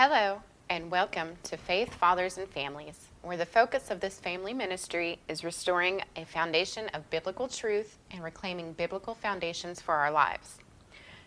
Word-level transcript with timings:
Hello, 0.00 0.42
and 0.70 0.92
welcome 0.92 1.30
to 1.42 1.56
Faith 1.56 1.92
Fathers 1.92 2.38
and 2.38 2.46
Families, 2.46 3.08
where 3.22 3.36
the 3.36 3.44
focus 3.44 3.90
of 3.90 3.98
this 3.98 4.20
family 4.20 4.54
ministry 4.54 5.18
is 5.26 5.42
restoring 5.42 6.02
a 6.14 6.24
foundation 6.24 6.86
of 6.94 7.10
biblical 7.10 7.48
truth 7.48 7.98
and 8.12 8.22
reclaiming 8.22 8.74
biblical 8.74 9.16
foundations 9.16 9.80
for 9.80 9.94
our 9.94 10.12
lives. 10.12 10.58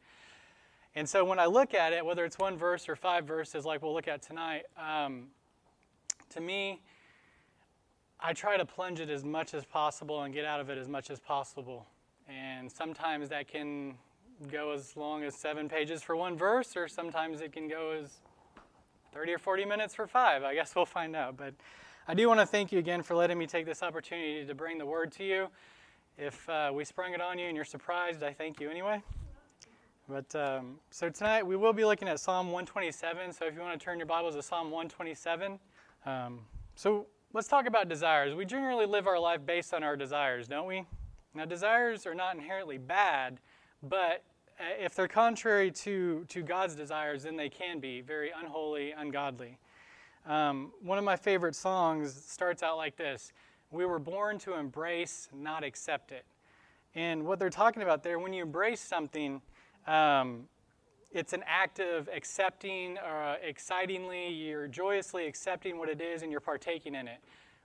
And 0.99 1.09
so 1.09 1.25
when 1.25 1.39
I 1.39 1.47
look 1.47 1.75
at 1.75 1.93
it, 1.93 2.05
whether 2.05 2.25
it's 2.25 2.41
one 2.41 2.57
verse 2.57 2.89
or 2.89 2.97
five 2.97 3.25
verses, 3.25 3.65
like 3.65 3.83
we'll 3.83 3.95
look 3.95 4.09
at 4.09 4.21
tonight, 4.21 4.65
um, 4.77 5.29
to 6.31 6.41
me, 6.41 6.83
I 8.19 8.33
try 8.33 8.57
to 8.57 8.67
plunge 8.67 8.99
it 8.99 9.09
as 9.09 9.25
much 9.25 9.55
as 9.55 9.65
possible 9.65 10.23
and 10.23 10.35
get 10.35 10.45
out 10.45 10.59
of 10.59 10.71
it 10.71 10.77
as 10.77 10.89
much 10.89 11.09
as 11.11 11.21
possible. 11.21 11.87
And 12.29 12.71
sometimes 12.71 13.29
that 13.29 13.47
can 13.47 13.95
go 14.51 14.73
as 14.73 14.97
long 14.97 15.23
as 15.23 15.37
seven 15.37 15.69
pages 15.69 16.03
for 16.03 16.17
one 16.17 16.37
verse, 16.37 16.77
or 16.77 16.89
sometimes 16.89 17.43
it 17.43 17.53
can 17.53 17.69
go 17.69 17.93
as 17.93 18.15
30 19.15 19.35
or 19.35 19.39
40 19.39 19.67
minutes 19.67 19.95
for 19.95 20.09
five. 20.09 20.43
I 20.43 20.53
guess 20.53 20.75
we'll 20.75 20.85
find 20.85 21.15
out. 21.15 21.37
But 21.37 21.55
I 22.09 22.15
do 22.15 22.27
want 22.27 22.41
to 22.41 22.47
thank 22.47 22.73
you 22.73 22.81
again 22.81 23.05
for 23.05 23.15
letting 23.15 23.39
me 23.39 23.47
take 23.47 23.67
this 23.67 23.85
opportunity 23.85 24.45
to 24.45 24.55
bring 24.55 24.79
the 24.79 24.87
word 24.87 25.13
to 25.13 25.23
you. 25.23 25.47
If 26.19 26.49
uh, 26.49 26.73
we 26.75 26.85
sprung 26.85 27.15
it 27.15 27.21
on 27.21 27.39
you 27.39 27.47
and 27.47 27.55
you're 27.55 27.65
surprised, 27.65 28.25
I 28.25 28.33
thank 28.33 28.61
you 28.61 28.69
anyway. 28.69 29.01
But 30.09 30.34
um, 30.34 30.78
so 30.91 31.11
tonight 31.11 31.47
we 31.47 31.55
will 31.55 31.75
be 31.75 31.84
looking 31.84 32.09
at 32.09 32.19
Psalm 32.19 32.47
127. 32.47 33.31
So 33.31 33.45
if 33.45 33.55
you 33.55 33.61
want 33.61 33.78
to 33.78 33.84
turn 33.84 33.98
your 33.98 34.06
Bibles 34.06 34.34
to 34.37 34.42
Psalm 34.42 34.70
127. 34.70 35.59
Um, 36.06 36.41
so 36.77 37.06
let's 37.34 37.47
talk 37.47 37.67
about 37.67 37.91
desires. 37.91 38.34
We 38.34 38.47
generally 38.47 38.86
live 38.86 39.06
our 39.06 39.19
life 39.19 39.45
based 39.45 39.75
on 39.75 39.83
our 39.83 39.97
desires, 39.97 40.48
don't 40.48 40.67
we? 40.67 40.86
Now, 41.34 41.45
desires 41.45 42.06
are 42.06 42.14
not 42.14 42.34
inherently 42.34 42.79
bad, 42.79 43.39
but 43.83 44.24
uh, 44.58 44.83
if 44.83 44.95
they're 44.95 45.08
contrary 45.08 45.70
to, 45.73 46.25
to 46.30 46.42
God's 46.42 46.75
desires, 46.75 47.25
then 47.25 47.36
they 47.36 47.51
can 47.51 47.79
be 47.79 48.01
very 48.01 48.30
unholy, 48.35 48.92
ungodly. 48.92 49.58
Um, 50.27 50.73
one 50.83 50.96
of 50.96 51.05
my 51.05 51.17
favorite 51.17 51.55
songs 51.55 52.14
starts 52.14 52.63
out 52.63 52.79
like 52.79 52.96
this 52.96 53.30
We 53.70 53.85
were 53.85 53.98
born 53.98 54.39
to 54.39 54.55
embrace, 54.55 55.29
not 55.35 55.64
accept 55.64 56.13
it. 56.13 56.25
And 56.95 57.27
what 57.27 57.39
they're 57.39 57.51
talking 57.51 57.83
about 57.83 58.02
there, 58.02 58.19
when 58.19 58.33
you 58.33 58.42
embrace 58.42 58.80
something, 58.80 59.42
um, 59.89 60.45
it's 61.11 61.33
an 61.33 61.43
act 61.47 61.81
of 61.81 62.09
accepting, 62.15 62.99
uh, 62.99 63.37
excitingly, 63.43 64.29
you're 64.29 64.69
joyously 64.69 65.27
accepting 65.27 65.79
what 65.79 65.89
it 65.89 66.01
is 66.01 66.23
and 66.23 66.31
you're 66.31 66.41
partaking 66.41 66.95
in 66.95 67.09
it. 67.09 67.19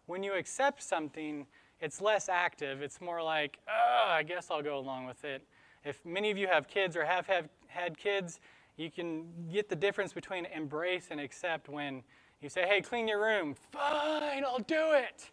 When 0.06 0.24
you 0.24 0.34
accept 0.34 0.82
something, 0.82 1.46
it's 1.82 2.00
less 2.00 2.30
active. 2.30 2.82
It's 2.82 3.02
more 3.02 3.22
like, 3.22 3.60
oh, 3.68 4.10
I 4.10 4.24
guess 4.24 4.48
I'll 4.50 4.62
go 4.62 4.78
along 4.78 5.06
with 5.06 5.26
it. 5.26 5.46
If 5.84 6.04
many 6.06 6.32
of 6.32 6.38
you 6.38 6.48
have 6.48 6.68
kids 6.68 6.96
or 6.96 7.04
have, 7.04 7.28
have 7.28 7.50
had 7.68 7.98
kids, 7.98 8.40
you 8.78 8.90
can 8.90 9.26
get 9.52 9.68
the 9.68 9.76
difference 9.76 10.14
between 10.14 10.46
embrace 10.46 11.08
and 11.12 11.20
accept 11.20 11.68
when 11.68 12.02
you 12.42 12.48
say, 12.48 12.66
hey, 12.68 12.82
clean 12.82 13.08
your 13.08 13.22
room. 13.22 13.56
Fine, 13.72 14.46
I'll 14.46 14.60
do 14.60 14.94
it. 14.94 15.30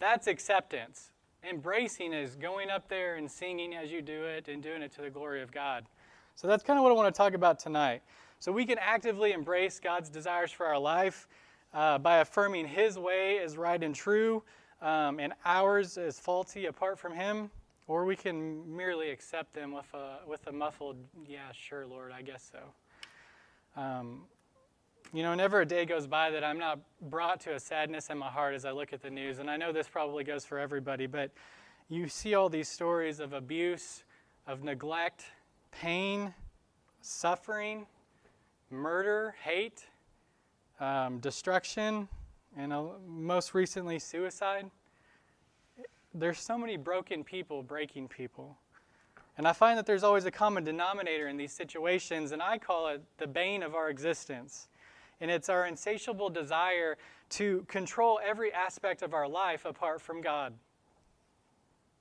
That's 0.00 0.26
acceptance. 0.26 1.12
Embracing 1.48 2.12
is 2.12 2.34
going 2.34 2.70
up 2.70 2.88
there 2.88 3.14
and 3.14 3.30
singing 3.30 3.74
as 3.74 3.90
you 3.90 4.02
do 4.02 4.24
it 4.24 4.48
and 4.48 4.62
doing 4.62 4.82
it 4.82 4.92
to 4.96 5.02
the 5.02 5.10
glory 5.10 5.42
of 5.42 5.52
God. 5.52 5.86
So 6.36 6.46
that's 6.46 6.62
kind 6.62 6.78
of 6.78 6.82
what 6.82 6.92
I 6.92 6.94
want 6.94 7.12
to 7.12 7.16
talk 7.16 7.32
about 7.32 7.58
tonight. 7.58 8.02
So 8.40 8.52
we 8.52 8.66
can 8.66 8.76
actively 8.78 9.32
embrace 9.32 9.80
God's 9.80 10.10
desires 10.10 10.52
for 10.52 10.66
our 10.66 10.78
life 10.78 11.28
uh, 11.72 11.96
by 11.96 12.18
affirming 12.18 12.68
His 12.68 12.98
way 12.98 13.36
is 13.36 13.56
right 13.56 13.82
and 13.82 13.94
true, 13.94 14.42
um, 14.82 15.18
and 15.18 15.32
ours 15.46 15.96
is 15.96 16.20
faulty 16.20 16.66
apart 16.66 16.98
from 16.98 17.14
Him, 17.14 17.50
or 17.86 18.04
we 18.04 18.16
can 18.16 18.76
merely 18.76 19.10
accept 19.10 19.54
them 19.54 19.72
with 19.72 19.86
a 19.94 20.18
with 20.26 20.46
a 20.46 20.52
muffled, 20.52 20.98
"Yeah, 21.26 21.50
sure, 21.52 21.86
Lord, 21.86 22.12
I 22.12 22.20
guess 22.20 22.52
so." 22.52 23.80
Um, 23.80 24.24
you 25.14 25.22
know, 25.22 25.34
never 25.34 25.62
a 25.62 25.66
day 25.66 25.86
goes 25.86 26.06
by 26.06 26.30
that 26.30 26.44
I'm 26.44 26.58
not 26.58 26.80
brought 27.00 27.40
to 27.42 27.54
a 27.54 27.60
sadness 27.60 28.10
in 28.10 28.18
my 28.18 28.28
heart 28.28 28.54
as 28.54 28.66
I 28.66 28.72
look 28.72 28.92
at 28.92 29.00
the 29.00 29.10
news, 29.10 29.38
and 29.38 29.50
I 29.50 29.56
know 29.56 29.72
this 29.72 29.88
probably 29.88 30.22
goes 30.22 30.44
for 30.44 30.58
everybody, 30.58 31.06
but 31.06 31.30
you 31.88 32.08
see 32.08 32.34
all 32.34 32.50
these 32.50 32.68
stories 32.68 33.20
of 33.20 33.32
abuse, 33.32 34.04
of 34.46 34.62
neglect, 34.62 35.24
pain, 35.80 36.32
suffering, 37.00 37.86
murder, 38.70 39.34
hate, 39.42 39.84
um, 40.80 41.18
destruction, 41.18 42.08
and 42.56 42.72
uh, 42.72 42.84
most 43.06 43.54
recently, 43.54 43.98
suicide. 43.98 44.70
There's 46.14 46.40
so 46.40 46.56
many 46.56 46.76
broken 46.76 47.22
people 47.24 47.62
breaking 47.62 48.08
people. 48.08 48.56
And 49.36 49.46
I 49.46 49.52
find 49.52 49.76
that 49.78 49.84
there's 49.84 50.02
always 50.02 50.24
a 50.24 50.30
common 50.30 50.64
denominator 50.64 51.28
in 51.28 51.36
these 51.36 51.52
situations, 51.52 52.32
and 52.32 52.40
I 52.40 52.56
call 52.56 52.88
it 52.88 53.02
the 53.18 53.26
bane 53.26 53.62
of 53.62 53.74
our 53.74 53.90
existence. 53.90 54.68
And 55.20 55.30
it's 55.30 55.48
our 55.48 55.66
insatiable 55.66 56.30
desire 56.30 56.96
to 57.30 57.64
control 57.68 58.18
every 58.24 58.52
aspect 58.52 59.02
of 59.02 59.12
our 59.12 59.28
life 59.28 59.66
apart 59.66 60.00
from 60.00 60.22
God. 60.22 60.54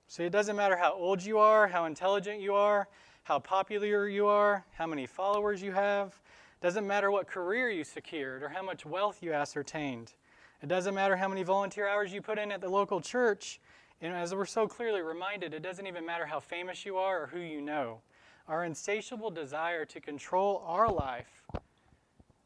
So 0.07 0.23
it 0.23 0.31
doesn't 0.31 0.55
matter 0.55 0.77
how 0.77 0.93
old 0.93 1.23
you 1.23 1.39
are, 1.39 1.67
how 1.67 1.85
intelligent 1.85 2.39
you 2.39 2.53
are, 2.53 2.87
how 3.25 3.39
popular 3.39 4.07
you 4.07 4.27
are, 4.27 4.63
how 4.75 4.85
many 4.85 5.07
followers 5.07 5.59
you 5.59 5.71
have. 5.71 6.21
Doesn't 6.61 6.85
matter 6.85 7.09
what 7.09 7.27
career 7.27 7.71
you 7.71 7.83
secured 7.83 8.43
or 8.43 8.49
how 8.49 8.61
much 8.61 8.85
wealth 8.85 9.17
you 9.23 9.33
ascertained. 9.33 10.13
It 10.61 10.69
doesn't 10.69 10.93
matter 10.93 11.15
how 11.15 11.27
many 11.27 11.41
volunteer 11.41 11.87
hours 11.87 12.13
you 12.13 12.21
put 12.21 12.37
in 12.37 12.51
at 12.51 12.61
the 12.61 12.69
local 12.69 13.01
church. 13.01 13.59
And 13.99 14.13
as 14.13 14.35
we're 14.35 14.45
so 14.45 14.67
clearly 14.67 15.01
reminded, 15.01 15.55
it 15.55 15.63
doesn't 15.63 15.87
even 15.87 16.05
matter 16.05 16.27
how 16.27 16.39
famous 16.39 16.85
you 16.85 16.97
are 16.97 17.23
or 17.23 17.27
who 17.27 17.39
you 17.39 17.61
know. 17.61 17.99
Our 18.47 18.63
insatiable 18.63 19.31
desire 19.31 19.85
to 19.85 19.99
control 19.99 20.63
our 20.67 20.87
life 20.87 21.47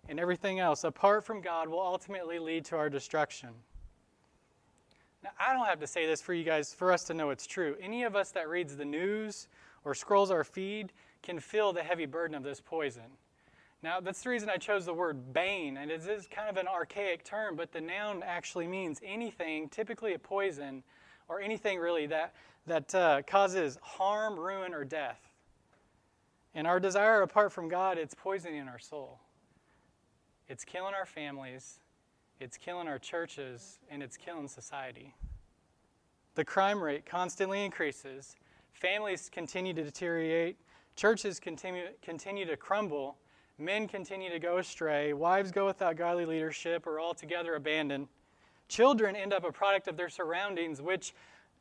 and 0.08 0.18
everything 0.18 0.62
else 0.62 0.86
apart 0.86 1.26
from 1.26 1.42
God 1.42 1.68
will 1.68 1.82
ultimately 1.82 2.40
lead 2.40 2.64
to 2.66 2.78
our 2.78 2.90
destruction. 2.90 3.50
Now, 5.26 5.32
I 5.38 5.52
don't 5.52 5.66
have 5.66 5.82
to 5.82 5.88
say 5.88 6.06
this 6.06 6.22
for 6.22 6.34
you 6.34 6.46
guys, 6.46 6.74
for 6.74 6.94
us 6.94 7.04
to 7.06 7.14
know 7.14 7.32
it's 7.32 7.46
true. 7.46 7.76
Any 7.82 8.04
of 8.04 8.16
us 8.16 8.32
that 8.32 8.48
reads 8.48 8.78
the 8.78 8.86
news 8.86 9.50
or 9.90 9.96
scrolls 9.96 10.30
our 10.30 10.44
feed 10.44 10.94
can 11.24 11.40
feel 11.40 11.74
the 11.74 11.82
heavy 11.82 12.06
burden 12.06 12.36
of 12.36 12.44
this 12.44 12.62
poison. 12.64 13.18
Now, 13.82 14.00
that's 14.00 14.22
the 14.22 14.30
reason 14.30 14.48
I 14.48 14.58
chose 14.58 14.86
the 14.86 14.94
word 14.94 15.34
bane, 15.34 15.78
and 15.78 15.90
it 15.90 16.06
is 16.06 16.28
kind 16.28 16.48
of 16.48 16.58
an 16.58 16.68
archaic 16.68 17.24
term, 17.24 17.56
but 17.56 17.72
the 17.72 17.82
noun 17.82 18.22
actually 18.24 18.68
means 18.68 19.00
anything, 19.04 19.68
typically 19.70 20.14
a 20.14 20.20
poison, 20.20 20.84
or 21.28 21.42
anything 21.42 21.80
really 21.80 22.06
that, 22.06 22.36
that 22.68 22.94
uh, 22.94 23.22
causes 23.26 23.80
harm, 23.82 24.40
ruin, 24.40 24.76
or 24.76 24.84
death. 24.84 25.34
And 26.54 26.68
our 26.68 26.80
desire 26.80 27.24
apart 27.24 27.52
from 27.52 27.68
God, 27.68 27.98
it's 27.98 28.14
poisoning 28.14 28.68
our 28.68 28.80
soul. 28.80 29.20
It's 30.48 30.64
killing 30.64 30.94
our 30.94 31.06
families, 31.06 31.80
it's 32.40 32.58
killing 32.58 32.88
our 32.88 33.00
churches, 33.00 33.80
and 33.90 34.04
it's 34.04 34.18
killing 34.18 34.48
society. 34.48 35.16
The 36.36 36.46
crime 36.46 36.84
rate 36.84 37.08
constantly 37.08 37.66
increases, 37.66 38.36
Families 38.74 39.30
continue 39.32 39.74
to 39.74 39.84
deteriorate, 39.84 40.58
churches 40.96 41.40
continue, 41.40 41.88
continue 42.02 42.46
to 42.46 42.56
crumble, 42.56 43.18
Men 43.60 43.90
continue 43.90 44.30
to 44.30 44.40
go 44.40 44.58
astray. 44.58 45.12
Wives 45.12 45.52
go 45.52 45.66
without 45.66 45.98
godly 45.98 46.26
leadership 46.26 46.88
or 46.88 46.98
altogether 46.98 47.56
abandoned. 47.56 48.08
Children 48.70 49.18
end 49.18 49.34
up 49.34 49.44
a 49.44 49.52
product 49.52 49.90
of 49.90 49.98
their 49.98 50.08
surroundings, 50.08 50.82
which 50.82 51.14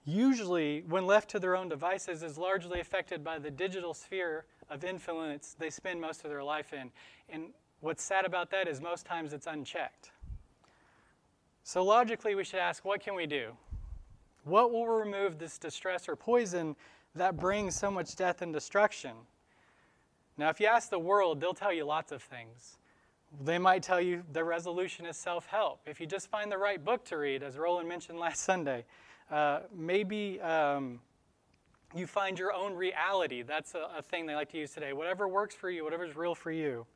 usually, 0.05 0.85
when 0.89 1.07
left 1.07 1.29
to 1.31 1.41
their 1.41 1.57
own 1.57 1.69
devices, 1.69 2.23
is 2.23 2.39
largely 2.39 2.79
affected 2.79 3.25
by 3.25 3.41
the 3.41 3.51
digital 3.51 3.95
sphere 3.95 4.45
of 4.71 4.85
influence 4.85 5.57
they 5.59 5.71
spend 5.71 6.01
most 6.01 6.23
of 6.23 6.31
their 6.31 6.45
life 6.45 6.73
in. 6.73 6.93
And 7.29 7.49
what's 7.81 8.05
sad 8.05 8.25
about 8.25 8.49
that 8.53 8.69
is 8.69 8.81
most 8.81 9.05
times 9.05 9.33
it's 9.33 9.49
unchecked. 9.49 10.13
So, 11.65 11.83
logically, 11.83 12.37
we 12.37 12.45
should 12.45 12.61
ask 12.61 12.85
what 12.85 13.01
can 13.01 13.17
we 13.17 13.27
do? 13.27 13.51
What 14.45 14.71
will 14.71 14.87
remove 14.87 15.41
this 15.41 15.59
distress 15.59 16.09
or 16.09 16.15
poison 16.15 16.77
that 17.19 17.37
brings 17.37 17.77
so 17.77 17.91
much 17.91 18.17
death 18.17 18.43
and 18.43 18.53
destruction? 18.53 19.13
Now, 20.37 20.49
if 20.51 20.61
you 20.61 20.67
ask 20.67 20.89
the 20.89 20.99
world, 20.99 21.41
they'll 21.41 21.55
tell 21.55 21.73
you 21.73 21.85
lots 21.85 22.13
of 22.13 22.23
things. 22.23 22.79
They 23.45 23.59
might 23.59 23.83
tell 23.83 24.01
you 24.01 24.23
the 24.33 24.43
resolution 24.43 25.05
is 25.05 25.17
self 25.17 25.47
help. 25.47 25.81
If 25.87 26.01
you 26.01 26.07
just 26.07 26.31
find 26.31 26.51
the 26.51 26.59
right 26.59 26.83
book 26.83 27.05
to 27.07 27.19
read, 27.19 27.43
as 27.43 27.59
Roland 27.59 27.89
mentioned 27.89 28.19
last 28.21 28.43
Sunday, 28.43 28.85
uh, 29.31 29.61
maybe 29.75 30.41
um, 30.41 31.01
you 31.95 32.07
find 32.07 32.39
your 32.39 32.53
own 32.53 32.75
reality. 32.75 33.43
That's 33.43 33.75
a, 33.75 33.89
a, 33.99 34.03
thing 34.03 34.27
they 34.27 34.35
like 34.35 34.51
to 34.53 34.59
use 34.59 34.73
today. 34.73 34.93
Whatever 34.93 35.29
works 35.29 35.55
for 35.55 35.71
you, 35.71 35.85
whatever's 35.85 36.17
real 36.17 36.35
for 36.35 36.51
you. 36.51 36.87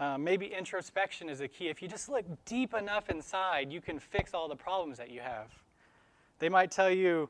Uh, 0.00 0.16
maybe 0.16 0.46
introspection 0.46 1.28
is 1.28 1.40
a 1.40 1.48
key. 1.48 1.68
If 1.68 1.82
you 1.82 1.88
just 1.88 2.08
look 2.08 2.24
deep 2.44 2.74
enough 2.74 3.10
inside, 3.10 3.70
you 3.70 3.80
can 3.80 3.98
fix 3.98 4.32
all 4.32 4.48
the 4.48 4.56
problems 4.56 4.96
that 4.98 5.10
you 5.10 5.20
have. 5.20 5.48
They 6.38 6.48
might 6.48 6.70
tell 6.70 6.90
you 6.90 7.28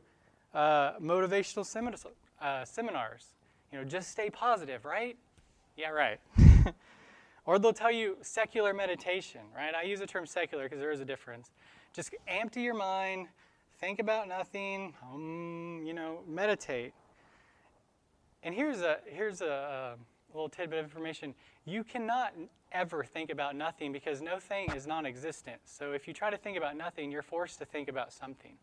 uh, 0.54 0.92
motivational 0.98 1.64
seminars, 1.64 2.06
uh, 2.40 2.64
seminars. 2.64 3.26
You 3.72 3.78
know, 3.78 3.84
just 3.84 4.10
stay 4.10 4.30
positive, 4.30 4.84
right? 4.84 5.16
Yeah, 5.76 5.90
right. 5.90 6.20
or 7.46 7.58
they'll 7.58 7.72
tell 7.72 7.90
you 7.90 8.16
secular 8.20 8.74
meditation, 8.74 9.40
right? 9.56 9.74
I 9.74 9.82
use 9.82 10.00
the 10.00 10.06
term 10.06 10.26
secular 10.26 10.64
because 10.64 10.78
there 10.78 10.92
is 10.92 11.00
a 11.00 11.04
difference. 11.04 11.50
Just 11.94 12.14
empty 12.28 12.60
your 12.60 12.74
mind, 12.74 13.28
think 13.80 13.98
about 13.98 14.28
nothing, 14.28 14.94
um, 15.12 15.82
you 15.84 15.94
know, 15.94 16.20
meditate. 16.28 16.92
And 18.42 18.54
here's 18.54 18.80
a 18.80 18.98
here's 19.06 19.40
a, 19.40 19.96
a 20.32 20.34
little 20.34 20.48
tidbit 20.48 20.78
of 20.78 20.84
information. 20.84 21.34
You 21.64 21.84
cannot 21.84 22.34
ever 22.72 23.04
think 23.04 23.30
about 23.30 23.54
nothing 23.54 23.92
because 23.92 24.20
no 24.20 24.38
thing 24.38 24.70
is 24.72 24.86
non-existent. 24.86 25.58
So 25.64 25.92
if 25.92 26.08
you 26.08 26.14
try 26.14 26.30
to 26.30 26.36
think 26.36 26.56
about 26.56 26.76
nothing, 26.76 27.10
you're 27.10 27.22
forced 27.22 27.58
to 27.58 27.64
think 27.64 27.88
about 27.88 28.12
something. 28.12 28.56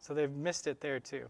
So 0.00 0.14
they've 0.14 0.30
missed 0.30 0.66
it 0.66 0.80
there 0.80 1.00
too. 1.00 1.28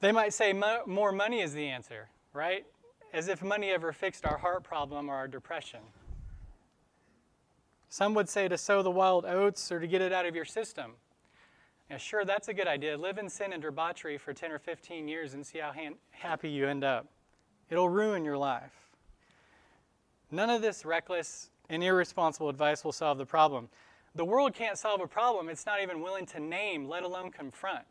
They 0.00 0.12
might 0.12 0.34
say 0.34 0.52
more 0.52 1.12
money 1.12 1.40
is 1.40 1.52
the 1.52 1.68
answer, 1.68 2.08
right? 2.32 2.66
As 3.12 3.28
if 3.28 3.42
money 3.42 3.70
ever 3.70 3.92
fixed 3.92 4.26
our 4.26 4.38
heart 4.38 4.64
problem 4.64 5.08
or 5.08 5.14
our 5.14 5.28
depression. 5.28 5.80
Some 7.88 8.14
would 8.14 8.28
say 8.28 8.48
to 8.48 8.56
sow 8.56 8.82
the 8.82 8.90
wild 8.90 9.24
oats 9.24 9.70
or 9.70 9.78
to 9.78 9.86
get 9.86 10.00
it 10.00 10.12
out 10.12 10.26
of 10.26 10.34
your 10.34 10.46
system. 10.46 10.92
Yeah, 11.90 11.98
sure, 11.98 12.24
that's 12.24 12.48
a 12.48 12.54
good 12.54 12.66
idea. 12.66 12.96
Live 12.96 13.18
in 13.18 13.28
sin 13.28 13.52
and 13.52 13.62
debauchery 13.62 14.16
for 14.16 14.32
10 14.32 14.50
or 14.50 14.58
15 14.58 15.08
years 15.08 15.34
and 15.34 15.46
see 15.46 15.58
how 15.58 15.72
ha- 15.72 15.94
happy 16.10 16.48
you 16.48 16.66
end 16.66 16.84
up. 16.84 17.06
It'll 17.68 17.90
ruin 17.90 18.24
your 18.24 18.38
life. 18.38 18.72
None 20.30 20.48
of 20.48 20.62
this 20.62 20.86
reckless 20.86 21.50
and 21.68 21.84
irresponsible 21.84 22.48
advice 22.48 22.82
will 22.82 22.92
solve 22.92 23.18
the 23.18 23.26
problem. 23.26 23.68
The 24.14 24.24
world 24.24 24.54
can't 24.54 24.76
solve 24.76 25.00
a 25.00 25.06
problem 25.06 25.48
it's 25.48 25.64
not 25.64 25.80
even 25.82 26.02
willing 26.02 26.26
to 26.26 26.40
name, 26.40 26.86
let 26.86 27.02
alone 27.02 27.30
confront. 27.30 27.86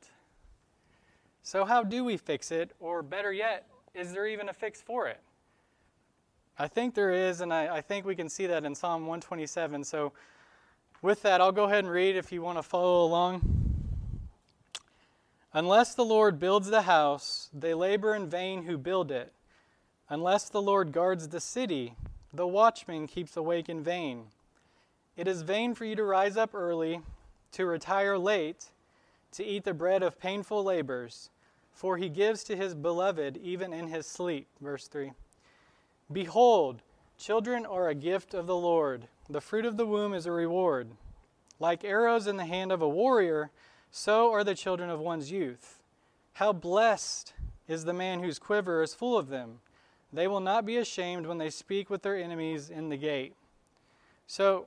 So, 1.43 1.65
how 1.65 1.83
do 1.83 2.03
we 2.03 2.17
fix 2.17 2.51
it? 2.51 2.71
Or 2.79 3.01
better 3.01 3.33
yet, 3.33 3.67
is 3.95 4.13
there 4.13 4.27
even 4.27 4.47
a 4.47 4.53
fix 4.53 4.81
for 4.81 5.07
it? 5.07 5.19
I 6.59 6.67
think 6.67 6.93
there 6.93 7.11
is, 7.11 7.41
and 7.41 7.51
I, 7.51 7.77
I 7.77 7.81
think 7.81 8.05
we 8.05 8.15
can 8.15 8.29
see 8.29 8.45
that 8.45 8.63
in 8.65 8.75
Psalm 8.75 9.01
127. 9.01 9.83
So, 9.83 10.13
with 11.01 11.23
that, 11.23 11.41
I'll 11.41 11.51
go 11.51 11.63
ahead 11.63 11.83
and 11.83 11.91
read 11.91 12.15
if 12.15 12.31
you 12.31 12.43
want 12.43 12.59
to 12.59 12.63
follow 12.63 13.03
along. 13.03 13.41
Unless 15.53 15.95
the 15.95 16.05
Lord 16.05 16.39
builds 16.39 16.69
the 16.69 16.83
house, 16.83 17.49
they 17.51 17.73
labor 17.73 18.13
in 18.13 18.29
vain 18.29 18.63
who 18.63 18.77
build 18.77 19.11
it. 19.11 19.33
Unless 20.07 20.49
the 20.49 20.61
Lord 20.61 20.91
guards 20.91 21.29
the 21.29 21.39
city, 21.39 21.95
the 22.31 22.45
watchman 22.45 23.07
keeps 23.07 23.35
awake 23.35 23.67
in 23.67 23.83
vain. 23.83 24.25
It 25.21 25.27
is 25.27 25.43
vain 25.43 25.75
for 25.75 25.85
you 25.85 25.95
to 25.97 26.03
rise 26.03 26.35
up 26.35 26.55
early, 26.55 26.99
to 27.51 27.67
retire 27.67 28.17
late, 28.17 28.71
to 29.33 29.45
eat 29.45 29.65
the 29.65 29.73
bread 29.75 30.01
of 30.01 30.19
painful 30.19 30.63
labors, 30.63 31.29
for 31.71 31.97
he 31.97 32.09
gives 32.09 32.43
to 32.45 32.55
his 32.55 32.73
beloved 32.73 33.37
even 33.37 33.71
in 33.71 33.89
his 33.89 34.07
sleep. 34.07 34.47
Verse 34.59 34.87
3. 34.87 35.11
Behold, 36.11 36.81
children 37.19 37.67
are 37.67 37.87
a 37.87 37.93
gift 37.93 38.33
of 38.33 38.47
the 38.47 38.55
Lord, 38.55 39.09
the 39.29 39.41
fruit 39.41 39.63
of 39.63 39.77
the 39.77 39.85
womb 39.85 40.15
is 40.15 40.25
a 40.25 40.31
reward. 40.31 40.89
Like 41.59 41.83
arrows 41.83 42.25
in 42.25 42.37
the 42.37 42.45
hand 42.45 42.71
of 42.71 42.81
a 42.81 42.89
warrior, 42.89 43.51
so 43.91 44.31
are 44.31 44.43
the 44.43 44.55
children 44.55 44.89
of 44.89 44.99
one's 44.99 45.31
youth. 45.31 45.83
How 46.33 46.51
blessed 46.51 47.33
is 47.67 47.85
the 47.85 47.93
man 47.93 48.23
whose 48.23 48.39
quiver 48.39 48.81
is 48.81 48.95
full 48.95 49.19
of 49.19 49.29
them. 49.29 49.59
They 50.11 50.27
will 50.27 50.39
not 50.39 50.65
be 50.65 50.77
ashamed 50.77 51.27
when 51.27 51.37
they 51.37 51.51
speak 51.51 51.91
with 51.91 52.01
their 52.01 52.17
enemies 52.17 52.71
in 52.71 52.89
the 52.89 52.97
gate. 52.97 53.35
So, 54.25 54.65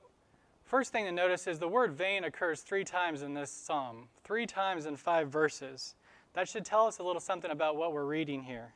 first 0.65 0.91
thing 0.91 1.05
to 1.05 1.11
notice 1.11 1.47
is 1.47 1.59
the 1.59 1.67
word 1.67 1.93
vain 1.93 2.23
occurs 2.23 2.61
three 2.61 2.83
times 2.83 3.21
in 3.21 3.33
this 3.33 3.51
psalm, 3.51 4.07
three 4.23 4.45
times 4.45 4.85
in 4.85 4.95
five 4.95 5.29
verses. 5.29 5.95
That 6.33 6.49
should 6.49 6.65
tell 6.65 6.87
us 6.87 6.99
a 6.99 7.03
little 7.03 7.21
something 7.21 7.51
about 7.51 7.77
what 7.77 7.93
we're 7.93 8.05
reading 8.05 8.43
here. 8.43 8.73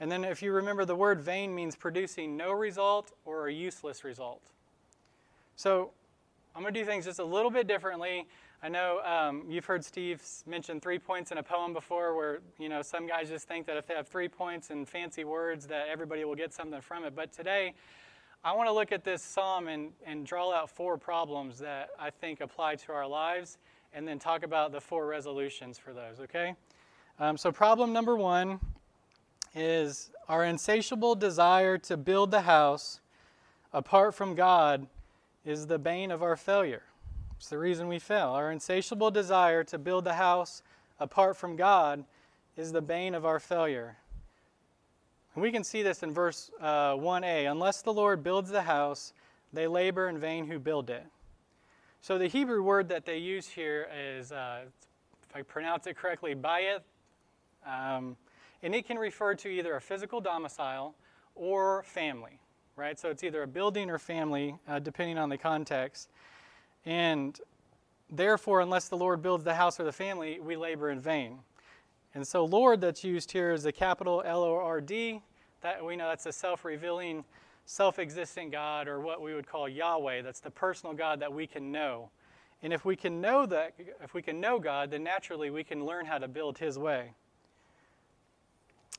And 0.00 0.10
then, 0.10 0.24
if 0.24 0.42
you 0.42 0.52
remember, 0.52 0.84
the 0.84 0.94
word 0.94 1.20
vain 1.20 1.54
means 1.54 1.74
producing 1.74 2.36
no 2.36 2.52
result 2.52 3.12
or 3.24 3.48
a 3.48 3.52
useless 3.52 4.04
result. 4.04 4.42
So, 5.56 5.90
I'm 6.54 6.62
going 6.62 6.72
to 6.72 6.80
do 6.80 6.86
things 6.86 7.04
just 7.04 7.18
a 7.18 7.24
little 7.24 7.50
bit 7.50 7.66
differently. 7.66 8.26
I 8.62 8.68
know 8.68 9.00
um, 9.02 9.44
you've 9.48 9.64
heard 9.64 9.84
Steve 9.84 10.20
mention 10.46 10.80
three 10.80 10.98
points 10.98 11.30
in 11.30 11.38
a 11.38 11.42
poem 11.42 11.72
before, 11.72 12.16
where 12.16 12.40
you 12.58 12.68
know 12.68 12.82
some 12.82 13.06
guys 13.06 13.28
just 13.28 13.46
think 13.46 13.66
that 13.66 13.76
if 13.76 13.86
they 13.86 13.94
have 13.94 14.08
three 14.08 14.28
points 14.28 14.70
and 14.70 14.88
fancy 14.88 15.22
words, 15.22 15.66
that 15.68 15.86
everybody 15.88 16.24
will 16.24 16.34
get 16.34 16.52
something 16.52 16.80
from 16.80 17.04
it. 17.04 17.14
But 17.14 17.32
today, 17.32 17.74
I 18.44 18.52
want 18.52 18.68
to 18.68 18.72
look 18.72 18.92
at 18.92 19.02
this 19.02 19.22
psalm 19.22 19.66
and, 19.66 19.90
and 20.06 20.24
draw 20.24 20.54
out 20.54 20.70
four 20.70 20.96
problems 20.96 21.58
that 21.58 21.90
I 21.98 22.10
think 22.10 22.40
apply 22.40 22.76
to 22.76 22.92
our 22.92 23.06
lives, 23.06 23.58
and 23.92 24.06
then 24.06 24.18
talk 24.18 24.44
about 24.44 24.70
the 24.70 24.80
four 24.80 25.06
resolutions 25.06 25.76
for 25.78 25.92
those. 25.92 26.20
Okay? 26.20 26.54
Um, 27.18 27.36
so 27.36 27.50
problem 27.50 27.92
number 27.92 28.16
one 28.16 28.60
is 29.54 30.10
our 30.28 30.44
insatiable 30.44 31.14
desire 31.16 31.78
to 31.78 31.96
build 31.96 32.30
the 32.30 32.42
house 32.42 33.00
apart 33.72 34.14
from 34.14 34.34
God 34.34 34.86
is 35.44 35.66
the 35.66 35.78
bane 35.78 36.10
of 36.10 36.22
our 36.22 36.36
failure. 36.36 36.82
It's 37.38 37.48
the 37.48 37.58
reason 37.58 37.88
we 37.88 37.98
fail. 37.98 38.28
Our 38.28 38.52
insatiable 38.52 39.10
desire 39.10 39.64
to 39.64 39.78
build 39.78 40.04
the 40.04 40.14
house 40.14 40.62
apart 41.00 41.36
from 41.36 41.56
God 41.56 42.04
is 42.56 42.72
the 42.72 42.82
bane 42.82 43.14
of 43.14 43.24
our 43.24 43.40
failure. 43.40 43.96
And 45.38 45.42
we 45.44 45.52
can 45.52 45.62
see 45.62 45.84
this 45.84 46.02
in 46.02 46.12
verse 46.12 46.50
uh, 46.60 46.94
1a. 46.94 47.48
Unless 47.48 47.82
the 47.82 47.92
Lord 47.92 48.24
builds 48.24 48.50
the 48.50 48.62
house, 48.62 49.12
they 49.52 49.68
labor 49.68 50.08
in 50.08 50.18
vain 50.18 50.48
who 50.48 50.58
build 50.58 50.90
it. 50.90 51.06
So 52.00 52.18
the 52.18 52.26
Hebrew 52.26 52.60
word 52.60 52.88
that 52.88 53.06
they 53.06 53.18
use 53.18 53.46
here 53.46 53.86
is, 53.96 54.32
uh, 54.32 54.62
if 55.22 55.36
I 55.36 55.42
pronounce 55.42 55.86
it 55.86 55.96
correctly, 55.96 56.34
bayit. 56.34 56.80
Um, 57.64 58.16
and 58.64 58.74
it 58.74 58.84
can 58.84 58.98
refer 58.98 59.36
to 59.36 59.48
either 59.48 59.76
a 59.76 59.80
physical 59.80 60.20
domicile 60.20 60.96
or 61.36 61.84
family, 61.84 62.40
right? 62.74 62.98
So 62.98 63.08
it's 63.08 63.22
either 63.22 63.44
a 63.44 63.46
building 63.46 63.90
or 63.90 63.98
family, 64.00 64.56
uh, 64.66 64.80
depending 64.80 65.18
on 65.18 65.28
the 65.28 65.38
context. 65.38 66.10
And 66.84 67.40
therefore, 68.10 68.60
unless 68.60 68.88
the 68.88 68.96
Lord 68.96 69.22
builds 69.22 69.44
the 69.44 69.54
house 69.54 69.78
or 69.78 69.84
the 69.84 69.92
family, 69.92 70.40
we 70.40 70.56
labor 70.56 70.90
in 70.90 70.98
vain. 70.98 71.38
And 72.18 72.26
so, 72.26 72.44
Lord 72.44 72.80
that's 72.80 73.04
used 73.04 73.30
here 73.30 73.52
is 73.52 73.64
a 73.64 73.70
capital 73.70 74.24
L 74.26 74.42
O 74.42 74.56
R 74.56 74.80
D. 74.80 75.22
That 75.60 75.84
we 75.84 75.94
know 75.94 76.08
that's 76.08 76.26
a 76.26 76.32
self-revealing, 76.32 77.24
self-existent 77.64 78.50
God, 78.50 78.88
or 78.88 78.98
what 78.98 79.22
we 79.22 79.34
would 79.34 79.46
call 79.46 79.68
Yahweh. 79.68 80.22
That's 80.22 80.40
the 80.40 80.50
personal 80.50 80.96
God 80.96 81.20
that 81.20 81.32
we 81.32 81.46
can 81.46 81.70
know. 81.70 82.10
And 82.60 82.72
if 82.72 82.84
we 82.84 82.96
can 82.96 83.20
know 83.20 83.46
that, 83.46 83.74
if 84.02 84.14
we 84.14 84.22
can 84.22 84.40
know 84.40 84.58
God, 84.58 84.90
then 84.90 85.04
naturally 85.04 85.50
we 85.50 85.62
can 85.62 85.86
learn 85.86 86.06
how 86.06 86.18
to 86.18 86.26
build 86.26 86.58
His 86.58 86.76
way. 86.76 87.12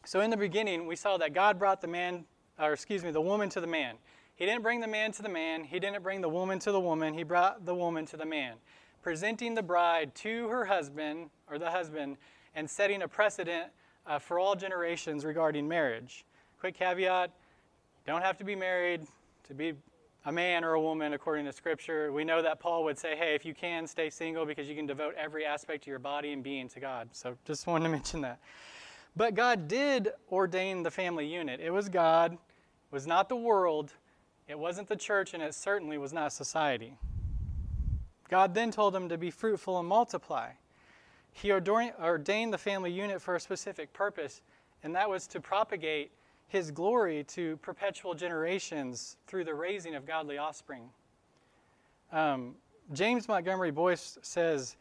So 0.06 0.22
in 0.22 0.30
the 0.30 0.38
beginning, 0.38 0.88
we 0.88 0.96
saw 0.96 1.18
that 1.18 1.34
God 1.34 1.60
brought 1.60 1.82
the 1.82 1.90
man, 1.90 2.24
or 2.58 2.72
excuse 2.72 3.04
me, 3.04 3.12
the 3.12 3.20
woman 3.20 3.50
to 3.50 3.60
the 3.60 3.68
man. 3.68 3.96
He 4.38 4.46
didn't 4.46 4.64
bring 4.64 4.80
the 4.80 4.88
man 4.88 5.12
to 5.12 5.22
the 5.22 5.28
man, 5.28 5.66
he 5.66 5.78
didn't 5.78 6.04
bring 6.04 6.22
the 6.22 6.30
woman 6.30 6.58
to 6.60 6.72
the 6.72 6.80
woman, 6.80 7.14
he 7.14 7.24
brought 7.24 7.66
the 7.66 7.76
woman 7.76 8.06
to 8.06 8.16
the 8.16 8.26
man, 8.26 8.54
presenting 9.02 9.56
the 9.56 9.64
bride 9.64 10.16
to 10.16 10.48
her 10.48 10.64
husband, 10.64 11.32
or 11.52 11.60
the 11.60 11.72
husband, 11.72 12.16
and 12.56 12.70
setting 12.70 13.02
a 13.02 13.08
precedent 13.08 13.72
uh, 14.08 14.20
for 14.20 14.40
all 14.40 14.56
generations 14.56 15.26
regarding 15.26 15.68
marriage. 15.68 16.26
Quick 16.60 16.76
caveat 16.76 17.32
don't 18.06 18.22
have 18.22 18.38
to 18.38 18.44
be 18.44 18.56
married 18.56 19.06
to 19.48 19.54
be 19.54 19.74
a 20.26 20.32
man 20.32 20.64
or 20.64 20.74
a 20.74 20.82
woman 20.82 21.14
according 21.14 21.46
to 21.46 21.54
Scripture. 21.54 22.12
We 22.12 22.24
know 22.24 22.42
that 22.42 22.60
Paul 22.60 22.84
would 22.86 22.98
say, 22.98 23.16
hey, 23.16 23.36
if 23.36 23.46
you 23.46 23.54
can, 23.54 23.88
stay 23.88 24.10
single 24.10 24.46
because 24.46 24.68
you 24.68 24.76
can 24.76 24.86
devote 24.86 25.16
every 25.18 25.46
aspect 25.46 25.84
of 25.84 25.88
your 25.88 26.00
body 26.00 26.34
and 26.34 26.44
being 26.44 26.68
to 26.70 26.80
God. 26.80 27.10
So 27.12 27.38
just 27.46 27.68
wanted 27.68 27.86
to 27.86 27.90
mention 27.92 28.22
that. 28.22 28.40
But 29.16 29.36
God 29.36 29.68
did 29.68 30.10
ordain 30.32 30.84
the 30.84 30.92
family 30.92 31.26
unit. 31.26 31.60
It 31.60 31.72
was 31.72 31.90
God 31.90 32.38
it 32.92 32.96
was 32.96 33.06
not 33.06 33.30
the 33.30 33.36
world, 33.36 33.94
it 34.48 34.58
wasn't 34.58 34.88
the 34.88 34.96
church, 34.96 35.36
and 35.36 35.44
it 35.44 35.54
certainly 35.54 36.00
was 36.00 36.12
not 36.12 36.34
society. 36.34 36.98
God 38.30 38.56
then 38.56 38.72
told 38.72 38.96
them 38.96 39.10
to 39.10 39.18
be 39.18 39.30
fruitful 39.30 39.78
and 39.78 39.88
multiply. 39.88 40.50
He 41.34 41.52
ordained 41.52 42.54
the 42.54 42.58
family 42.58 42.92
unit 42.92 43.22
for 43.22 43.36
a 43.36 43.40
specific 43.40 43.94
purpose, 43.94 44.42
and 44.84 44.96
that 44.96 45.10
was 45.10 45.28
to 45.28 45.40
propagate 45.40 46.12
his 46.48 46.72
glory 46.72 47.24
to 47.26 47.58
perpetual 47.58 48.14
generations 48.14 49.18
through 49.28 49.44
the 49.46 49.54
raising 49.54 49.96
of 49.96 50.06
godly 50.06 50.38
offspring. 50.38 50.90
Um, 52.12 52.56
James 52.92 53.28
Montgomery 53.28 53.72
Boice 53.72 54.18
says 54.24 54.76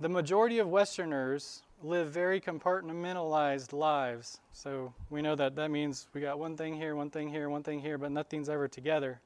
the 0.00 0.08
majority 0.08 0.58
of 0.58 0.68
Westerners 0.68 1.62
live 1.82 2.08
very 2.08 2.40
compartmentalized 2.40 3.72
lives. 3.72 4.40
So 4.52 4.92
we 5.10 5.22
know 5.22 5.36
that 5.36 5.54
that 5.56 5.70
means 5.70 6.08
we 6.12 6.20
got 6.20 6.38
one 6.38 6.56
thing 6.56 6.74
here, 6.74 6.96
one 6.96 7.10
thing 7.10 7.28
here, 7.28 7.48
one 7.48 7.62
thing 7.62 7.80
here, 7.80 7.98
but 7.98 8.10
nothing's 8.10 8.48
ever 8.48 8.68
together. 8.68 9.20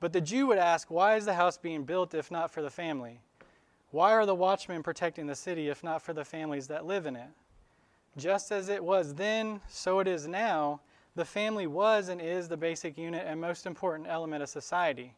But 0.00 0.12
the 0.12 0.20
Jew 0.20 0.48
would 0.48 0.58
ask, 0.58 0.90
Why 0.90 1.16
is 1.16 1.24
the 1.24 1.34
house 1.34 1.56
being 1.56 1.84
built 1.84 2.14
if 2.14 2.30
not 2.30 2.50
for 2.50 2.62
the 2.62 2.70
family? 2.70 3.20
Why 3.90 4.12
are 4.12 4.26
the 4.26 4.34
watchmen 4.34 4.82
protecting 4.82 5.26
the 5.26 5.34
city 5.34 5.68
if 5.68 5.84
not 5.84 6.02
for 6.02 6.12
the 6.12 6.24
families 6.24 6.66
that 6.68 6.86
live 6.86 7.06
in 7.06 7.16
it? 7.16 7.28
Just 8.16 8.50
as 8.50 8.68
it 8.68 8.82
was 8.82 9.14
then, 9.14 9.60
so 9.68 10.00
it 10.00 10.08
is 10.08 10.26
now. 10.26 10.80
The 11.14 11.24
family 11.24 11.66
was 11.66 12.08
and 12.08 12.20
is 12.20 12.48
the 12.48 12.56
basic 12.56 12.98
unit 12.98 13.24
and 13.26 13.40
most 13.40 13.66
important 13.66 14.08
element 14.08 14.42
of 14.42 14.48
society. 14.48 15.14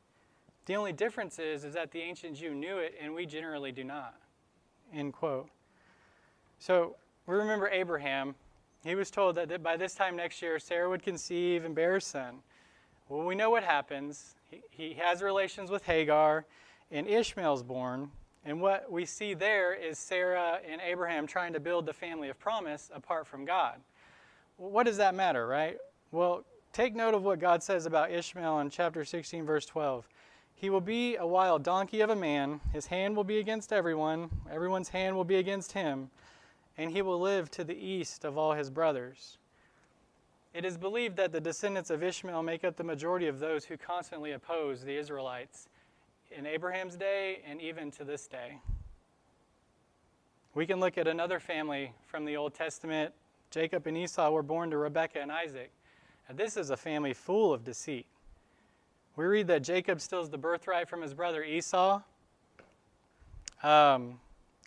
The 0.67 0.77
only 0.77 0.93
difference 0.93 1.39
is, 1.39 1.65
is 1.65 1.75
that 1.75 1.91
the 1.91 2.01
ancient 2.01 2.37
Jew 2.37 2.55
knew 2.55 2.79
it 2.79 2.95
and 3.01 3.15
we 3.15 3.25
generally 3.25 3.73
do 3.73 3.85
not. 3.85 4.15
End 4.93 5.13
quote. 5.13 5.49
So 6.59 6.97
we 7.27 7.35
remember 7.35 7.69
Abraham. 7.69 8.35
He 8.85 8.95
was 8.95 9.11
told 9.11 9.37
that 9.37 9.63
by 9.63 9.77
this 9.77 9.95
time 9.95 10.15
next 10.15 10.43
year, 10.43 10.59
Sarah 10.59 10.89
would 10.89 11.03
conceive 11.03 11.65
and 11.65 11.75
bear 11.75 11.97
a 11.97 12.01
son. 12.01 12.41
Well, 13.09 13.27
we 13.27 13.35
know 13.35 13.51
what 13.51 13.65
happens. 13.65 14.35
He, 14.51 14.63
he 14.71 14.95
has 14.95 15.23
relations 15.23 15.71
with 15.71 15.85
Hagar, 15.85 16.45
and 16.91 17.07
Ishmael's 17.07 17.63
born. 17.63 18.11
And 18.49 18.63
what 18.63 18.91
we 18.91 19.05
see 19.05 19.35
there 19.35 19.75
is 19.75 19.99
Sarah 19.99 20.61
and 20.67 20.81
Abraham 20.81 21.27
trying 21.27 21.53
to 21.53 21.61
build 21.61 21.85
the 21.85 21.93
family 21.93 22.31
of 22.31 22.39
promise 22.39 22.91
apart 22.95 23.27
from 23.27 23.45
God. 23.45 23.75
What 24.57 24.87
does 24.87 24.97
that 24.97 25.15
matter, 25.15 25.47
right? 25.47 25.77
Well, 26.13 26.45
take 26.73 26.97
note 26.97 27.13
of 27.13 27.23
what 27.25 27.41
God 27.41 27.63
says 27.63 27.85
about 27.85 28.11
Ishmael 28.11 28.61
in 28.61 28.71
chapter 28.71 29.05
16, 29.05 29.45
verse 29.45 29.67
12. 29.67 30.09
He 30.55 30.71
will 30.71 30.81
be 30.81 31.17
a 31.17 31.27
wild 31.27 31.63
donkey 31.63 32.01
of 32.01 32.09
a 32.09 32.17
man. 32.17 32.63
His 32.73 32.87
hand 32.87 33.17
will 33.17 33.23
be 33.23 33.39
against 33.39 33.71
everyone, 33.71 34.31
everyone's 34.51 34.89
hand 34.89 35.15
will 35.15 35.25
be 35.25 35.37
against 35.37 35.73
him, 35.73 36.09
and 36.79 36.91
he 36.91 37.03
will 37.03 37.21
live 37.21 37.51
to 37.51 37.65
the 37.65 37.77
east 37.77 38.25
of 38.25 38.39
all 38.39 38.55
his 38.55 38.71
brothers. 38.71 39.37
It 40.55 40.65
is 40.65 40.79
believed 40.79 41.17
that 41.19 41.33
the 41.33 41.41
descendants 41.41 41.91
of 41.91 42.03
Ishmael 42.03 42.43
make 42.43 42.65
up 42.65 42.77
the 42.77 42.83
majority 42.83 43.27
of 43.27 43.41
those 43.41 43.67
who 43.67 43.77
constantly 43.77 44.33
oppose 44.33 44.81
the 44.81 44.97
Israelites 44.97 45.69
in 46.31 46.47
Abraham's 46.47 46.97
day 46.97 47.41
and 47.47 47.61
even 47.61 47.91
to 47.93 48.05
this 48.05 48.27
day. 48.27 48.59
We 50.55 50.67
can 50.67 50.81
look 50.81 50.99
at 50.99 51.07
another 51.07 51.39
family 51.39 51.93
from 52.07 52.25
the 52.25 52.37
Old 52.37 52.55
Testament. 52.55 53.13
Jacob 53.51 53.87
and 53.87 53.97
Esau 53.97 54.31
were 54.31 54.43
born 54.43 54.71
to 54.71 54.79
Rebekah 54.79 55.21
and 55.21 55.31
Isaac. 55.31 55.71
And 56.29 56.37
this 56.37 56.57
is 56.57 56.71
a 56.71 56.77
family 56.77 57.15
full 57.15 57.53
of 57.53 57.65
deceit. 57.65 58.07
We 59.17 59.25
read 59.25 59.47
that 59.49 59.63
Jacob 59.63 60.01
steals 60.01 60.31
the 60.31 60.39
birthright 60.39 60.89
from 60.89 61.03
his 61.03 61.15
brother 61.15 61.43
Esau. 61.43 62.03
Um, 63.63 64.21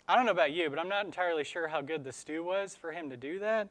I 0.08 0.16
don't 0.16 0.26
know 0.26 0.32
about 0.32 0.52
you, 0.52 0.68
but 0.68 0.78
I'm 0.78 0.88
not 0.88 1.06
entirely 1.06 1.44
sure 1.44 1.68
how 1.68 1.80
good 1.80 2.04
the 2.04 2.12
stew 2.12 2.44
was 2.44 2.74
for 2.74 2.92
him 2.92 3.08
to 3.10 3.16
do 3.16 3.38
that. 3.38 3.68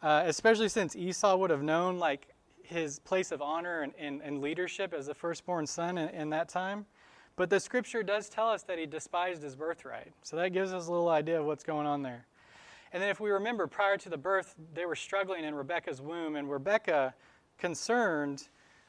Uh, 0.00 0.22
especially 0.26 0.68
since 0.68 0.94
Esau 0.94 1.36
would 1.36 1.50
have 1.50 1.62
known 1.62 1.98
like 1.98 2.28
his 2.62 3.00
place 3.00 3.32
of 3.32 3.42
honor 3.42 3.82
and, 3.82 3.92
and, 3.98 4.22
and 4.22 4.40
leadership 4.40 4.94
as 4.94 5.06
the 5.06 5.14
firstborn 5.14 5.66
son 5.66 5.98
in, 5.98 6.08
in, 6.10 6.30
that 6.30 6.48
time. 6.48 6.86
But 7.38 7.50
the 7.50 7.60
scripture 7.60 8.02
does 8.02 8.28
tell 8.28 8.48
us 8.48 8.64
that 8.64 8.80
he 8.80 8.86
despised 8.86 9.44
his 9.44 9.54
birthright. 9.54 10.12
So 10.24 10.34
that 10.36 10.50
gives 10.50 10.72
us 10.72 10.88
a 10.88 10.90
little 10.90 11.08
idea 11.08 11.38
of 11.38 11.46
what's 11.46 11.62
going 11.62 11.86
on 11.86 12.02
there. 12.02 12.26
And 12.92 13.00
then 13.00 13.10
if 13.10 13.20
we 13.20 13.30
remember, 13.30 13.68
prior 13.68 13.96
to 13.96 14.08
the 14.08 14.18
birth, 14.18 14.56
they 14.74 14.86
were 14.86 14.96
struggling 14.96 15.44
in 15.44 15.54
Rebecca's 15.54 16.02
womb, 16.02 16.34
and 16.34 16.50
Rebecca, 16.50 17.14
concerned, 17.56 18.48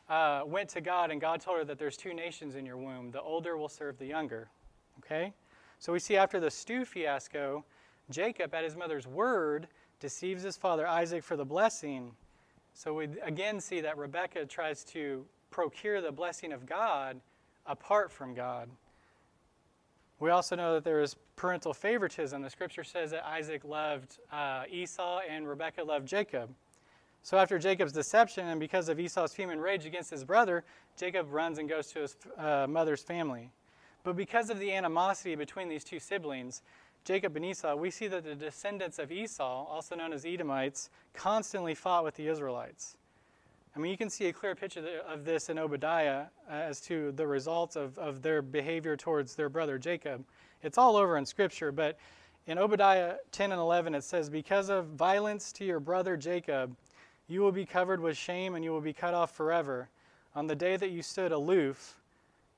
uh, 0.10 0.42
went 0.48 0.68
to 0.70 0.82
God, 0.82 1.12
and 1.12 1.22
God 1.22 1.42
told 1.42 1.60
her 1.60 1.66
that 1.66 1.78
there's 1.78 1.96
two 1.96 2.12
nations 2.12 2.56
in 2.56 2.66
your 2.66 2.78
womb. 2.78 3.12
The 3.12 3.22
older 3.22 3.56
will 3.56 3.70
serve 3.70 4.00
the 4.00 4.08
younger. 4.08 4.50
Okay? 4.98 5.32
So 5.78 5.94
we 5.94 6.00
see 6.00 6.18
after 6.18 6.40
the 6.40 6.50
stew 6.50 6.86
fiasco, 6.86 7.64
Jacob, 8.10 8.56
at 8.56 8.64
his 8.64 8.76
mother's 8.76 9.06
word, 9.06 9.68
deceives 10.00 10.42
his 10.42 10.58
father 10.58 10.88
Isaac 10.88 11.24
for 11.24 11.38
the 11.38 11.46
blessing. 11.46 12.14
So 12.74 12.96
we 12.96 13.10
again 13.22 13.60
see 13.60 13.80
that 13.82 13.96
Rebecca 13.96 14.48
tries 14.48 14.84
to 14.86 15.24
procure 15.52 16.02
the 16.02 16.12
blessing 16.12 16.52
of 16.52 16.66
God 16.66 17.22
apart 17.70 18.12
from 18.12 18.34
God. 18.34 18.70
We 20.20 20.32
also 20.32 20.58
know 20.58 20.74
that 20.74 20.84
there 20.84 21.02
is 21.02 21.16
parental 21.38 21.74
favoritism. 21.74 22.42
The 22.42 22.50
scripture 22.50 22.84
says 22.84 23.12
that 23.12 23.26
Isaac 23.26 23.64
loved 23.64 24.18
uh, 24.32 24.64
Esau 24.70 25.22
and 25.30 25.48
Rebekah 25.48 25.84
loved 25.84 26.08
Jacob. 26.08 26.50
So 27.24 27.38
after 27.38 27.58
Jacob's 27.58 27.94
deception 27.94 28.48
and 28.48 28.60
because 28.60 28.90
of 28.90 29.00
Esau's 29.00 29.34
human 29.34 29.62
rage 29.62 29.86
against 29.86 30.10
his 30.10 30.26
brother, 30.26 30.66
Jacob 30.98 31.32
runs 31.32 31.58
and 31.58 31.70
goes 31.70 31.88
to 31.88 32.00
his 32.00 32.18
uh, 32.38 32.66
mother's 32.68 33.02
family. 33.02 33.52
But 34.04 34.18
because 34.18 34.50
of 34.50 34.60
the 34.60 34.74
animosity 34.74 35.36
between 35.36 35.70
these 35.70 35.84
two 35.84 36.00
siblings, 36.00 36.64
Jacob 37.06 37.36
and 37.36 37.46
Esau, 37.46 37.76
we 37.76 37.92
see 37.92 38.08
that 38.08 38.24
the 38.24 38.36
descendants 38.36 39.00
of 39.00 39.12
Esau, 39.12 39.66
also 39.66 39.96
known 39.96 40.12
as 40.12 40.26
Edomites, 40.26 40.90
constantly 41.14 41.76
fought 41.76 42.04
with 42.04 42.16
the 42.16 42.28
Israelites. 42.28 42.98
I 43.76 43.80
mean, 43.80 43.92
you 43.92 43.98
can 43.98 44.10
see 44.10 44.26
a 44.28 44.34
clear 44.34 44.56
picture 44.56 44.84
of 45.08 45.26
this 45.26 45.50
in 45.50 45.60
Obadiah 45.60 46.26
uh, 46.50 46.54
as 46.54 46.82
to 46.82 47.12
the 47.12 47.28
results 47.28 47.76
of, 47.76 47.98
of 48.00 48.22
their 48.22 48.42
behavior 48.42 48.98
towards 48.98 49.36
their 49.36 49.50
brother 49.50 49.78
Jacob. 49.78 50.26
It's 50.64 50.78
all 50.78 50.96
over 50.96 51.18
in 51.18 51.26
Scripture, 51.26 51.72
but 51.72 51.98
in 52.48 52.58
Obadiah 52.58 53.18
10 53.32 53.52
and 53.52 53.62
11, 53.62 53.94
it 53.94 54.04
says, 54.04 54.30
Because 54.30 54.70
of 54.70 54.88
violence 54.88 55.52
to 55.54 55.66
your 55.66 55.80
brother 55.80 56.18
Jacob, 56.18 56.76
you 57.28 57.42
will 57.42 57.52
be 57.52 57.66
covered 57.66 58.02
with 58.02 58.18
shame 58.18 58.56
and 58.56 58.64
you 58.64 58.72
will 58.72 58.82
be 58.82 58.94
cut 58.94 59.14
off 59.14 59.36
forever. 59.36 59.88
On 60.36 60.48
the 60.48 60.56
day 60.56 60.76
that 60.76 60.90
you 60.90 61.04
stood 61.04 61.32
aloof, 61.32 61.96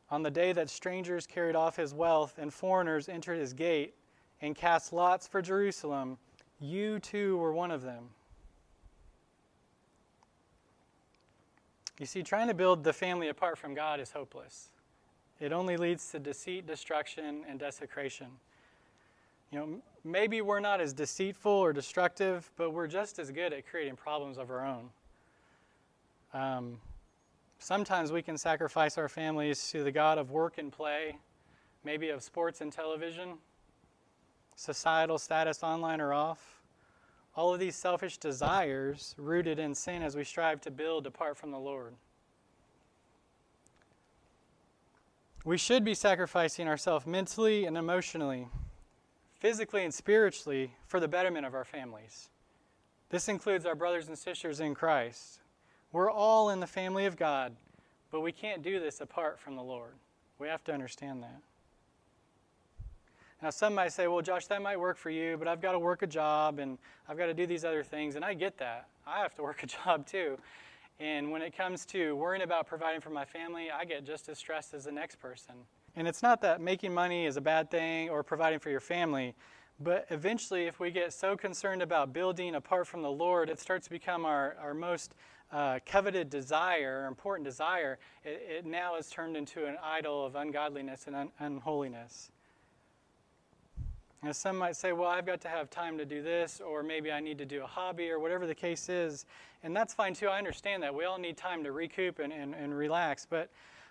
on 0.10 0.24
the 0.24 0.32
day 0.32 0.54
that 0.54 0.70
strangers 0.70 1.28
carried 1.28 1.56
off 1.56 1.76
his 1.76 1.94
wealth 1.94 2.38
and 2.38 2.54
foreigners 2.54 3.10
entered 3.10 3.38
his 3.38 3.52
gate 3.52 3.96
and 4.42 4.56
cast 4.56 4.94
lots 4.94 5.28
for 5.28 5.42
Jerusalem, 5.42 6.18
you 6.62 7.00
too 7.00 7.38
were 7.38 7.54
one 7.54 7.72
of 7.72 7.82
them. 7.82 8.10
You 12.02 12.08
see, 12.08 12.24
trying 12.24 12.48
to 12.48 12.56
build 12.56 12.84
the 12.84 12.94
family 12.94 13.28
apart 13.28 13.60
from 13.60 13.76
God 13.76 14.00
is 14.00 14.10
hopeless. 14.10 14.70
It 15.40 15.52
only 15.52 15.78
leads 15.78 16.10
to 16.14 16.20
deceit, 16.20 16.66
destruction, 16.66 17.44
and 17.48 17.60
desecration. 17.60 18.26
You 19.52 19.60
know, 19.60 19.82
maybe 20.04 20.42
we're 20.42 20.62
not 20.62 20.82
as 20.82 20.94
deceitful 20.94 21.52
or 21.52 21.72
destructive, 21.72 22.50
but 22.58 22.72
we're 22.72 22.88
just 22.88 23.20
as 23.20 23.30
good 23.30 23.54
at 23.54 23.70
creating 23.70 23.98
problems 23.98 24.40
of 24.40 24.50
our 24.50 24.66
own. 24.66 24.90
Um, 26.34 26.80
sometimes 27.60 28.12
we 28.12 28.24
can 28.24 28.36
sacrifice 28.36 28.98
our 28.98 29.08
families 29.08 29.70
to 29.70 29.84
the 29.84 29.92
God 29.92 30.18
of 30.18 30.32
work 30.32 30.58
and 30.58 30.72
play, 30.72 31.20
maybe 31.84 32.10
of 32.10 32.24
sports 32.24 32.62
and 32.62 32.74
television, 32.74 33.34
societal 34.56 35.20
status 35.20 35.62
online 35.62 36.02
or 36.02 36.14
off. 36.14 36.61
All 37.36 37.54
of 37.54 37.60
these 37.60 37.76
selfish 37.76 38.18
desires 38.18 39.16
rooted 39.18 39.60
in 39.60 39.74
sin 39.74 40.04
as 40.04 40.16
we 40.16 40.24
strive 40.24 40.62
to 40.62 40.72
build 40.72 41.08
apart 41.08 41.38
from 41.38 41.52
the 41.52 41.60
Lord. 41.60 41.94
We 45.44 45.58
should 45.58 45.84
be 45.84 45.96
sacrificing 45.96 46.68
ourselves 46.68 47.08
mentally 47.08 47.66
and 47.66 47.78
emotionally 47.78 48.48
physically 49.42 49.84
and 49.84 49.92
spiritually 49.92 50.72
for 50.86 51.00
the 51.00 51.08
betterment 51.08 51.48
of 51.48 51.56
our 51.56 51.66
families. 51.66 52.30
This 53.10 53.28
includes 53.28 53.66
our 53.66 53.74
brothers 53.74 54.08
and 54.08 54.18
sisters 54.18 54.60
in 54.60 54.76
Christ. 54.76 55.40
We're 55.92 56.12
all 56.12 56.52
in 56.52 56.60
the 56.60 56.68
family 56.68 57.08
of 57.08 57.18
God, 57.18 57.56
but 58.12 58.22
we 58.22 58.32
can't 58.32 58.62
do 58.62 58.80
this 58.80 59.02
apart 59.02 59.40
from 59.40 59.56
the 59.56 59.64
Lord. 59.64 59.96
We 60.38 60.48
have 60.48 60.64
to 60.66 60.74
understand 60.74 61.24
that. 61.24 61.42
Now, 63.42 63.50
some 63.50 63.74
might 63.74 63.92
say, 63.92 64.08
well, 64.08 64.22
Josh, 64.22 64.46
that 64.48 64.62
might 64.62 64.80
work 64.80 64.98
for 64.98 65.10
you, 65.10 65.36
but 65.38 65.48
I've 65.48 65.62
got 65.62 65.72
to 65.72 65.80
work 65.80 66.04
a 66.04 66.08
job 66.08 66.60
and 66.60 66.78
I've 67.10 67.18
got 67.18 67.26
to 67.26 67.34
do 67.34 67.48
these 67.48 67.66
other 67.66 67.84
things. 67.84 68.16
And 68.16 68.24
I 68.24 68.34
get 68.36 68.58
that. 68.60 68.88
I 69.08 69.22
have 69.22 69.34
to 69.36 69.42
work 69.44 69.64
a 69.64 69.68
job 69.68 70.06
too. 70.06 70.38
And 71.00 71.32
when 71.32 71.42
it 71.42 71.58
comes 71.58 71.86
to 71.88 72.16
worrying 72.16 72.44
about 72.44 72.68
providing 72.68 73.02
for 73.02 73.10
my 73.10 73.26
family, 73.26 73.72
I 73.72 73.86
get 73.86 74.06
just 74.06 74.30
as 74.30 74.38
stressed 74.38 74.76
as 74.76 74.86
the 74.86 74.92
next 74.92 75.16
person. 75.16 75.56
And 75.96 76.08
it's 76.08 76.22
not 76.22 76.42
that 76.42 76.62
making 76.62 76.94
money 76.94 77.26
is 77.26 77.38
a 77.38 77.42
bad 77.42 77.72
thing 77.72 78.10
or 78.10 78.24
providing 78.24 78.60
for 78.60 78.70
your 78.70 78.80
family, 78.80 79.34
but 79.84 80.06
eventually, 80.12 80.68
if 80.68 80.80
we 80.80 80.92
get 80.92 81.12
so 81.12 81.36
concerned 81.36 81.82
about 81.82 82.14
building 82.14 82.54
apart 82.54 82.86
from 82.86 83.02
the 83.02 83.10
Lord, 83.10 83.50
it 83.50 83.60
starts 83.60 83.86
to 83.86 83.90
become 83.90 84.26
our, 84.26 84.56
our 84.62 84.76
most 84.76 85.16
uh, 85.52 85.80
coveted 85.88 86.30
desire, 86.30 87.08
important 87.08 87.46
desire. 87.46 87.98
It, 88.24 88.44
it, 88.48 88.66
now 88.66 88.96
is 88.96 89.10
turned 89.10 89.36
into 89.36 89.66
an 89.66 89.78
idol 89.84 90.24
of 90.24 90.36
ungodliness 90.36 91.08
and 91.08 91.16
un- 91.16 91.32
unholiness. 91.40 92.32
And 94.24 94.36
some 94.36 94.58
might 94.58 94.76
say, 94.76 94.92
well, 94.92 95.10
I've 95.10 95.26
got 95.26 95.42
to 95.42 95.48
have 95.48 95.72
time 95.72 95.98
to 95.98 96.06
do 96.06 96.22
this, 96.22 96.62
or 96.62 96.84
maybe 96.84 97.12
I 97.12 97.20
need 97.20 97.40
to 97.40 97.46
do 97.46 97.64
a 97.64 97.68
hobby, 97.68 98.12
or 98.12 98.20
whatever 98.20 98.46
the 98.46 98.54
case 98.54 98.88
is. 98.88 99.26
And 99.64 99.76
that's 99.76 99.96
fine 99.96 100.14
too. 100.14 100.28
I 100.28 100.38
understand 100.38 100.84
that. 100.84 100.94
We 100.94 101.06
all 101.06 101.18
need 101.18 101.38
time 101.38 101.64
to 101.64 101.72
recoup 101.72 102.20
and, 102.20 102.32
and, 102.32 102.54
and 102.54 102.78
relax. 102.78 103.26
But 103.28 103.50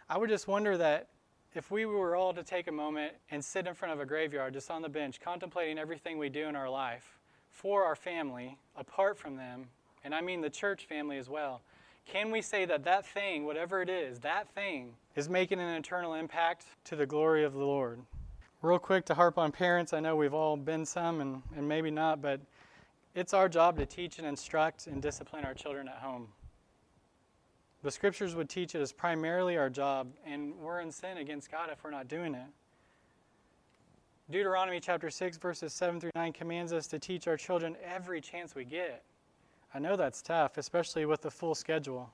I 0.09 0.19
would 0.19 0.29
just 0.29 0.47
wonder 0.47 0.77
that 0.77 1.09
if 1.55 1.73
we 1.73 1.85
were 1.85 2.15
all 2.15 2.33
to 2.33 2.45
take 2.45 2.69
a 2.69 2.73
moment 2.73 3.15
and 3.33 3.45
sit 3.45 3.67
in 3.67 3.75
front 3.75 3.93
of 3.93 4.01
a 4.01 4.07
graveyard, 4.07 4.55
just 4.55 4.71
on 4.71 4.83
the 4.83 4.89
bench, 4.89 5.21
contemplating 5.21 5.79
everything 5.79 6.17
we 6.17 6.29
do 6.29 6.47
in 6.47 6.55
our 6.55 6.71
life 6.71 7.19
for 7.51 7.85
our 7.85 7.97
family, 7.97 8.57
apart 8.77 9.19
from 9.19 9.35
them, 9.35 9.67
and 10.05 10.15
I 10.15 10.21
mean 10.21 10.41
the 10.41 10.51
church 10.51 10.87
family 10.87 11.19
as 11.19 11.29
well, 11.29 11.61
can 12.07 12.31
we 12.31 12.41
say 12.41 12.65
that 12.67 12.85
that 12.85 13.05
thing, 13.05 13.45
whatever 13.45 13.83
it 13.83 13.89
is, 13.89 14.21
that 14.21 14.49
thing, 14.55 14.95
is 15.17 15.29
making 15.29 15.61
an 15.61 15.69
eternal 15.69 16.15
impact 16.15 16.67
to 16.85 16.97
the 16.97 17.07
glory 17.07 17.45
of 17.45 17.53
the 17.53 17.59
Lord? 17.59 18.01
Real 18.63 18.79
quick 18.79 19.07
to 19.07 19.15
harp 19.15 19.39
on 19.39 19.53
parents, 19.53 19.95
I 19.95 20.01
know 20.01 20.17
we've 20.17 20.35
all 20.35 20.55
been 20.55 20.85
some 20.85 21.23
and, 21.23 21.43
and 21.57 21.67
maybe 21.67 21.91
not, 21.91 22.21
but 22.21 22.41
it's 23.15 23.33
our 23.33 23.49
job 23.49 23.79
to 23.79 23.87
teach 23.87 24.19
and 24.19 24.27
instruct 24.27 24.87
and 24.87 25.01
discipline 25.01 25.47
our 25.47 25.55
children 25.55 25.89
at 25.89 25.97
home. 25.97 26.29
The 27.83 27.91
scriptures 27.91 28.35
would 28.35 28.51
teach 28.51 28.75
it 28.75 28.83
as 28.83 28.93
primarily 28.93 29.57
our 29.57 29.71
job, 29.71 30.09
and 30.27 30.55
we're 30.57 30.81
in 30.81 30.93
sin 30.93 31.17
against 31.17 31.51
God 31.51 31.71
if 31.73 31.83
we're 31.83 31.91
not 31.91 32.09
doing 32.09 32.35
it. 32.35 32.47
Deuteronomy 34.31 34.79
chapter 34.79 35.09
6, 35.09 35.39
verses 35.39 35.73
7 35.73 35.99
through 35.99 36.11
9 36.15 36.33
commands 36.35 36.75
us 36.75 36.87
to 36.89 36.99
teach 36.99 37.27
our 37.27 37.39
children 37.39 37.77
every 37.83 38.21
chance 38.21 38.55
we 38.55 38.67
get. 38.67 39.03
I 39.73 39.79
know 39.79 39.97
that's 39.97 40.21
tough, 40.21 40.59
especially 40.59 41.07
with 41.07 41.23
the 41.23 41.31
full 41.31 41.55
schedule. 41.55 42.11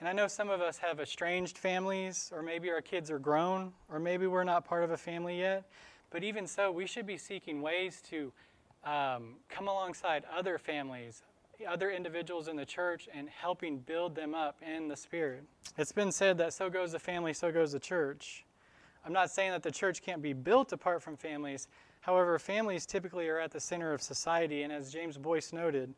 And 0.00 0.08
I 0.08 0.12
know 0.12 0.28
some 0.28 0.48
of 0.48 0.60
us 0.60 0.78
have 0.78 1.00
estranged 1.00 1.58
families, 1.58 2.30
or 2.32 2.40
maybe 2.40 2.70
our 2.70 2.80
kids 2.80 3.10
are 3.10 3.18
grown, 3.18 3.72
or 3.90 3.98
maybe 3.98 4.28
we're 4.28 4.44
not 4.44 4.64
part 4.64 4.84
of 4.84 4.92
a 4.92 4.96
family 4.96 5.40
yet. 5.40 5.64
But 6.10 6.22
even 6.22 6.46
so, 6.46 6.70
we 6.70 6.86
should 6.86 7.06
be 7.06 7.18
seeking 7.18 7.60
ways 7.60 8.00
to 8.10 8.32
um, 8.84 9.34
come 9.48 9.66
alongside 9.66 10.24
other 10.34 10.56
families, 10.56 11.22
other 11.68 11.90
individuals 11.90 12.46
in 12.46 12.54
the 12.54 12.64
church, 12.64 13.08
and 13.12 13.28
helping 13.28 13.78
build 13.78 14.14
them 14.14 14.36
up 14.36 14.62
in 14.62 14.86
the 14.86 14.96
Spirit. 14.96 15.42
It's 15.76 15.92
been 15.92 16.12
said 16.12 16.38
that 16.38 16.52
so 16.52 16.70
goes 16.70 16.92
the 16.92 17.00
family, 17.00 17.32
so 17.32 17.50
goes 17.50 17.72
the 17.72 17.80
church. 17.80 18.44
I'm 19.04 19.12
not 19.12 19.30
saying 19.30 19.50
that 19.50 19.64
the 19.64 19.70
church 19.70 20.00
can't 20.00 20.22
be 20.22 20.32
built 20.32 20.72
apart 20.72 21.02
from 21.02 21.16
families. 21.16 21.66
However, 22.02 22.38
families 22.38 22.86
typically 22.86 23.28
are 23.28 23.40
at 23.40 23.50
the 23.50 23.60
center 23.60 23.92
of 23.92 24.00
society, 24.00 24.62
and 24.62 24.72
as 24.72 24.92
James 24.92 25.18
Boice 25.18 25.52
noted, 25.52 25.92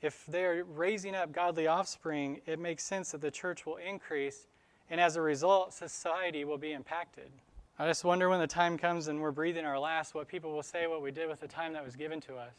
if 0.00 0.24
they're 0.26 0.64
raising 0.64 1.14
up 1.14 1.32
godly 1.32 1.66
offspring, 1.66 2.40
it 2.46 2.58
makes 2.58 2.84
sense 2.84 3.12
that 3.12 3.20
the 3.20 3.30
church 3.30 3.66
will 3.66 3.76
increase, 3.76 4.46
and 4.90 5.00
as 5.00 5.16
a 5.16 5.20
result, 5.20 5.74
society 5.74 6.44
will 6.44 6.58
be 6.58 6.72
impacted. 6.72 7.30
I 7.78 7.86
just 7.86 8.04
wonder 8.04 8.28
when 8.28 8.40
the 8.40 8.46
time 8.46 8.76
comes 8.76 9.08
and 9.08 9.20
we're 9.20 9.30
breathing 9.30 9.64
our 9.64 9.78
last, 9.78 10.14
what 10.14 10.26
people 10.28 10.52
will 10.52 10.62
say 10.62 10.86
what 10.86 11.02
we 11.02 11.10
did 11.10 11.28
with 11.28 11.40
the 11.40 11.48
time 11.48 11.72
that 11.74 11.84
was 11.84 11.94
given 11.94 12.20
to 12.22 12.36
us. 12.36 12.54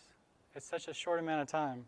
It's 0.56 0.66
such 0.66 0.88
a 0.88 0.94
short 0.94 1.20
amount 1.20 1.42
of 1.42 1.48
time. 1.48 1.86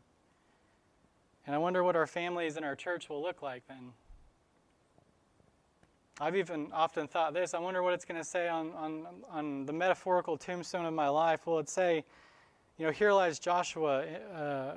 And 1.46 1.56
I 1.56 1.58
wonder 1.58 1.84
what 1.84 1.96
our 1.96 2.08
families 2.08 2.58
and 2.58 2.66
our 2.66 2.76
church 2.76 3.10
will 3.10 3.22
look 3.22 3.42
like 3.42 3.64
then. 3.68 3.94
I've 6.20 6.36
even 6.36 6.70
often 6.72 7.08
thought 7.08 7.34
this 7.34 7.54
I 7.54 7.60
wonder 7.60 7.82
what 7.82 7.94
it's 7.94 8.06
going 8.06 8.20
to 8.20 8.28
say 8.28 8.48
on, 8.48 8.72
on, 8.74 9.08
on 9.30 9.66
the 9.66 9.74
metaphorical 9.74 10.38
tombstone 10.38 10.86
of 10.86 10.94
my 10.94 11.08
life. 11.08 11.48
Will 11.48 11.60
it 11.60 11.70
say, 11.70 12.04
you 12.78 12.86
know, 12.86 12.92
here 12.92 13.12
lies 13.12 13.40
Joshua. 13.40 14.04
Uh, 14.04 14.74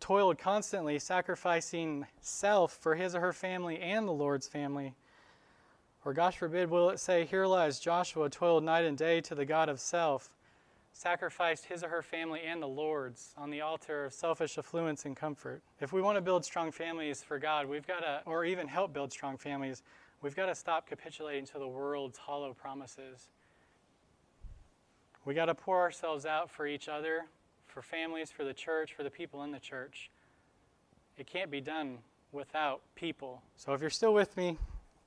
toiled 0.00 0.38
constantly, 0.38 0.98
sacrificing 0.98 2.06
self 2.20 2.72
for 2.72 2.94
his 2.94 3.14
or 3.14 3.20
her 3.20 3.32
family 3.32 3.78
and 3.80 4.06
the 4.06 4.12
Lord's 4.12 4.48
family. 4.48 4.94
Or, 6.04 6.12
gosh 6.12 6.36
forbid, 6.36 6.70
will 6.70 6.90
it 6.90 7.00
say, 7.00 7.24
Here 7.24 7.46
lies 7.46 7.80
Joshua, 7.80 8.30
toiled 8.30 8.64
night 8.64 8.84
and 8.84 8.96
day 8.96 9.20
to 9.22 9.34
the 9.34 9.44
God 9.44 9.68
of 9.68 9.80
self, 9.80 10.30
sacrificed 10.92 11.66
his 11.66 11.84
or 11.84 11.88
her 11.88 12.02
family 12.02 12.40
and 12.46 12.62
the 12.62 12.68
Lord's 12.68 13.34
on 13.36 13.50
the 13.50 13.60
altar 13.60 14.06
of 14.06 14.12
selfish 14.12 14.58
affluence 14.58 15.04
and 15.04 15.16
comfort. 15.16 15.62
If 15.80 15.92
we 15.92 16.00
want 16.00 16.16
to 16.16 16.22
build 16.22 16.44
strong 16.44 16.72
families 16.72 17.22
for 17.22 17.38
God, 17.38 17.68
we've 17.68 17.86
got 17.86 18.00
to, 18.00 18.22
or 18.26 18.44
even 18.44 18.68
help 18.68 18.92
build 18.92 19.12
strong 19.12 19.36
families, 19.36 19.82
we've 20.22 20.36
got 20.36 20.46
to 20.46 20.54
stop 20.54 20.88
capitulating 20.88 21.46
to 21.46 21.58
the 21.58 21.68
world's 21.68 22.18
hollow 22.18 22.52
promises. 22.52 23.28
We 25.24 25.34
got 25.34 25.46
to 25.46 25.54
pour 25.54 25.80
ourselves 25.80 26.24
out 26.24 26.50
for 26.50 26.66
each 26.66 26.88
other 26.88 27.26
for 27.68 27.82
families, 27.82 28.30
for 28.30 28.44
the 28.44 28.54
church, 28.54 28.94
for 28.94 29.02
the 29.02 29.10
people 29.10 29.42
in 29.44 29.52
the 29.52 29.60
church. 29.60 30.10
It 31.16 31.26
can't 31.26 31.50
be 31.50 31.60
done 31.60 31.98
without 32.32 32.80
people. 32.94 33.42
So 33.56 33.72
if 33.72 33.80
you're 33.80 33.90
still 33.90 34.14
with 34.14 34.36
me, 34.36 34.56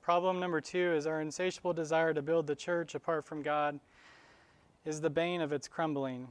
problem 0.00 0.40
number 0.40 0.60
two 0.60 0.92
is 0.94 1.06
our 1.06 1.20
insatiable 1.20 1.72
desire 1.72 2.12
to 2.14 2.22
build 2.22 2.46
the 2.46 2.56
church 2.56 2.94
apart 2.94 3.24
from 3.24 3.42
God 3.42 3.78
is 4.84 5.00
the 5.00 5.10
bane 5.10 5.40
of 5.40 5.52
its 5.52 5.68
crumbling. 5.68 6.28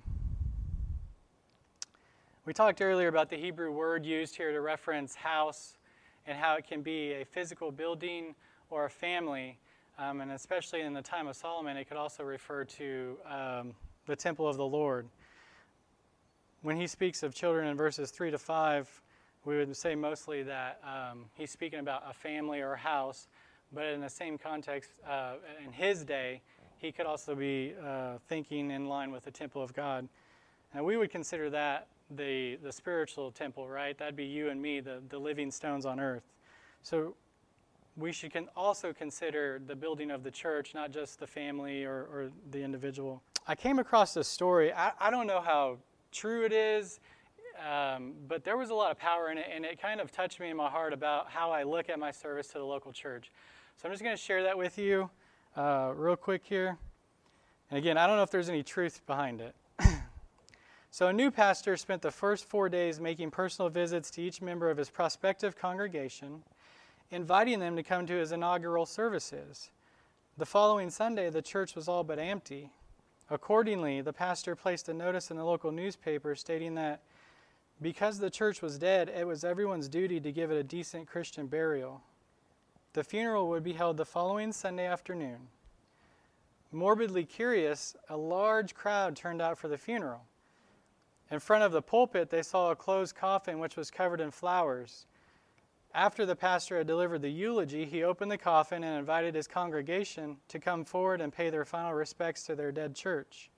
We 2.45 2.53
talked 2.53 2.81
earlier 2.81 3.07
about 3.07 3.29
the 3.29 3.37
Hebrew 3.37 3.71
word 3.71 4.05
used 4.05 4.35
here 4.35 4.51
to 4.51 4.61
reference 4.61 5.15
house 5.15 5.77
and 6.25 6.37
how 6.37 6.55
it 6.55 6.67
can 6.67 6.81
be 6.81 7.13
a 7.13 7.23
physical 7.25 7.71
building 7.71 8.35
or 8.69 8.85
a 8.85 8.89
family. 8.89 9.57
Um, 9.97 10.21
and 10.21 10.31
especially 10.31 10.81
in 10.81 10.93
the 10.93 11.01
time 11.01 11.27
of 11.27 11.35
Solomon, 11.35 11.77
it 11.77 11.87
could 11.87 11.97
also 11.97 12.23
refer 12.23 12.65
to 12.65 13.17
um, 13.29 13.73
the 14.05 14.15
temple 14.15 14.47
of 14.47 14.57
the 14.57 14.65
Lord 14.65 15.07
when 16.61 16.77
he 16.77 16.87
speaks 16.87 17.23
of 17.23 17.33
children 17.33 17.67
in 17.67 17.75
verses 17.75 18.11
3 18.11 18.31
to 18.31 18.37
5, 18.37 19.01
we 19.45 19.57
would 19.57 19.75
say 19.75 19.95
mostly 19.95 20.43
that 20.43 20.79
um, 20.83 21.25
he's 21.33 21.49
speaking 21.49 21.79
about 21.79 22.03
a 22.07 22.13
family 22.13 22.61
or 22.61 22.73
a 22.73 22.77
house, 22.77 23.27
but 23.73 23.85
in 23.85 24.01
the 24.01 24.09
same 24.09 24.37
context, 24.37 24.91
uh, 25.07 25.35
in 25.65 25.71
his 25.71 26.03
day, 26.03 26.41
he 26.77 26.91
could 26.91 27.05
also 27.05 27.35
be 27.35 27.73
uh, 27.83 28.17
thinking 28.27 28.71
in 28.71 28.87
line 28.87 29.11
with 29.11 29.25
the 29.25 29.31
temple 29.31 29.61
of 29.61 29.73
God. 29.73 30.07
And 30.73 30.85
we 30.85 30.97
would 30.97 31.09
consider 31.09 31.49
that 31.49 31.87
the, 32.11 32.57
the 32.63 32.71
spiritual 32.71 33.31
temple, 33.31 33.67
right? 33.67 33.97
That'd 33.97 34.15
be 34.15 34.25
you 34.25 34.49
and 34.49 34.61
me, 34.61 34.79
the, 34.79 35.01
the 35.09 35.17
living 35.17 35.51
stones 35.51 35.85
on 35.85 35.99
earth. 35.99 36.33
So 36.83 37.15
we 37.97 38.11
should 38.11 38.31
can 38.31 38.47
also 38.55 38.93
consider 38.93 39.61
the 39.65 39.75
building 39.75 40.11
of 40.11 40.23
the 40.23 40.31
church, 40.31 40.73
not 40.73 40.91
just 40.91 41.19
the 41.19 41.27
family 41.27 41.83
or, 41.85 42.07
or 42.11 42.31
the 42.51 42.61
individual. 42.61 43.21
I 43.47 43.55
came 43.55 43.79
across 43.79 44.13
this 44.13 44.27
story. 44.27 44.71
I, 44.73 44.91
I 44.99 45.09
don't 45.09 45.27
know 45.27 45.41
how 45.41 45.77
true 46.11 46.45
it 46.45 46.53
is. 46.53 46.99
Um, 47.59 48.13
but 48.27 48.43
there 48.43 48.57
was 48.57 48.69
a 48.69 48.73
lot 48.73 48.91
of 48.91 48.97
power 48.97 49.31
in 49.31 49.37
it, 49.37 49.47
and 49.53 49.65
it 49.65 49.81
kind 49.81 49.99
of 49.99 50.11
touched 50.11 50.39
me 50.39 50.49
in 50.49 50.57
my 50.57 50.69
heart 50.69 50.93
about 50.93 51.29
how 51.29 51.51
I 51.51 51.63
look 51.63 51.89
at 51.89 51.99
my 51.99 52.11
service 52.11 52.47
to 52.49 52.53
the 52.57 52.65
local 52.65 52.91
church. 52.91 53.31
So 53.77 53.87
I'm 53.87 53.93
just 53.93 54.03
going 54.03 54.15
to 54.15 54.21
share 54.21 54.43
that 54.43 54.57
with 54.57 54.77
you 54.77 55.09
uh, 55.55 55.91
real 55.95 56.15
quick 56.15 56.41
here. 56.43 56.77
And 57.69 57.77
again, 57.77 57.97
I 57.97 58.07
don't 58.07 58.15
know 58.15 58.23
if 58.23 58.31
there's 58.31 58.49
any 58.49 58.63
truth 58.63 59.01
behind 59.05 59.41
it. 59.41 59.55
so 60.91 61.07
a 61.07 61.13
new 61.13 61.29
pastor 61.29 61.77
spent 61.77 62.01
the 62.01 62.11
first 62.11 62.45
four 62.45 62.67
days 62.67 62.99
making 62.99 63.31
personal 63.31 63.69
visits 63.69 64.09
to 64.11 64.21
each 64.21 64.41
member 64.41 64.69
of 64.69 64.77
his 64.77 64.89
prospective 64.89 65.55
congregation, 65.55 66.43
inviting 67.11 67.59
them 67.59 67.75
to 67.75 67.83
come 67.83 68.05
to 68.07 68.13
his 68.13 68.31
inaugural 68.31 68.85
services. 68.85 69.69
The 70.37 70.45
following 70.45 70.89
Sunday, 70.89 71.29
the 71.29 71.41
church 71.41 71.75
was 71.75 71.87
all 71.87 72.03
but 72.03 72.17
empty. 72.17 72.71
Accordingly, 73.31 74.01
the 74.01 74.11
pastor 74.11 74.57
placed 74.57 74.89
a 74.89 74.93
notice 74.93 75.31
in 75.31 75.37
the 75.37 75.45
local 75.45 75.71
newspaper 75.71 76.35
stating 76.35 76.75
that 76.75 77.01
because 77.81 78.19
the 78.19 78.29
church 78.29 78.61
was 78.61 78.77
dead, 78.77 79.09
it 79.09 79.25
was 79.25 79.45
everyone's 79.45 79.87
duty 79.87 80.19
to 80.19 80.33
give 80.33 80.51
it 80.51 80.57
a 80.57 80.63
decent 80.63 81.07
Christian 81.07 81.47
burial. 81.47 82.01
The 82.91 83.05
funeral 83.05 83.47
would 83.47 83.63
be 83.63 83.71
held 83.71 83.95
the 83.95 84.05
following 84.05 84.51
Sunday 84.51 84.85
afternoon. 84.85 85.47
Morbidly 86.73 87.23
curious, 87.23 87.95
a 88.09 88.17
large 88.17 88.75
crowd 88.75 89.15
turned 89.15 89.41
out 89.41 89.57
for 89.57 89.69
the 89.69 89.77
funeral. 89.77 90.25
In 91.31 91.39
front 91.39 91.63
of 91.63 91.71
the 91.71 91.81
pulpit, 91.81 92.29
they 92.29 92.43
saw 92.43 92.71
a 92.71 92.75
closed 92.75 93.15
coffin 93.15 93.59
which 93.59 93.77
was 93.77 93.89
covered 93.89 94.19
in 94.19 94.31
flowers. 94.31 95.05
After 95.93 96.25
the 96.25 96.35
pastor 96.35 96.77
had 96.77 96.87
delivered 96.87 97.21
the 97.21 97.29
eulogy, 97.29 97.85
he 97.85 98.03
opened 98.03 98.31
the 98.31 98.37
coffin 98.37 98.83
and 98.83 98.97
invited 98.97 99.35
his 99.35 99.47
congregation 99.47 100.37
to 100.47 100.59
come 100.59 100.85
forward 100.85 101.19
and 101.19 101.33
pay 101.33 101.49
their 101.49 101.65
final 101.65 101.93
respects 101.93 102.43
to 102.45 102.55
their 102.55 102.71
dead 102.71 102.95
church. 102.95 103.49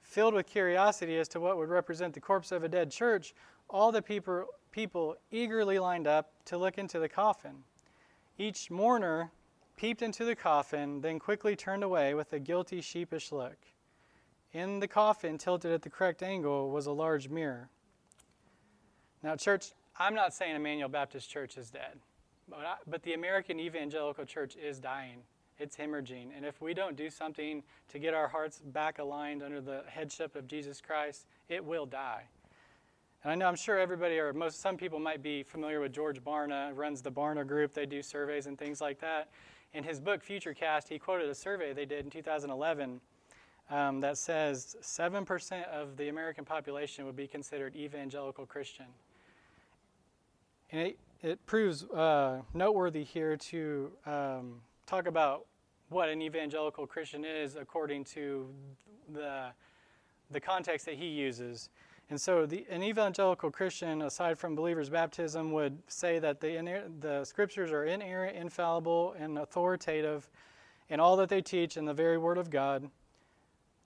Filled 0.00 0.32
with 0.32 0.46
curiosity 0.46 1.18
as 1.18 1.28
to 1.28 1.40
what 1.40 1.58
would 1.58 1.68
represent 1.68 2.14
the 2.14 2.20
corpse 2.20 2.50
of 2.50 2.64
a 2.64 2.68
dead 2.68 2.90
church, 2.90 3.34
all 3.68 3.92
the 3.92 4.00
people, 4.00 4.46
people 4.72 5.16
eagerly 5.30 5.78
lined 5.78 6.06
up 6.06 6.32
to 6.46 6.56
look 6.56 6.78
into 6.78 6.98
the 6.98 7.10
coffin. 7.10 7.62
Each 8.38 8.70
mourner 8.70 9.30
peeped 9.76 10.00
into 10.00 10.24
the 10.24 10.34
coffin, 10.34 11.02
then 11.02 11.18
quickly 11.18 11.54
turned 11.54 11.84
away 11.84 12.14
with 12.14 12.32
a 12.32 12.38
guilty, 12.38 12.80
sheepish 12.80 13.32
look. 13.32 13.58
In 14.54 14.80
the 14.80 14.88
coffin, 14.88 15.36
tilted 15.36 15.72
at 15.72 15.82
the 15.82 15.90
correct 15.90 16.22
angle, 16.22 16.70
was 16.70 16.86
a 16.86 16.92
large 16.92 17.28
mirror. 17.28 17.68
Now, 19.22 19.36
church, 19.36 19.72
I'm 20.00 20.14
not 20.14 20.32
saying 20.32 20.54
Emmanuel 20.54 20.88
Baptist 20.88 21.28
Church 21.28 21.58
is 21.58 21.70
dead, 21.70 21.98
but, 22.48 22.60
I, 22.60 22.74
but 22.86 23.02
the 23.02 23.14
American 23.14 23.58
Evangelical 23.58 24.24
Church 24.24 24.54
is 24.56 24.78
dying. 24.78 25.18
It's 25.58 25.76
hemorrhaging. 25.76 26.28
And 26.36 26.44
if 26.44 26.60
we 26.62 26.72
don't 26.72 26.94
do 26.94 27.10
something 27.10 27.64
to 27.88 27.98
get 27.98 28.14
our 28.14 28.28
hearts 28.28 28.60
back 28.64 29.00
aligned 29.00 29.42
under 29.42 29.60
the 29.60 29.82
headship 29.88 30.36
of 30.36 30.46
Jesus 30.46 30.80
Christ, 30.80 31.26
it 31.48 31.64
will 31.64 31.84
die. 31.84 32.22
And 33.24 33.32
I 33.32 33.34
know 33.34 33.48
I'm 33.48 33.56
sure 33.56 33.76
everybody 33.76 34.20
or 34.20 34.32
most 34.32 34.60
some 34.60 34.76
people 34.76 35.00
might 35.00 35.20
be 35.20 35.42
familiar 35.42 35.80
with 35.80 35.92
George 35.92 36.22
Barna, 36.22 36.70
runs 36.76 37.02
the 37.02 37.10
Barna 37.10 37.44
Group. 37.44 37.74
They 37.74 37.86
do 37.86 38.00
surveys 38.00 38.46
and 38.46 38.56
things 38.56 38.80
like 38.80 39.00
that. 39.00 39.30
In 39.74 39.82
his 39.82 39.98
book 39.98 40.24
Futurecast, 40.24 40.88
he 40.88 41.00
quoted 41.00 41.28
a 41.28 41.34
survey 41.34 41.72
they 41.72 41.84
did 41.84 42.04
in 42.04 42.10
2011 42.10 43.00
um, 43.70 44.00
that 44.00 44.16
says 44.16 44.76
7% 44.80 45.64
of 45.68 45.96
the 45.96 46.08
American 46.08 46.44
population 46.44 47.04
would 47.04 47.16
be 47.16 47.26
considered 47.26 47.74
evangelical 47.74 48.46
Christian. 48.46 48.86
And 50.70 50.80
it, 50.80 50.98
it 51.22 51.46
proves 51.46 51.84
uh, 51.84 52.42
noteworthy 52.54 53.04
here 53.04 53.36
to 53.36 53.90
um, 54.06 54.60
talk 54.86 55.06
about 55.06 55.46
what 55.88 56.08
an 56.08 56.20
evangelical 56.20 56.86
Christian 56.86 57.24
is 57.24 57.56
according 57.56 58.04
to 58.04 58.48
the, 59.12 59.46
the 60.30 60.40
context 60.40 60.86
that 60.86 60.96
he 60.96 61.06
uses. 61.06 61.70
And 62.10 62.20
so, 62.20 62.46
the, 62.46 62.66
an 62.70 62.82
evangelical 62.82 63.50
Christian, 63.50 64.02
aside 64.02 64.38
from 64.38 64.54
believers' 64.54 64.88
baptism, 64.88 65.52
would 65.52 65.78
say 65.88 66.18
that 66.18 66.40
the, 66.40 66.82
the 67.00 67.24
scriptures 67.24 67.70
are 67.70 67.84
inerrant, 67.84 68.36
infallible, 68.36 69.14
and 69.18 69.38
authoritative 69.38 70.30
in 70.88 71.00
all 71.00 71.16
that 71.16 71.28
they 71.28 71.42
teach 71.42 71.76
in 71.76 71.84
the 71.84 71.92
very 71.92 72.16
Word 72.16 72.38
of 72.38 72.48
God. 72.48 72.88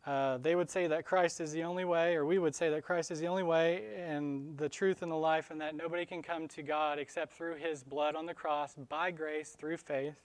Uh, 0.05 0.37
they 0.39 0.57
would 0.57 0.69
say 0.69 0.89
that 0.89 1.05
Christ 1.05 1.41
is 1.41 1.53
the 1.53 1.63
only 1.63 1.85
way, 1.85 2.17
or 2.17 2.27
we 2.27 2.39
would 2.39 2.57
say 2.57 2.69
that 2.71 2.83
Christ 2.83 3.13
is 3.13 3.21
the 3.21 3.29
only 3.29 3.45
way 3.45 3.85
and 3.97 4.57
the 4.59 4.69
truth 4.69 5.03
and 5.03 5.13
the 5.13 5.17
life, 5.17 5.53
and 5.53 5.61
that 5.61 5.77
nobody 5.77 6.05
can 6.05 6.23
come 6.23 6.49
to 6.49 6.63
God 6.63 6.99
except 6.99 7.33
through 7.33 7.55
His 7.55 7.85
blood 7.85 8.17
on 8.17 8.27
the 8.27 8.35
cross 8.35 8.75
by 8.89 9.13
grace 9.13 9.51
through 9.51 9.77
faith. 9.77 10.17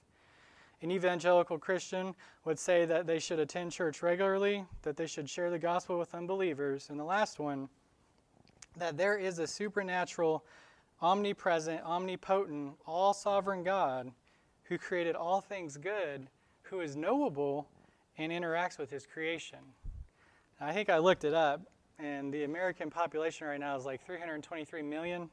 An 0.81 0.91
evangelical 0.91 1.59
Christian 1.59 2.15
would 2.45 2.57
say 2.57 2.85
that 2.85 3.05
they 3.05 3.19
should 3.19 3.39
attend 3.39 3.71
church 3.71 4.01
regularly, 4.01 4.65
that 4.81 4.97
they 4.97 5.07
should 5.07 5.29
share 5.29 5.51
the 5.51 5.59
gospel 5.59 5.99
with 5.99 6.13
unbelievers. 6.15 6.89
And 6.89 6.99
the 6.99 7.03
last 7.03 7.39
one, 7.39 7.69
that 8.77 8.97
there 8.97 9.17
is 9.17 9.37
a 9.39 9.47
supernatural, 9.47 10.43
omnipresent, 11.01 11.83
omnipotent, 11.83 12.73
all 12.87 13.13
sovereign 13.13 13.63
God 13.63 14.11
who 14.63 14.77
created 14.77 15.15
all 15.15 15.41
things 15.41 15.77
good, 15.77 16.27
who 16.63 16.81
is 16.81 16.95
knowable 16.95 17.67
and 18.17 18.31
interacts 18.31 18.77
with 18.77 18.89
his 18.89 19.05
creation. 19.05 19.59
I 20.59 20.73
think 20.73 20.89
I 20.89 20.97
looked 20.97 21.23
it 21.23 21.33
up, 21.33 21.61
and 21.99 22.33
the 22.33 22.43
American 22.43 22.89
population 22.89 23.47
right 23.47 23.59
now 23.59 23.75
is 23.75 23.85
like 23.85 24.05
323 24.05 24.81
million. 24.81 25.29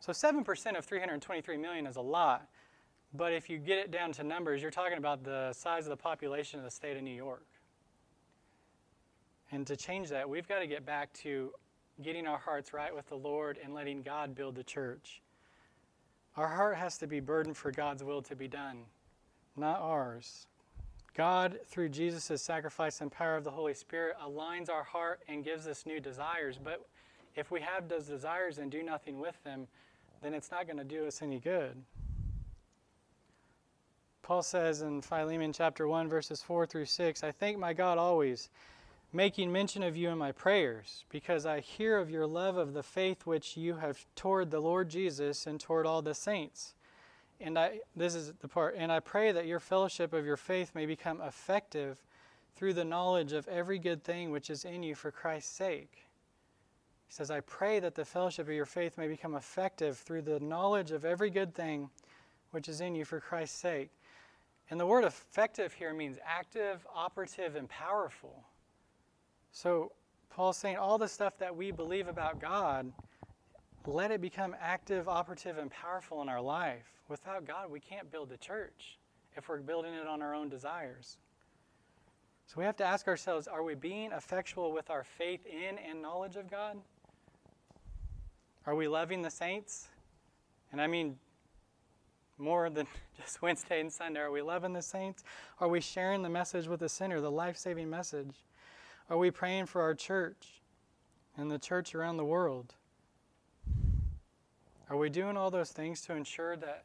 So 0.00 0.12
7% 0.12 0.78
of 0.78 0.84
323 0.84 1.56
million 1.56 1.86
is 1.86 1.96
a 1.96 2.00
lot. 2.00 2.48
But 3.14 3.32
if 3.34 3.50
you 3.50 3.58
get 3.58 3.78
it 3.78 3.90
down 3.90 4.12
to 4.12 4.24
numbers, 4.24 4.62
you're 4.62 4.70
talking 4.70 4.96
about 4.96 5.22
the 5.22 5.52
size 5.52 5.84
of 5.84 5.90
the 5.90 5.96
population 5.96 6.58
of 6.58 6.64
the 6.64 6.70
state 6.70 6.96
of 6.96 7.02
New 7.02 7.14
York. 7.14 7.46
And 9.50 9.66
to 9.66 9.76
change 9.76 10.08
that, 10.08 10.28
we've 10.28 10.48
got 10.48 10.60
to 10.60 10.66
get 10.66 10.86
back 10.86 11.12
to 11.14 11.52
getting 12.00 12.26
our 12.26 12.38
hearts 12.38 12.72
right 12.72 12.94
with 12.94 13.06
the 13.08 13.16
Lord 13.16 13.58
and 13.62 13.74
letting 13.74 14.02
God 14.02 14.34
build 14.34 14.54
the 14.54 14.64
church. 14.64 15.20
Our 16.36 16.48
heart 16.48 16.78
has 16.78 16.96
to 16.98 17.06
be 17.06 17.20
burdened 17.20 17.58
for 17.58 17.70
God's 17.70 18.02
will 18.02 18.22
to 18.22 18.34
be 18.34 18.48
done, 18.48 18.84
not 19.54 19.78
ours. 19.80 20.46
God, 21.14 21.58
through 21.66 21.90
Jesus' 21.90 22.42
sacrifice 22.42 23.00
and 23.00 23.12
power 23.12 23.36
of 23.36 23.44
the 23.44 23.50
Holy 23.50 23.74
Spirit, 23.74 24.16
aligns 24.24 24.70
our 24.70 24.82
heart 24.82 25.20
and 25.28 25.44
gives 25.44 25.66
us 25.66 25.84
new 25.84 26.00
desires. 26.00 26.58
But 26.62 26.86
if 27.36 27.50
we 27.50 27.60
have 27.60 27.88
those 27.88 28.06
desires 28.06 28.58
and 28.58 28.70
do 28.70 28.82
nothing 28.82 29.20
with 29.20 29.42
them, 29.44 29.66
then 30.22 30.34
it's 30.34 30.50
not 30.50 30.66
going 30.66 30.78
to 30.78 30.84
do 30.84 31.06
us 31.06 31.20
any 31.20 31.38
good. 31.38 31.76
Paul 34.22 34.42
says 34.42 34.82
in 34.82 35.02
Philemon 35.02 35.52
chapter 35.52 35.88
1, 35.88 36.08
verses 36.08 36.40
4 36.42 36.64
through 36.66 36.86
6 36.86 37.24
I 37.24 37.32
thank 37.32 37.58
my 37.58 37.72
God 37.72 37.98
always, 37.98 38.48
making 39.12 39.50
mention 39.50 39.82
of 39.82 39.96
you 39.96 40.10
in 40.10 40.16
my 40.16 40.32
prayers, 40.32 41.04
because 41.10 41.44
I 41.44 41.60
hear 41.60 41.98
of 41.98 42.08
your 42.08 42.26
love 42.26 42.56
of 42.56 42.72
the 42.72 42.84
faith 42.84 43.26
which 43.26 43.56
you 43.56 43.74
have 43.74 44.06
toward 44.14 44.50
the 44.50 44.60
Lord 44.60 44.88
Jesus 44.88 45.46
and 45.46 45.58
toward 45.58 45.86
all 45.86 46.02
the 46.02 46.14
saints. 46.14 46.74
And 47.42 47.58
I, 47.58 47.80
this 47.96 48.14
is 48.14 48.32
the 48.40 48.46
part, 48.46 48.76
and 48.78 48.92
I 48.92 49.00
pray 49.00 49.32
that 49.32 49.46
your 49.46 49.58
fellowship 49.58 50.12
of 50.12 50.24
your 50.24 50.36
faith 50.36 50.70
may 50.74 50.86
become 50.86 51.20
effective 51.20 52.00
through 52.54 52.74
the 52.74 52.84
knowledge 52.84 53.32
of 53.32 53.48
every 53.48 53.78
good 53.80 54.04
thing 54.04 54.30
which 54.30 54.48
is 54.48 54.64
in 54.64 54.82
you 54.82 54.94
for 54.94 55.10
Christ's 55.10 55.52
sake. 55.52 56.06
He 57.06 57.12
says, 57.12 57.30
I 57.30 57.40
pray 57.40 57.80
that 57.80 57.96
the 57.96 58.04
fellowship 58.04 58.46
of 58.46 58.54
your 58.54 58.64
faith 58.64 58.96
may 58.96 59.08
become 59.08 59.34
effective 59.34 59.98
through 59.98 60.22
the 60.22 60.38
knowledge 60.40 60.92
of 60.92 61.04
every 61.04 61.30
good 61.30 61.54
thing 61.54 61.90
which 62.52 62.68
is 62.68 62.80
in 62.80 62.94
you 62.94 63.04
for 63.04 63.18
Christ's 63.18 63.58
sake. 63.58 63.90
And 64.70 64.78
the 64.78 64.86
word 64.86 65.04
effective 65.04 65.72
here 65.72 65.92
means 65.92 66.18
active, 66.24 66.86
operative, 66.94 67.56
and 67.56 67.68
powerful. 67.68 68.44
So 69.50 69.92
Paul's 70.30 70.56
saying 70.56 70.76
all 70.76 70.96
the 70.96 71.08
stuff 71.08 71.36
that 71.38 71.54
we 71.54 71.72
believe 71.72 72.08
about 72.08 72.40
God, 72.40 72.92
let 73.86 74.10
it 74.10 74.20
become 74.20 74.54
active, 74.60 75.08
operative, 75.08 75.58
and 75.58 75.70
powerful 75.70 76.22
in 76.22 76.28
our 76.28 76.40
life. 76.40 76.86
Without 77.08 77.46
God, 77.46 77.70
we 77.70 77.80
can't 77.80 78.10
build 78.10 78.28
the 78.28 78.36
church 78.36 78.98
if 79.36 79.48
we're 79.48 79.58
building 79.58 79.94
it 79.94 80.06
on 80.06 80.22
our 80.22 80.34
own 80.34 80.48
desires. 80.48 81.16
So 82.46 82.54
we 82.58 82.64
have 82.64 82.76
to 82.76 82.84
ask 82.84 83.08
ourselves 83.08 83.48
are 83.48 83.62
we 83.62 83.74
being 83.74 84.12
effectual 84.12 84.72
with 84.72 84.90
our 84.90 85.04
faith 85.04 85.46
in 85.46 85.78
and 85.78 86.02
knowledge 86.02 86.36
of 86.36 86.50
God? 86.50 86.76
Are 88.66 88.74
we 88.74 88.88
loving 88.88 89.22
the 89.22 89.30
saints? 89.30 89.88
And 90.70 90.80
I 90.80 90.86
mean 90.86 91.16
more 92.38 92.68
than 92.70 92.86
just 93.20 93.42
Wednesday 93.42 93.80
and 93.80 93.92
Sunday? 93.92 94.20
Are 94.20 94.30
we 94.30 94.42
loving 94.42 94.72
the 94.72 94.82
saints? 94.82 95.24
Are 95.60 95.68
we 95.68 95.80
sharing 95.80 96.22
the 96.22 96.28
message 96.28 96.66
with 96.66 96.80
the 96.80 96.88
sinner, 96.88 97.20
the 97.20 97.30
life 97.30 97.56
saving 97.56 97.88
message? 97.88 98.34
Are 99.08 99.18
we 99.18 99.30
praying 99.30 99.66
for 99.66 99.80
our 99.80 99.94
church 99.94 100.62
and 101.36 101.50
the 101.50 101.58
church 101.58 101.94
around 101.94 102.16
the 102.16 102.24
world? 102.24 102.74
Are 104.92 104.98
we 104.98 105.08
doing 105.08 105.38
all 105.38 105.50
those 105.50 105.70
things 105.70 106.02
to 106.02 106.14
ensure 106.14 106.54
that 106.56 106.84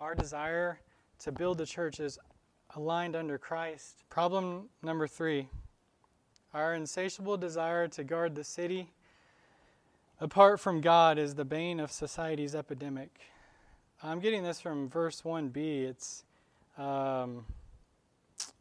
our 0.00 0.14
desire 0.14 0.78
to 1.18 1.32
build 1.32 1.58
the 1.58 1.66
church 1.66 1.98
is 1.98 2.16
aligned 2.76 3.16
under 3.16 3.36
Christ? 3.36 4.04
Problem 4.08 4.68
number 4.80 5.08
three 5.08 5.48
our 6.54 6.74
insatiable 6.74 7.36
desire 7.36 7.88
to 7.88 8.04
guard 8.04 8.36
the 8.36 8.44
city 8.44 8.90
apart 10.20 10.60
from 10.60 10.80
God 10.80 11.18
is 11.18 11.34
the 11.34 11.44
bane 11.44 11.80
of 11.80 11.90
society's 11.90 12.54
epidemic. 12.54 13.10
I'm 14.04 14.20
getting 14.20 14.44
this 14.44 14.60
from 14.60 14.88
verse 14.88 15.22
1b. 15.22 15.56
It's 15.56 16.22
um, 16.78 17.44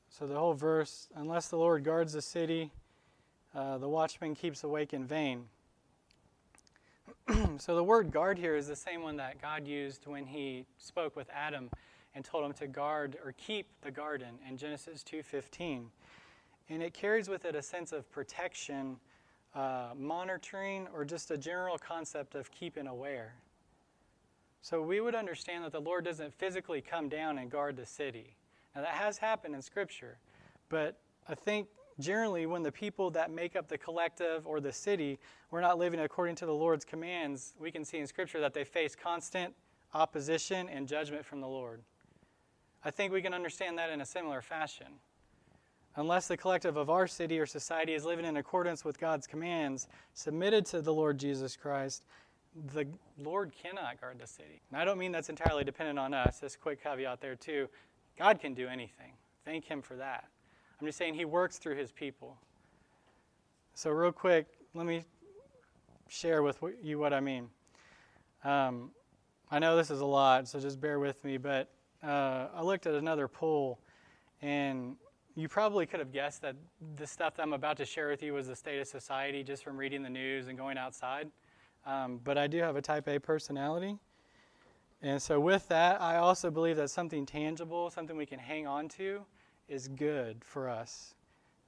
so 0.10 0.26
the 0.26 0.40
whole 0.40 0.56
verse, 0.56 1.08
unless 1.16 1.50
the 1.50 1.58
Lord 1.58 1.84
guards 1.84 2.14
the 2.14 2.22
city, 2.24 2.72
uh, 3.54 3.78
the 3.78 3.88
watchman 3.88 4.34
keeps 4.34 4.64
awake 4.64 4.92
in 4.92 5.06
vain. 5.06 5.46
so 7.58 7.76
the 7.76 7.84
word 7.84 8.12
guard 8.12 8.38
here 8.38 8.56
is 8.56 8.68
the 8.68 8.76
same 8.76 9.02
one 9.02 9.18
that 9.18 9.42
God 9.42 9.68
used 9.68 10.08
when 10.08 10.26
he 10.26 10.66
spoke 10.78 11.16
with 11.16 11.30
Adam 11.34 11.70
and 12.16 12.24
told 12.24 12.46
him 12.46 12.54
to 12.54 12.68
guard 12.68 13.18
or 13.24 13.34
keep 13.34 13.68
the 13.82 13.92
garden 13.92 14.40
in 14.48 14.58
Genesis 14.58 15.04
2:15. 15.04 15.92
And 16.70 16.82
it 16.82 16.94
carries 16.94 17.28
with 17.28 17.46
it 17.46 17.56
a 17.56 17.62
sense 17.62 17.92
of 17.92 18.10
protection, 18.12 19.00
uh, 19.54 19.90
monitoring, 19.96 20.88
or 20.94 21.04
just 21.04 21.32
a 21.32 21.38
general 21.38 21.78
concept 21.78 22.36
of 22.36 22.50
keeping 22.52 22.88
aware. 22.88 23.36
So 24.62 24.82
we 24.82 25.00
would 25.00 25.16
understand 25.16 25.64
that 25.64 25.72
the 25.72 25.82
Lord 25.82 26.06
doesn't 26.06 26.34
physically 26.34 26.82
come 26.82 27.10
down 27.10 27.38
and 27.38 27.50
guard 27.50 27.78
the 27.78 27.86
city. 27.86 28.36
Now, 28.76 28.82
that 28.82 28.94
has 28.94 29.18
happened 29.18 29.56
in 29.56 29.62
Scripture, 29.62 30.18
but 30.70 31.00
I 31.28 31.36
think 31.36 31.68
generally 32.00 32.46
when 32.46 32.64
the 32.64 32.72
people 32.72 33.10
that 33.12 33.32
make 33.32 33.56
up 33.56 33.68
the 33.68 33.78
collective 33.78 34.46
or 34.46 34.60
the 34.60 34.72
city 34.72 35.20
were 35.52 35.62
not 35.62 35.78
living 35.78 36.00
according 36.02 36.36
to 36.36 36.46
the 36.46 36.54
Lord's 36.54 36.86
commands, 36.86 37.54
we 37.60 37.72
can 37.72 37.84
see 37.84 37.98
in 37.98 38.08
Scripture 38.08 38.40
that 38.40 38.54
they 38.54 38.64
face 38.64 38.96
constant 38.96 39.54
opposition 39.94 40.70
and 40.70 40.88
judgment 40.88 41.26
from 41.26 41.42
the 41.42 41.48
Lord. 41.48 41.82
I 42.84 42.92
think 42.92 43.12
we 43.12 43.22
can 43.22 43.34
understand 43.34 43.78
that 43.78 43.90
in 43.90 44.02
a 44.02 44.06
similar 44.06 44.42
fashion. 44.42 44.88
Unless 45.96 46.28
the 46.28 46.38
collective 46.38 46.78
of 46.78 46.92
our 46.92 47.08
city 47.08 47.40
or 47.40 47.48
society 47.48 47.94
is 47.96 48.06
living 48.06 48.26
in 48.26 48.38
accordance 48.38 48.86
with 48.86 49.00
God's 49.00 49.26
commands, 49.26 49.88
submitted 50.14 50.66
to 50.68 50.82
the 50.82 50.94
Lord 50.94 51.18
Jesus 51.18 51.58
Christ, 51.58 52.04
the 52.74 52.86
Lord 53.18 53.52
cannot 53.52 54.00
guard 54.00 54.20
the 54.20 54.28
city. 54.28 54.62
And 54.70 54.80
I 54.80 54.86
don't 54.86 55.00
mean 55.00 55.12
that's 55.12 55.30
entirely 55.30 55.64
dependent 55.64 55.98
on 55.98 56.14
us. 56.14 56.40
This 56.40 56.56
quick 56.56 56.84
caveat 56.84 57.20
there, 57.20 57.36
too. 57.36 57.68
God 58.18 58.40
can 58.40 58.54
do 58.54 58.68
anything. 58.68 59.14
Thank 59.44 59.66
Him 59.66 59.82
for 59.82 59.96
that. 59.96 60.26
I'm 60.80 60.86
just 60.86 60.98
saying 60.98 61.16
He 61.16 61.26
works 61.26 61.58
through 61.58 61.76
His 61.76 61.92
people. 61.92 62.38
So, 63.74 63.90
real 63.92 64.12
quick, 64.12 64.48
let 64.74 64.86
me 64.86 65.04
share 66.08 66.44
with 66.44 66.64
you 66.82 67.00
what 67.00 67.14
I 67.14 67.20
mean. 67.20 67.50
Um, 68.44 68.92
I 69.50 69.60
know 69.60 69.76
this 69.76 69.90
is 69.90 70.02
a 70.02 70.06
lot, 70.06 70.48
so 70.48 70.60
just 70.60 70.80
bear 70.80 71.00
with 71.00 71.24
me, 71.24 71.38
but 71.38 71.70
uh, 72.04 72.48
I 72.54 72.62
looked 72.62 72.86
at 72.86 72.94
another 72.94 73.28
poll, 73.28 73.80
and 74.42 74.96
you 75.36 75.48
probably 75.48 75.86
could 75.86 76.00
have 76.00 76.12
guessed 76.12 76.42
that 76.42 76.56
the 76.96 77.08
stuff 77.08 77.36
that 77.36 77.44
I'm 77.44 77.54
about 77.54 77.78
to 77.78 77.86
share 77.86 78.10
with 78.10 78.22
you 78.22 78.34
was 78.34 78.48
the 78.48 78.56
state 78.56 78.80
of 78.80 78.88
society 78.88 79.44
just 79.44 79.64
from 79.64 79.78
reading 79.78 80.04
the 80.04 80.10
news 80.10 80.48
and 80.48 80.58
going 80.58 80.78
outside. 80.78 81.30
Um, 81.86 82.20
but 82.24 82.38
I 82.38 82.48
do 82.48 82.60
have 82.60 82.76
a 82.76 82.82
type 82.82 83.08
A 83.08 83.20
personality. 83.20 83.98
And 85.02 85.22
so, 85.22 85.40
with 85.40 85.68
that, 85.70 86.02
I 86.02 86.18
also 86.18 86.50
believe 86.50 86.76
that 86.78 86.90
something 86.90 87.26
tangible, 87.26 87.90
something 87.90 88.18
we 88.18 88.26
can 88.26 88.40
hang 88.40 88.66
on 88.66 88.90
to, 88.90 89.22
is 89.68 89.88
good 89.88 90.44
for 90.44 90.70
us 90.70 91.14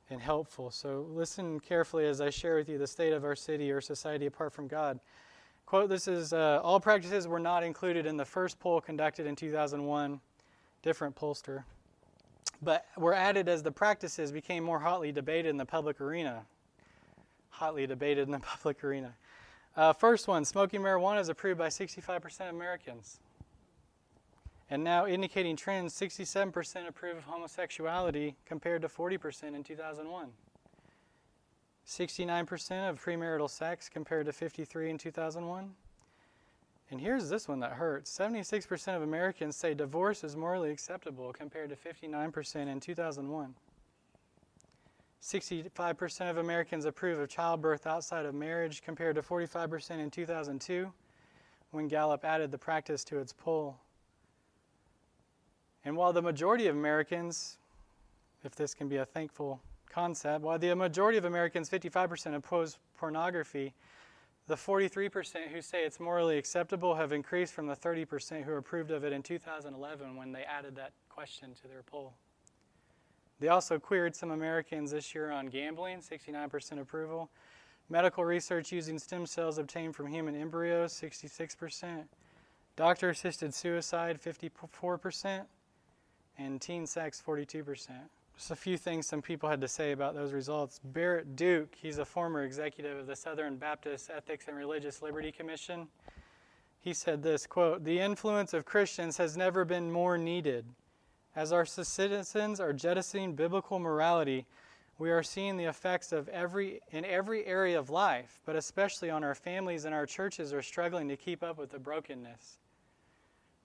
and 0.09 0.21
helpful. 0.21 0.71
So, 0.71 1.05
listen 1.09 1.59
carefully 1.59 2.05
as 2.05 2.21
I 2.21 2.29
share 2.29 2.55
with 2.55 2.69
you 2.69 2.77
the 2.77 2.88
state 2.88 3.13
of 3.13 3.23
our 3.23 3.35
city 3.35 3.71
or 3.71 3.81
society 3.81 4.25
apart 4.25 4.53
from 4.53 4.67
God. 4.67 4.99
Quote 5.65 5.89
This 5.89 6.07
is 6.07 6.33
uh, 6.33 6.62
all 6.63 6.79
practices 6.79 7.27
were 7.27 7.39
not 7.39 7.63
included 7.63 8.05
in 8.05 8.17
the 8.17 8.25
first 8.25 8.59
poll 8.59 8.81
conducted 8.81 9.27
in 9.27 9.35
2001, 9.35 10.19
different 10.81 11.15
pollster. 11.15 11.63
but 12.62 12.85
were 12.97 13.13
added 13.13 13.47
as 13.47 13.62
the 13.62 13.71
practices 13.71 14.31
became 14.31 14.63
more 14.63 14.79
hotly 14.79 15.12
debated 15.12 15.49
in 15.49 15.57
the 15.57 15.65
public 15.65 16.01
arena. 16.01 16.43
Hotly 17.51 17.85
debated 17.85 18.23
in 18.23 18.31
the 18.31 18.39
public 18.57 18.83
arena. 18.83 19.13
Uh, 19.77 19.93
first 19.93 20.27
one 20.27 20.43
smoking 20.43 20.81
marijuana 20.81 21.19
is 21.19 21.29
approved 21.29 21.59
by 21.59 21.67
65% 21.67 22.49
of 22.49 22.55
Americans. 22.55 23.19
And 24.71 24.84
now, 24.84 25.08
indicating 25.08 25.55
trends 25.55 25.93
67% 25.99 26.88
approve 26.88 27.17
of 27.17 27.23
homosexuality 27.23 28.36
compared 28.45 28.84
to 28.84 28.88
40% 28.88 29.55
in 29.55 29.63
2001. 29.63 30.29
69% 31.88 32.89
of 32.89 33.03
premarital 33.03 33.49
sex 33.49 33.89
compared 33.89 34.27
to 34.27 34.32
53 34.32 34.91
in 34.91 34.97
2001. 34.99 35.71
And 36.91 37.01
here's 37.01 37.29
this 37.29 37.47
one 37.47 37.60
that 37.60 37.73
hurts 37.73 38.15
76% 38.15 38.95
of 38.95 39.01
Americans 39.01 39.55
say 39.55 39.73
divorce 39.73 40.23
is 40.23 40.36
morally 40.36 40.71
acceptable 40.71 41.34
compared 41.34 41.69
to 41.69 41.75
59% 41.75 42.67
in 42.67 42.79
2001. 42.79 43.55
65% 45.21 46.29
of 46.29 46.38
Americans 46.38 46.86
approve 46.86 47.19
of 47.19 47.27
childbirth 47.29 47.86
outside 47.86 48.25
of 48.25 48.34
marriage 48.34 48.82
compared 48.82 49.15
to 49.15 49.21
45% 49.21 49.99
in 49.99 50.10
2002 50.10 50.91
when 51.71 51.88
Gallup 51.88 52.23
added 52.23 52.51
the 52.51 52.58
practice 52.58 53.03
to 53.03 53.19
its 53.19 53.34
poll. 53.34 53.77
And 55.86 55.96
while 55.96 56.13
the 56.13 56.22
majority 56.22 56.68
of 56.68 56.76
Americans, 56.76 57.58
if 58.44 58.56
this 58.56 58.74
can 58.74 58.88
be 58.88 58.98
a 58.98 59.06
thankful 59.06 59.62
concept, 59.89 60.44
while 60.44 60.60
the 60.60 60.74
majority 60.76 61.18
of 61.18 61.26
Americans, 61.26 61.70
55%, 61.70 62.36
oppose 62.36 62.78
pornography, 62.98 63.74
the 64.48 64.56
43% 64.56 65.48
who 65.52 65.62
say 65.62 65.84
it's 65.86 66.00
morally 66.00 66.38
acceptable 66.38 66.96
have 66.96 67.12
increased 67.12 67.54
from 67.54 67.68
the 67.68 67.76
30% 67.76 68.44
who 68.44 68.54
approved 68.54 68.92
of 68.92 69.04
it 69.04 69.13
in 69.13 69.22
2011 69.22 70.15
when 70.15 70.32
they 70.32 70.44
added 70.44 70.76
that 70.76 70.92
question 71.08 71.54
to 71.62 71.68
their 71.68 71.84
poll. 71.84 72.13
They 73.39 73.48
also 73.50 73.80
queried 73.80 74.15
some 74.15 74.32
Americans 74.32 74.92
this 74.92 75.15
year 75.15 75.32
on 75.32 75.48
gambling, 75.48 76.00
69% 76.00 76.82
approval. 76.82 77.30
Medical 77.89 78.26
research 78.26 78.72
using 78.72 79.00
stem 79.00 79.26
cells 79.26 79.58
obtained 79.58 79.96
from 79.96 80.08
human 80.08 80.36
embryos, 80.36 80.94
66%. 80.94 82.06
Doctor 82.76 83.10
assisted 83.10 83.54
suicide, 83.54 84.20
54%. 84.22 85.46
And 86.39 86.62
teen 86.62 86.88
sex, 86.88 87.21
42%. 87.25 87.89
Just 88.38 88.52
a 88.52 88.56
few 88.56 88.78
things 88.78 89.06
some 89.06 89.21
people 89.21 89.49
had 89.49 89.60
to 89.60 89.67
say 89.67 89.91
about 89.91 90.15
those 90.15 90.32
results. 90.32 90.80
Barrett 90.82 91.36
Duke, 91.36 91.75
he's 91.75 91.97
a 91.97 92.06
former 92.06 92.43
executive 92.43 92.97
of 92.97 93.06
the 93.06 93.15
Southern 93.15 93.58
Baptist 93.58 94.10
Ethics 94.10 94.47
and 94.47 94.56
Religious 94.56 95.02
Liberty 95.02 95.30
Commission. 95.30 95.89
He 96.80 96.93
said 96.93 97.21
this 97.21 97.45
quote, 97.45 97.84
The 97.84 97.99
influence 97.99 98.54
of 98.54 98.63
Christians 98.63 99.17
has 99.17 99.36
never 99.36 99.65
been 99.65 99.91
more 99.91 100.17
needed. 100.17 100.65
As 101.36 101.52
our 101.52 101.65
citizens 101.65 102.62
are 102.62 102.71
jettisoning 102.71 103.36
biblical 103.36 103.78
morality, 103.78 104.45
we 104.97 105.12
are 105.12 105.23
seeing 105.23 105.58
the 105.58 105.65
effects 105.65 106.13
of 106.13 106.30
every 106.30 106.80
in 106.91 107.04
every 107.04 107.45
area 107.45 107.78
of 107.78 107.89
life, 107.89 108.39
but 108.45 108.56
especially 108.56 109.10
on 109.10 109.23
our 109.23 109.36
families 109.36 109.84
and 109.84 109.93
our 109.93 110.06
churches 110.06 110.54
are 110.54 110.62
struggling 110.62 111.10
to 111.10 111.17
keep 111.17 111.43
up 111.43 111.58
with 111.58 111.71
the 111.71 111.80
brokenness. 111.80 112.60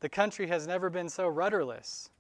The 0.01 0.09
country 0.09 0.49
has 0.49 0.67
never 0.67 0.91
been 0.91 1.09
so 1.09 1.29
rudderless. 1.29 2.11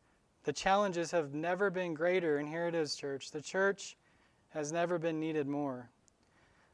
The 0.45 0.53
challenges 0.53 1.11
have 1.11 1.33
never 1.33 1.71
been 1.71 1.95
greater, 1.95 2.37
and 2.37 2.47
here 2.47 2.69
it 2.69 2.75
is, 2.75 2.95
church. 2.95 3.31
The 3.31 3.41
church 3.41 3.97
has 4.51 4.73
never 4.73 4.99
been 4.99 5.19
needed 5.19 5.49
more. 5.49 5.89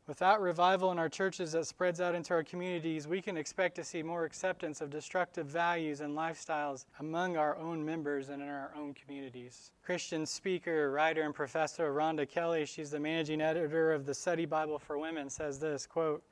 Without 0.08 0.40
revival 0.40 0.90
in 0.90 0.98
our 0.98 1.08
churches 1.08 1.52
that 1.52 1.68
spreads 1.68 2.00
out 2.00 2.16
into 2.16 2.34
our 2.34 2.42
communities, 2.42 3.06
we 3.06 3.22
can 3.22 3.36
expect 3.36 3.76
to 3.76 3.84
see 3.84 4.02
more 4.02 4.24
acceptance 4.24 4.80
of 4.80 4.90
destructive 4.90 5.46
values 5.46 6.00
and 6.00 6.18
lifestyles 6.18 6.86
among 6.98 7.36
our 7.36 7.56
own 7.58 7.84
members 7.84 8.28
and 8.28 8.42
in 8.42 8.48
our 8.48 8.72
own 8.76 8.92
communities. 8.92 9.70
Christian 9.84 10.26
speaker, 10.26 10.90
writer, 10.90 11.22
and 11.22 11.32
professor 11.32 11.94
Rhonda 11.94 12.28
Kelley, 12.28 12.66
she's 12.66 12.90
the 12.90 12.98
managing 12.98 13.40
editor 13.40 13.92
of 13.92 14.04
the 14.04 14.14
Study 14.14 14.46
Bible 14.46 14.80
for 14.80 14.98
Women, 14.98 15.30
says 15.30 15.60
this 15.60 15.86
quote, 15.86 16.24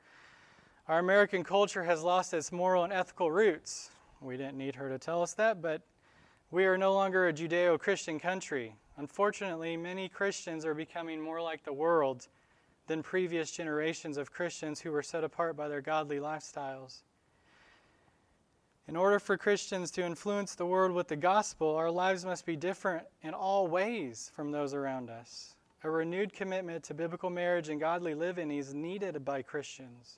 Our 0.89 0.99
American 0.99 1.45
culture 1.45 1.85
has 1.85 2.03
lost 2.03 2.33
its 2.33 2.51
moral 2.51 2.83
and 2.83 2.91
ethical 2.91 3.31
roots. 3.31 3.91
We 4.19 4.35
didn't 4.35 4.57
need 4.57 4.75
her 4.75 4.89
to 4.89 4.99
tell 4.99 5.21
us 5.21 5.35
that, 5.35 5.61
but 5.61 5.83
we 6.51 6.65
are 6.65 6.77
no 6.77 6.93
longer 6.93 7.27
a 7.27 7.33
Judeo 7.33 7.79
Christian 7.79 8.19
country. 8.19 8.75
Unfortunately, 8.97 9.77
many 9.77 10.09
Christians 10.09 10.65
are 10.65 10.73
becoming 10.73 11.21
more 11.21 11.41
like 11.41 11.63
the 11.63 11.73
world 11.73 12.27
than 12.87 13.03
previous 13.03 13.51
generations 13.51 14.17
of 14.17 14.31
Christians 14.31 14.81
who 14.81 14.91
were 14.91 15.03
set 15.03 15.23
apart 15.23 15.55
by 15.55 15.67
their 15.67 15.81
godly 15.81 16.17
lifestyles. 16.17 17.03
In 18.87 18.95
order 18.95 19.19
for 19.19 19.37
Christians 19.37 19.91
to 19.91 20.03
influence 20.03 20.55
the 20.55 20.65
world 20.65 20.91
with 20.91 21.07
the 21.07 21.15
gospel, 21.15 21.75
our 21.75 21.91
lives 21.91 22.25
must 22.25 22.47
be 22.47 22.55
different 22.55 23.05
in 23.21 23.35
all 23.35 23.67
ways 23.67 24.31
from 24.35 24.51
those 24.51 24.73
around 24.73 25.11
us. 25.11 25.53
A 25.83 25.91
renewed 25.91 26.33
commitment 26.33 26.83
to 26.85 26.95
biblical 26.95 27.29
marriage 27.29 27.69
and 27.69 27.79
godly 27.79 28.15
living 28.15 28.49
is 28.49 28.73
needed 28.73 29.23
by 29.23 29.43
Christians. 29.43 30.17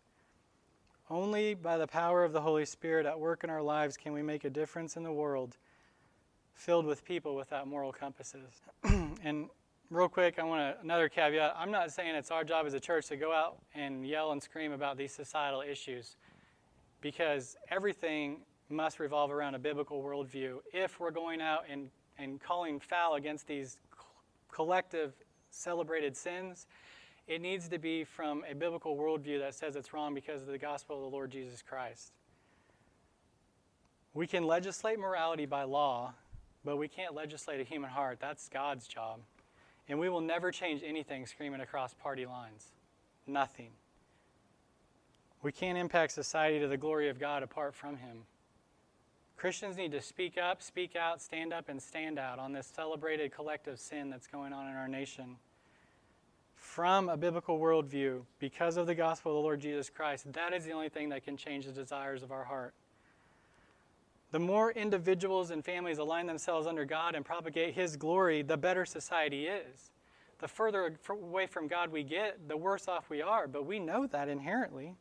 Only 1.10 1.54
by 1.56 1.78
the 1.78 1.88
power 1.88 2.24
of 2.24 2.32
the 2.32 2.40
Holy 2.40 2.64
Spirit 2.64 3.06
at 3.06 3.20
work 3.20 3.44
in 3.44 3.50
our 3.50 3.62
lives 3.62 3.98
can 3.98 4.14
we 4.14 4.22
make 4.22 4.46
a 4.46 4.50
difference 4.50 4.96
in 4.96 5.04
the 5.04 5.12
world 5.12 5.58
filled 6.62 6.86
with 6.86 7.04
people 7.04 7.36
without 7.36 7.68
moral 7.68 7.92
compasses. 7.92 8.62
and 9.24 9.48
real 9.90 10.08
quick, 10.08 10.38
I 10.38 10.44
want 10.44 10.78
another 10.84 11.10
caveat. 11.10 11.56
I'm 11.58 11.72
not 11.72 11.92
saying 11.92 12.14
it's 12.14 12.30
our 12.30 12.44
job 12.44 12.68
as 12.68 12.76
a 12.76 12.80
church 12.80 13.08
to 13.08 13.18
go 13.18 13.34
out 13.34 13.58
and 13.74 14.06
yell 14.06 14.32
and 14.32 14.42
scream 14.42 14.72
about 14.72 14.96
these 14.96 15.12
societal 15.12 15.62
issues 15.62 16.18
because 17.02 17.58
everything 17.70 18.42
must 18.70 19.00
revolve 19.00 19.32
around 19.32 19.56
a 19.56 19.60
biblical 19.60 20.04
worldview. 20.04 20.58
If 20.72 21.00
we're 21.00 21.10
going 21.10 21.42
out 21.42 21.64
and, 21.68 21.90
and 22.20 22.40
calling 22.40 22.80
foul 22.80 23.16
against 23.16 23.48
these 23.48 23.78
collective 24.52 25.14
celebrated 25.50 26.16
sins, 26.16 26.68
it 27.28 27.42
needs 27.42 27.68
to 27.70 27.80
be 27.80 28.04
from 28.04 28.44
a 28.50 28.54
biblical 28.54 28.96
worldview 28.96 29.40
that 29.40 29.56
says 29.56 29.76
it's 29.76 29.94
wrong 29.94 30.14
because 30.14 30.42
of 30.42 30.48
the 30.48 30.60
gospel 30.60 30.98
of 30.98 31.02
the 31.02 31.10
Lord 31.10 31.32
Jesus 31.32 31.64
Christ. 31.64 32.12
We 34.14 34.28
can 34.28 34.44
legislate 34.44 35.00
morality 35.00 35.48
by 35.48 35.64
law, 35.64 36.14
but 36.64 36.78
we 36.78 36.88
can't 36.88 37.16
legislate 37.16 37.60
a 37.60 37.64
human 37.64 37.90
heart. 37.90 38.20
That's 38.20 38.48
God's 38.50 38.88
job. 38.88 39.20
And 39.88 40.00
we 40.00 40.10
will 40.10 40.22
never 40.22 40.52
change 40.52 40.84
anything 40.86 41.26
screaming 41.26 41.62
across 41.62 41.94
party 41.94 42.26
lines. 42.26 42.68
Nothing. 43.28 43.72
We 45.44 45.52
can't 45.52 45.78
impact 45.78 46.12
society 46.12 46.60
to 46.60 46.68
the 46.68 46.78
glory 46.78 47.10
of 47.10 47.20
God 47.20 47.44
apart 47.44 47.74
from 47.74 47.98
Him. 47.98 48.20
Christians 49.38 49.76
need 49.76 49.92
to 49.94 50.02
speak 50.02 50.38
up, 50.38 50.62
speak 50.62 50.96
out, 50.96 51.20
stand 51.20 51.52
up, 51.52 51.68
and 51.68 51.82
stand 51.82 52.20
out 52.20 52.38
on 52.38 52.54
this 52.54 52.68
celebrated 52.68 53.32
collective 53.32 53.80
sin 53.80 54.12
that's 54.12 54.28
going 54.28 54.54
on 54.54 54.68
in 54.68 54.76
our 54.76 54.88
nation. 54.88 55.38
From 56.54 57.10
a 57.10 57.18
biblical 57.18 57.58
worldview, 57.58 58.22
because 58.38 58.78
of 58.78 58.86
the 58.86 58.94
gospel 58.94 59.32
of 59.32 59.38
the 59.38 59.42
Lord 59.42 59.60
Jesus 59.60 59.90
Christ, 59.90 60.32
that 60.34 60.54
is 60.54 60.64
the 60.64 60.72
only 60.74 60.90
thing 60.90 61.10
that 61.10 61.24
can 61.24 61.38
change 61.38 61.66
the 61.66 61.72
desires 61.72 62.22
of 62.22 62.32
our 62.32 62.44
heart. 62.44 62.76
The 64.32 64.40
more 64.40 64.72
individuals 64.72 65.52
and 65.52 65.64
families 65.64 65.98
align 65.98 66.26
themselves 66.26 66.66
under 66.66 66.86
God 66.86 67.16
and 67.16 67.26
propagate 67.26 67.74
His 67.74 67.98
glory, 67.98 68.42
the 68.42 68.58
better 68.58 68.86
society 68.86 69.48
is. 69.48 69.92
The 70.40 70.48
further 70.48 70.98
away 71.10 71.46
from 71.46 71.68
God 71.68 71.92
we 71.92 72.04
get, 72.04 72.48
the 72.48 72.58
worse 72.58 72.88
off 72.88 73.10
we 73.10 73.22
are, 73.22 73.48
but 73.48 73.66
we 73.66 73.78
know 73.78 74.08
that 74.08 74.28
inherently. 74.28 74.96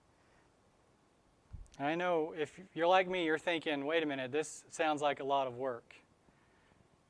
And 1.79 1.87
I 1.87 1.95
know 1.95 2.35
if 2.39 2.61
you're 2.75 2.87
like 2.87 3.09
me, 3.09 3.25
you're 3.25 3.39
thinking, 3.39 3.87
wait 3.87 4.03
a 4.03 4.07
minute, 4.07 4.33
this 4.33 4.65
sounds 4.71 5.01
like 5.01 5.21
a 5.21 5.25
lot 5.25 5.47
of 5.47 5.57
work. 5.57 5.95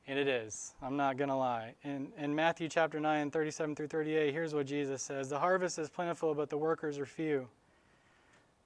And 0.07 0.17
it 0.17 0.27
is. 0.27 0.73
I'm 0.81 0.95
not 0.95 1.17
going 1.17 1.29
to 1.29 1.35
lie. 1.35 1.73
In, 1.83 2.07
in 2.17 2.33
Matthew 2.33 2.69
chapter 2.69 2.99
9, 2.99 3.31
37 3.31 3.75
through 3.75 3.87
38, 3.87 4.33
here's 4.33 4.53
what 4.53 4.65
Jesus 4.65 5.01
says 5.01 5.29
The 5.29 5.39
harvest 5.39 5.77
is 5.77 5.89
plentiful, 5.89 6.33
but 6.33 6.49
the 6.49 6.57
workers 6.57 6.97
are 6.97 7.05
few. 7.05 7.47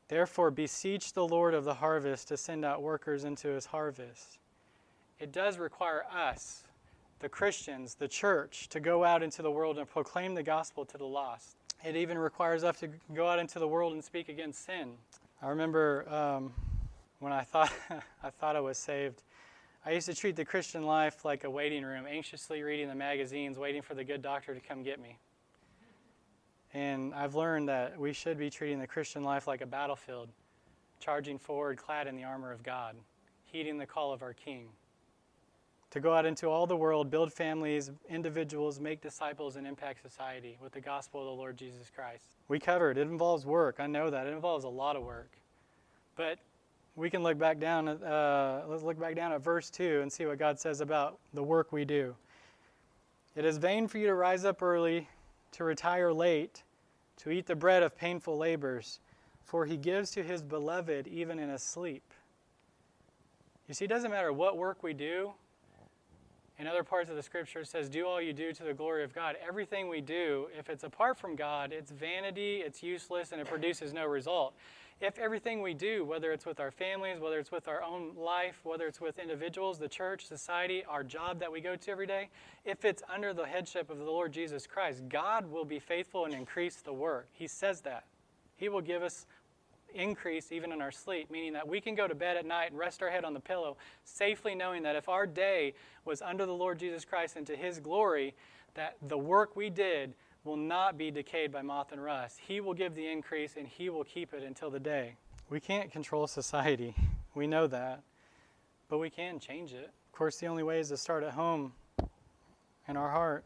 Therefore, 0.08 0.52
beseech 0.52 1.14
the 1.14 1.28
Lord 1.28 1.54
of 1.54 1.64
the 1.64 1.76
harvest 1.76 2.28
to 2.28 2.38
send 2.38 2.64
out 2.64 2.82
workers 2.82 3.24
into 3.24 3.50
his 3.50 3.66
harvest. 3.66 4.38
It 5.20 5.32
does 5.32 5.58
require 5.58 6.04
us, 6.14 6.64
the 7.20 7.30
Christians, 7.30 7.96
the 7.96 8.08
church, 8.08 8.68
to 8.70 8.80
go 8.80 9.04
out 9.04 9.24
into 9.24 9.42
the 9.42 9.50
world 9.50 9.80
and 9.80 9.90
proclaim 9.90 10.36
the 10.36 10.44
gospel 10.44 10.86
to 10.86 10.98
the 10.98 11.06
lost. 11.06 11.58
It 11.84 11.96
even 11.96 12.18
requires 12.18 12.64
us 12.64 12.80
to 12.80 12.90
go 13.14 13.28
out 13.28 13.40
into 13.40 13.60
the 13.60 13.68
world 13.68 13.94
and 13.94 14.04
speak 14.04 14.30
against 14.30 14.66
sin. 14.66 14.94
I 15.42 15.50
remember 15.50 16.08
um, 16.14 16.54
when 17.20 17.34
I 17.34 17.44
thought 17.44 17.72
I 18.24 18.30
thought 18.30 18.56
I 18.56 18.60
was 18.60 18.78
saved. 18.78 19.24
I 19.86 19.92
used 19.92 20.08
to 20.08 20.16
treat 20.16 20.36
the 20.36 20.46
Christian 20.46 20.84
life 20.84 21.24
like 21.26 21.44
a 21.44 21.50
waiting 21.50 21.84
room, 21.84 22.06
anxiously 22.08 22.64
reading 22.64 22.88
the 22.88 22.96
magazines, 22.96 23.58
waiting 23.58 23.84
for 23.84 23.94
the 23.94 24.04
good 24.04 24.22
doctor 24.22 24.54
to 24.54 24.60
come 24.60 24.82
get 24.82 25.00
me. 25.00 25.20
And 26.76 27.14
I've 27.14 27.36
learned 27.36 27.70
that 27.70 27.98
we 27.98 28.12
should 28.12 28.38
be 28.38 28.50
treating 28.50 28.80
the 28.80 28.86
Christian 28.86 29.24
life 29.24 29.48
like 29.48 29.62
a 29.62 29.66
battlefield, 29.66 30.28
charging 31.00 31.40
forward 31.40 31.78
clad 31.78 32.06
in 32.06 32.18
the 32.18 32.26
armor 32.26 32.52
of 32.52 32.64
God, 32.64 32.98
heeding 33.46 33.78
the 33.78 33.86
call 33.86 34.12
of 34.12 34.22
our 34.22 34.34
King. 34.34 34.68
To 35.92 36.02
go 36.02 36.14
out 36.14 36.26
into 36.26 36.48
all 36.48 36.68
the 36.68 36.76
world, 36.76 37.10
build 37.10 37.32
families, 37.32 37.92
individuals, 38.10 38.82
make 38.82 39.00
disciples, 39.00 39.56
and 39.56 39.66
impact 39.66 40.02
society 40.02 40.58
with 40.62 40.74
the 40.74 40.82
gospel 40.82 41.22
of 41.22 41.28
the 41.28 41.32
Lord 41.32 41.56
Jesus 41.56 41.90
Christ. 41.96 42.26
We 42.50 42.60
covered, 42.60 42.98
it 42.98 43.08
involves 43.08 43.46
work. 43.46 43.78
I 43.80 43.88
know 43.88 44.10
that. 44.10 44.28
It 44.28 44.34
involves 44.34 44.66
a 44.66 44.70
lot 44.70 44.98
of 44.98 45.04
work. 45.04 45.32
But 46.18 46.40
we 46.98 47.10
can 47.10 47.24
look 47.24 47.38
back 47.38 47.58
down 47.58 47.88
uh, 47.88 48.64
let's 48.68 48.84
look 48.84 49.00
back 49.00 49.16
down 49.16 49.32
at 49.32 49.42
verse 49.42 49.70
2 49.70 50.02
and 50.02 50.12
see 50.12 50.26
what 50.26 50.40
God 50.40 50.60
says 50.60 50.82
about 50.82 51.20
the 51.34 51.44
work 51.44 51.72
we 51.72 51.86
do. 51.86 52.14
It 53.38 53.46
is 53.46 53.58
vain 53.58 53.88
for 53.88 53.98
you 53.98 54.08
to 54.08 54.16
rise 54.16 54.44
up 54.44 54.62
early, 54.62 55.08
to 55.54 55.64
retire 55.64 56.12
late, 56.12 56.64
to 57.18 57.32
eat 57.32 57.46
the 57.46 57.56
bread 57.56 57.84
of 57.84 57.98
painful 57.98 58.38
labors, 58.38 59.00
for 59.44 59.66
he 59.66 59.78
gives 59.78 60.12
to 60.12 60.24
his 60.24 60.42
beloved 60.42 61.08
even 61.08 61.40
in 61.40 61.50
his 61.50 61.64
sleep. 61.64 62.04
You 63.68 63.74
see, 63.74 63.86
it 63.86 63.90
doesn't 63.90 64.12
matter 64.12 64.32
what 64.32 64.58
work 64.58 64.84
we 64.84 64.94
do. 64.94 65.32
In 66.58 66.68
other 66.68 66.84
parts 66.84 67.10
of 67.10 67.16
the 67.16 67.24
scripture, 67.24 67.60
it 67.60 67.68
says, 67.68 67.90
Do 67.90 68.06
all 68.06 68.22
you 68.22 68.32
do 68.32 68.54
to 68.54 68.64
the 68.64 68.74
glory 68.74 69.04
of 69.04 69.14
God. 69.14 69.36
Everything 69.46 69.90
we 69.90 70.00
do, 70.00 70.48
if 70.58 70.70
it's 70.70 70.84
apart 70.84 71.18
from 71.18 71.36
God, 71.36 71.74
it's 71.74 71.92
vanity, 71.92 72.58
it's 72.58 72.82
useless, 72.82 73.32
and 73.32 73.42
it 73.42 73.48
produces 73.48 73.94
no 73.94 74.06
result 74.06 74.54
if 75.02 75.20
everything 75.20 75.62
we 75.62 75.74
do, 75.74 76.06
whether 76.06 76.32
it's 76.32 76.46
with 76.46 76.60
our 76.60 76.72
families, 76.72 77.20
whether 77.20 77.38
it's 77.38 77.52
with 77.52 77.68
our 77.68 77.84
own 77.84 78.14
life, 78.16 78.60
whether 78.64 78.88
it's 78.88 79.02
with 79.02 79.20
individuals, 79.20 79.78
the 79.78 79.90
church, 79.90 80.26
society, 80.26 80.86
our 80.88 81.04
job 81.04 81.40
that 81.40 81.52
we 81.52 81.60
go 81.60 81.76
to 81.76 81.92
every 81.92 82.08
day, 82.08 82.30
if 82.64 82.86
it's 82.86 83.04
under 83.14 83.34
the 83.34 83.46
headship 83.46 83.90
of 83.90 83.98
the 83.98 84.06
Lord 84.06 84.32
Jesus 84.32 84.66
Christ, 84.66 85.04
God 85.10 85.52
will 85.52 85.66
be 85.66 85.80
faithful 85.80 86.26
and 86.26 86.34
increase 86.34 86.78
the 86.78 86.94
work. 86.94 87.28
He 87.34 87.48
says 87.48 87.82
that. 87.82 88.06
He 88.56 88.70
will 88.70 88.82
give 88.82 89.04
us 89.04 89.26
increase 89.94 90.52
even 90.52 90.72
in 90.72 90.82
our 90.82 90.92
sleep, 90.92 91.30
meaning 91.30 91.54
that 91.54 91.68
we 91.68 91.82
can 91.82 91.96
go 91.96 92.08
to 92.08 92.16
bed 92.16 92.38
at 92.38 92.46
night 92.46 92.72
and 92.72 92.80
rest 92.80 93.02
our 93.02 93.10
head 93.10 93.26
on 93.26 93.34
the 93.34 93.40
pillow, 93.40 93.78
safely 94.04 94.56
knowing 94.56 94.84
that 94.84 94.96
if 94.96 95.10
our 95.10 95.26
day 95.26 95.74
was 96.06 96.22
under 96.22 96.46
the 96.46 96.54
Lord 96.54 96.80
Jesus 96.80 97.04
Christ 97.04 97.36
and 97.36 97.46
to 97.48 97.56
His 97.56 97.80
glory, 97.80 98.34
that 98.76 98.96
the 99.08 99.18
work 99.18 99.56
we 99.56 99.70
did 99.70 100.14
will 100.46 100.56
not 100.56 100.98
be 100.98 101.12
decayed 101.12 101.52
by 101.52 101.62
moth 101.62 101.92
and 101.92 102.02
rust. 102.02 102.40
He 102.48 102.62
will 102.62 102.74
give 102.74 102.96
the 102.96 103.08
increase 103.08 103.56
and 103.58 103.68
He 103.68 103.90
will 103.90 104.04
keep 104.04 104.34
it 104.34 104.44
until 104.44 104.70
the 104.70 104.80
day. 104.80 105.16
We 105.50 105.60
can't 105.60 105.92
control 105.92 106.28
society. 106.28 106.96
We 107.36 107.48
know 107.48 107.68
that. 107.68 108.02
But 108.88 109.00
we 109.00 109.10
can 109.10 109.40
change 109.40 109.74
it. 109.74 109.92
Of 110.08 110.18
course, 110.18 110.38
the 110.38 110.48
only 110.48 110.64
way 110.64 110.80
is 110.80 110.88
to 110.88 110.96
start 110.96 111.22
at 111.22 111.34
home 111.34 111.74
in 112.88 112.96
our 112.96 113.10
heart 113.10 113.44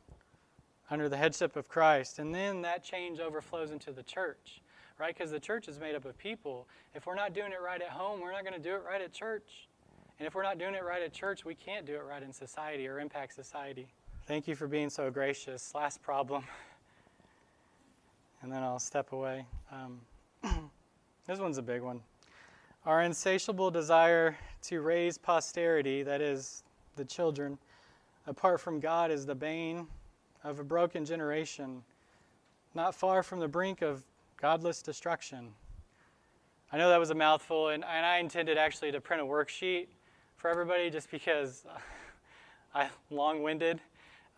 under 0.92 1.10
the 1.10 1.18
headship 1.18 1.56
of 1.56 1.68
Christ. 1.68 2.20
And 2.20 2.34
then 2.36 2.62
that 2.62 2.84
change 2.84 3.20
overflows 3.20 3.72
into 3.72 3.92
the 3.92 4.04
church, 4.04 4.62
right? 5.00 5.18
Because 5.18 5.32
the 5.32 5.40
church 5.40 5.68
is 5.68 5.80
made 5.80 5.96
up 5.96 6.06
of 6.06 6.16
people. 6.20 6.68
If 6.94 7.08
we're 7.08 7.16
not 7.16 7.34
doing 7.34 7.52
it 7.52 7.60
right 7.66 7.82
at 7.82 7.90
home, 7.90 8.22
we're 8.22 8.32
not 8.32 8.44
going 8.44 8.54
to 8.54 8.60
do 8.62 8.76
it 8.76 8.84
right 8.88 9.02
at 9.02 9.12
church. 9.12 9.68
And 10.20 10.28
if 10.28 10.36
we're 10.36 10.44
not 10.44 10.60
doing 10.60 10.76
it 10.76 10.84
right 10.84 11.02
at 11.02 11.12
church, 11.12 11.44
we 11.44 11.56
can't 11.56 11.88
do 11.88 11.96
it 11.96 12.04
right 12.08 12.22
in 12.22 12.32
society 12.32 12.88
or 12.88 13.00
impact 13.00 13.34
society. 13.34 13.88
Thank 14.28 14.48
you 14.48 14.54
for 14.54 14.68
being 14.68 14.92
so 14.92 15.10
gracious. 15.10 15.74
Last 15.74 16.04
problem. 16.04 16.44
and 18.42 18.52
then 18.52 18.64
I'll 18.64 18.80
step 18.80 19.12
away. 19.12 19.46
Um, 19.72 20.02
this 21.28 21.40
one's 21.40 21.58
a 21.58 21.62
big 21.62 21.82
one. 21.82 22.02
Our 22.86 23.04
insatiable 23.04 23.72
desire 23.72 24.38
to 24.64 24.82
raise 24.82 25.18
posterity, 25.18 26.04
that 26.04 26.22
is, 26.22 26.64
the 26.96 27.06
children, 27.06 27.58
apart 28.28 28.60
from 28.62 28.80
God, 28.80 29.12
is 29.12 29.26
the 29.26 29.36
bane 29.36 29.88
of 30.44 30.60
a 30.60 30.64
broken 30.64 31.06
generation, 31.06 31.84
not 32.74 32.96
far 32.96 33.24
from 33.24 33.40
the 33.40 33.48
brink 33.48 33.82
of 33.82 34.04
godless 34.38 34.82
destruction. 34.82 35.50
I 36.72 36.78
know 36.78 36.90
that 36.90 37.00
was 37.00 37.10
a 37.10 37.16
mouthful, 37.16 37.70
and, 37.70 37.84
and 37.84 38.06
I 38.06 38.20
intended 38.20 38.58
actually 38.58 38.92
to 38.92 39.02
print 39.02 39.22
a 39.22 39.26
worksheet 39.26 39.88
for 40.38 40.50
everybody 40.50 40.90
just 40.90 41.12
because 41.12 41.66
I'm 42.74 42.90
long 43.10 43.44
winded. 43.44 43.82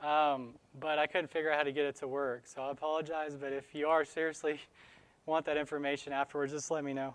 Um, 0.02 0.56
but 0.80 0.98
I 0.98 1.06
couldn't 1.06 1.30
figure 1.30 1.52
out 1.52 1.58
how 1.58 1.64
to 1.64 1.72
get 1.72 1.86
it 1.86 1.96
to 1.98 2.08
work. 2.08 2.44
So 2.46 2.64
I 2.64 2.72
apologize, 2.72 3.36
but 3.36 3.54
if 3.54 3.76
you 3.76 3.88
are 3.88 4.04
seriously 4.04 4.60
want 5.26 5.46
that 5.46 5.58
information 5.58 6.12
afterwards, 6.12 6.52
just 6.52 6.72
let 6.72 6.84
me 6.84 6.94
know. 6.94 7.14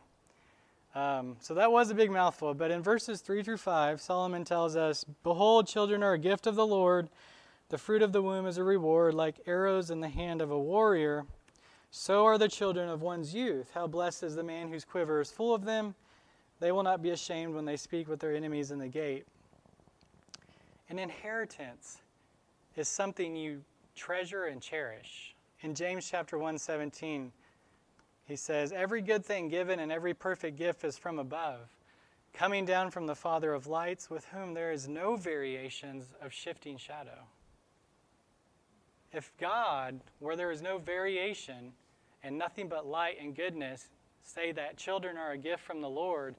Um, 0.95 1.37
so 1.41 1.53
that 1.55 1.71
was 1.71 1.91
a 1.91 1.95
big 1.95 2.11
mouthful. 2.11 2.55
But 2.55 2.71
in 2.71 2.83
verses 2.83 3.21
3 3.21 3.43
through 3.43 3.59
5, 3.59 4.01
Solomon 4.01 4.45
tells 4.45 4.77
us 4.77 5.05
Behold, 5.23 5.67
children 5.67 6.03
are 6.03 6.15
a 6.15 6.19
gift 6.19 6.47
of 6.47 6.55
the 6.55 6.67
Lord. 6.67 7.09
The 7.69 7.79
fruit 7.79 8.03
of 8.03 8.13
the 8.13 8.23
womb 8.23 8.47
is 8.47 8.59
a 8.59 8.65
reward, 8.65 9.15
like 9.15 9.41
arrows 9.47 9.91
in 9.91 10.01
the 10.01 10.09
hand 10.09 10.41
of 10.41 10.51
a 10.51 10.59
warrior. 10.59 11.27
So 11.91 12.25
are 12.25 12.39
the 12.39 12.49
children 12.49 12.89
of 12.89 13.03
one's 13.03 13.35
youth. 13.35 13.71
How 13.75 13.87
blessed 13.87 14.23
is 14.23 14.37
the 14.37 14.43
man 14.43 14.69
whose 14.69 14.85
quiver 14.85 15.21
is 15.21 15.33
full 15.33 15.55
of 15.55 15.65
them. 15.65 15.95
They 16.61 16.73
will 16.73 16.83
not 16.83 17.03
be 17.03 17.11
ashamed 17.11 17.55
when 17.55 17.65
they 17.65 17.77
speak 17.77 18.09
with 18.09 18.21
their 18.21 18.35
enemies 18.35 18.71
in 18.71 18.79
the 18.79 18.89
gate. 18.89 19.27
An 20.89 20.99
inheritance 20.99 21.99
is 22.77 22.89
something 22.89 23.35
you 23.35 23.63
treasure 23.95 24.45
and 24.45 24.61
cherish. 24.61 25.35
In 25.63 25.75
James 25.75 26.09
chapter 26.09 26.39
1 26.39 26.59
17, 26.59 27.33
he 28.27 28.37
says, 28.37 28.73
Every 28.73 29.01
good 29.01 29.25
thing 29.25 29.49
given 29.49 29.81
and 29.81 29.91
every 29.91 30.15
perfect 30.15 30.57
gift 30.57 30.85
is 30.85 30.99
from 30.99 31.19
above, 31.19 31.69
coming 32.35 32.65
down 32.65 32.91
from 32.91 33.07
the 33.07 33.15
Father 33.15 33.55
of 33.55 33.67
lights, 33.67 34.11
with 34.11 34.27
whom 34.27 34.53
there 34.53 34.71
is 34.71 34.89
no 34.89 35.17
variations 35.17 36.07
of 36.21 36.33
shifting 36.33 36.77
shadow. 36.77 37.27
If 39.13 39.33
God, 39.41 40.01
where 40.19 40.37
there 40.37 40.51
is 40.51 40.61
no 40.61 40.79
variation 40.79 41.73
and 42.23 42.37
nothing 42.37 42.69
but 42.69 42.87
light 42.87 43.17
and 43.21 43.35
goodness, 43.35 43.87
say 44.23 44.53
that 44.53 44.77
children 44.77 45.17
are 45.17 45.31
a 45.31 45.39
gift 45.39 45.63
from 45.63 45.81
the 45.81 45.89
Lord, 45.89 46.35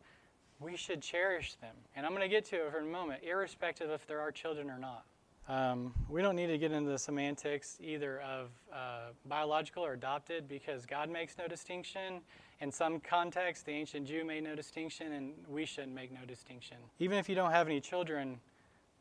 we 0.59 0.75
should 0.75 1.01
cherish 1.01 1.55
them. 1.55 1.75
And 1.95 2.05
I'm 2.05 2.11
going 2.11 2.21
to 2.21 2.27
get 2.27 2.45
to 2.45 2.67
it 2.67 2.71
for 2.71 2.79
a 2.79 2.85
moment, 2.85 3.23
irrespective 3.23 3.89
if 3.89 4.05
there 4.05 4.19
are 4.19 4.31
children 4.31 4.69
or 4.69 4.77
not. 4.77 5.05
Um, 5.49 5.93
we 6.09 6.21
don't 6.21 6.35
need 6.35 6.47
to 6.47 6.57
get 6.57 6.73
into 6.73 6.91
the 6.91 6.99
semantics 6.99 7.77
either 7.81 8.19
of 8.19 8.49
uh, 8.73 9.11
biological 9.25 9.85
or 9.85 9.93
adopted 9.93 10.47
because 10.49 10.85
God 10.85 11.09
makes 11.09 11.37
no 11.37 11.47
distinction. 11.47 12.19
In 12.59 12.69
some 12.69 12.99
contexts, 12.99 13.63
the 13.63 13.71
ancient 13.71 14.07
Jew 14.07 14.25
made 14.25 14.43
no 14.43 14.55
distinction, 14.55 15.13
and 15.13 15.33
we 15.47 15.65
shouldn't 15.65 15.93
make 15.93 16.11
no 16.11 16.25
distinction. 16.27 16.77
Even 16.99 17.17
if 17.17 17.29
you 17.29 17.35
don't 17.35 17.51
have 17.51 17.67
any 17.67 17.79
children, 17.79 18.39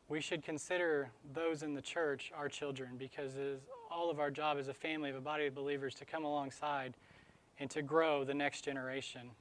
we 0.07 0.21
should 0.21 0.41
consider 0.41 1.09
those 1.33 1.63
in 1.63 1.73
the 1.73 1.81
church 1.81 2.31
our 2.33 2.47
children 2.47 2.91
because 2.97 3.35
it 3.35 3.41
is 3.41 3.61
all 3.91 4.09
of 4.09 4.19
our 4.19 4.31
job 4.31 4.57
as 4.57 4.69
a 4.69 4.73
family, 4.73 5.09
of 5.09 5.17
a 5.17 5.21
body 5.21 5.47
of 5.47 5.55
believers, 5.55 5.93
to 5.95 6.05
come 6.05 6.23
alongside 6.23 6.93
and 7.59 7.69
to 7.71 7.81
grow 7.81 8.23
the 8.23 8.33
next 8.33 8.61
generation. 8.61 9.31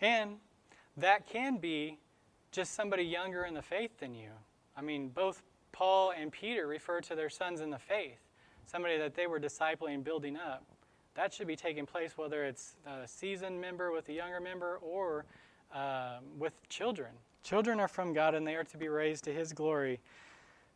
And 0.00 0.36
that 0.96 1.28
can 1.28 1.58
be 1.58 1.98
just 2.50 2.74
somebody 2.74 3.04
younger 3.04 3.44
in 3.44 3.54
the 3.54 3.62
faith 3.62 3.98
than 4.00 4.14
you. 4.14 4.30
I 4.76 4.80
mean, 4.80 5.08
both 5.08 5.42
Paul 5.72 6.12
and 6.18 6.32
Peter 6.32 6.66
refer 6.66 7.00
to 7.02 7.14
their 7.14 7.30
sons 7.30 7.60
in 7.60 7.70
the 7.70 7.78
faith, 7.78 8.18
somebody 8.66 8.98
that 8.98 9.14
they 9.14 9.26
were 9.26 9.40
discipling, 9.40 10.02
building 10.02 10.36
up. 10.36 10.64
That 11.14 11.32
should 11.32 11.46
be 11.46 11.56
taking 11.56 11.86
place 11.86 12.16
whether 12.16 12.44
it's 12.44 12.76
a 12.86 13.06
seasoned 13.06 13.60
member 13.60 13.90
with 13.90 14.08
a 14.08 14.12
younger 14.12 14.40
member 14.40 14.78
or 14.82 15.24
uh, 15.74 16.18
with 16.38 16.52
children. 16.68 17.10
Children 17.42 17.80
are 17.80 17.88
from 17.88 18.12
God 18.12 18.34
and 18.34 18.46
they 18.46 18.54
are 18.54 18.64
to 18.64 18.76
be 18.76 18.88
raised 18.88 19.24
to 19.24 19.32
His 19.32 19.52
glory 19.52 20.00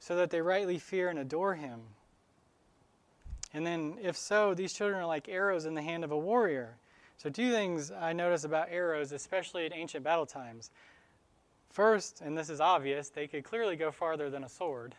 so 0.01 0.17
that 0.17 0.31
they 0.31 0.41
rightly 0.41 0.79
fear 0.79 1.09
and 1.09 1.19
adore 1.19 1.55
Him. 1.55 1.81
And 3.55 3.67
then, 3.67 3.99
if 4.03 4.17
so, 4.17 4.55
these 4.55 4.73
children 4.73 5.01
are 5.01 5.07
like 5.07 5.29
arrows 5.29 5.67
in 5.67 5.75
the 5.75 5.83
hand 5.83 6.05
of 6.05 6.11
a 6.11 6.19
warrior. 6.19 6.77
So, 7.19 7.31
two 7.31 7.53
things 7.53 7.93
I 7.93 8.13
notice 8.13 8.45
about 8.45 8.69
arrows, 8.71 9.13
especially 9.13 9.67
in 9.67 9.73
ancient 9.73 10.03
battle 10.03 10.27
times. 10.27 10.71
First, 11.73 12.21
and 12.21 12.37
this 12.37 12.51
is 12.51 12.61
obvious, 12.61 13.09
they 13.09 13.27
could 13.27 13.45
clearly 13.45 13.77
go 13.77 13.91
farther 13.91 14.29
than 14.29 14.45
a 14.45 14.49
sword. 14.49 14.95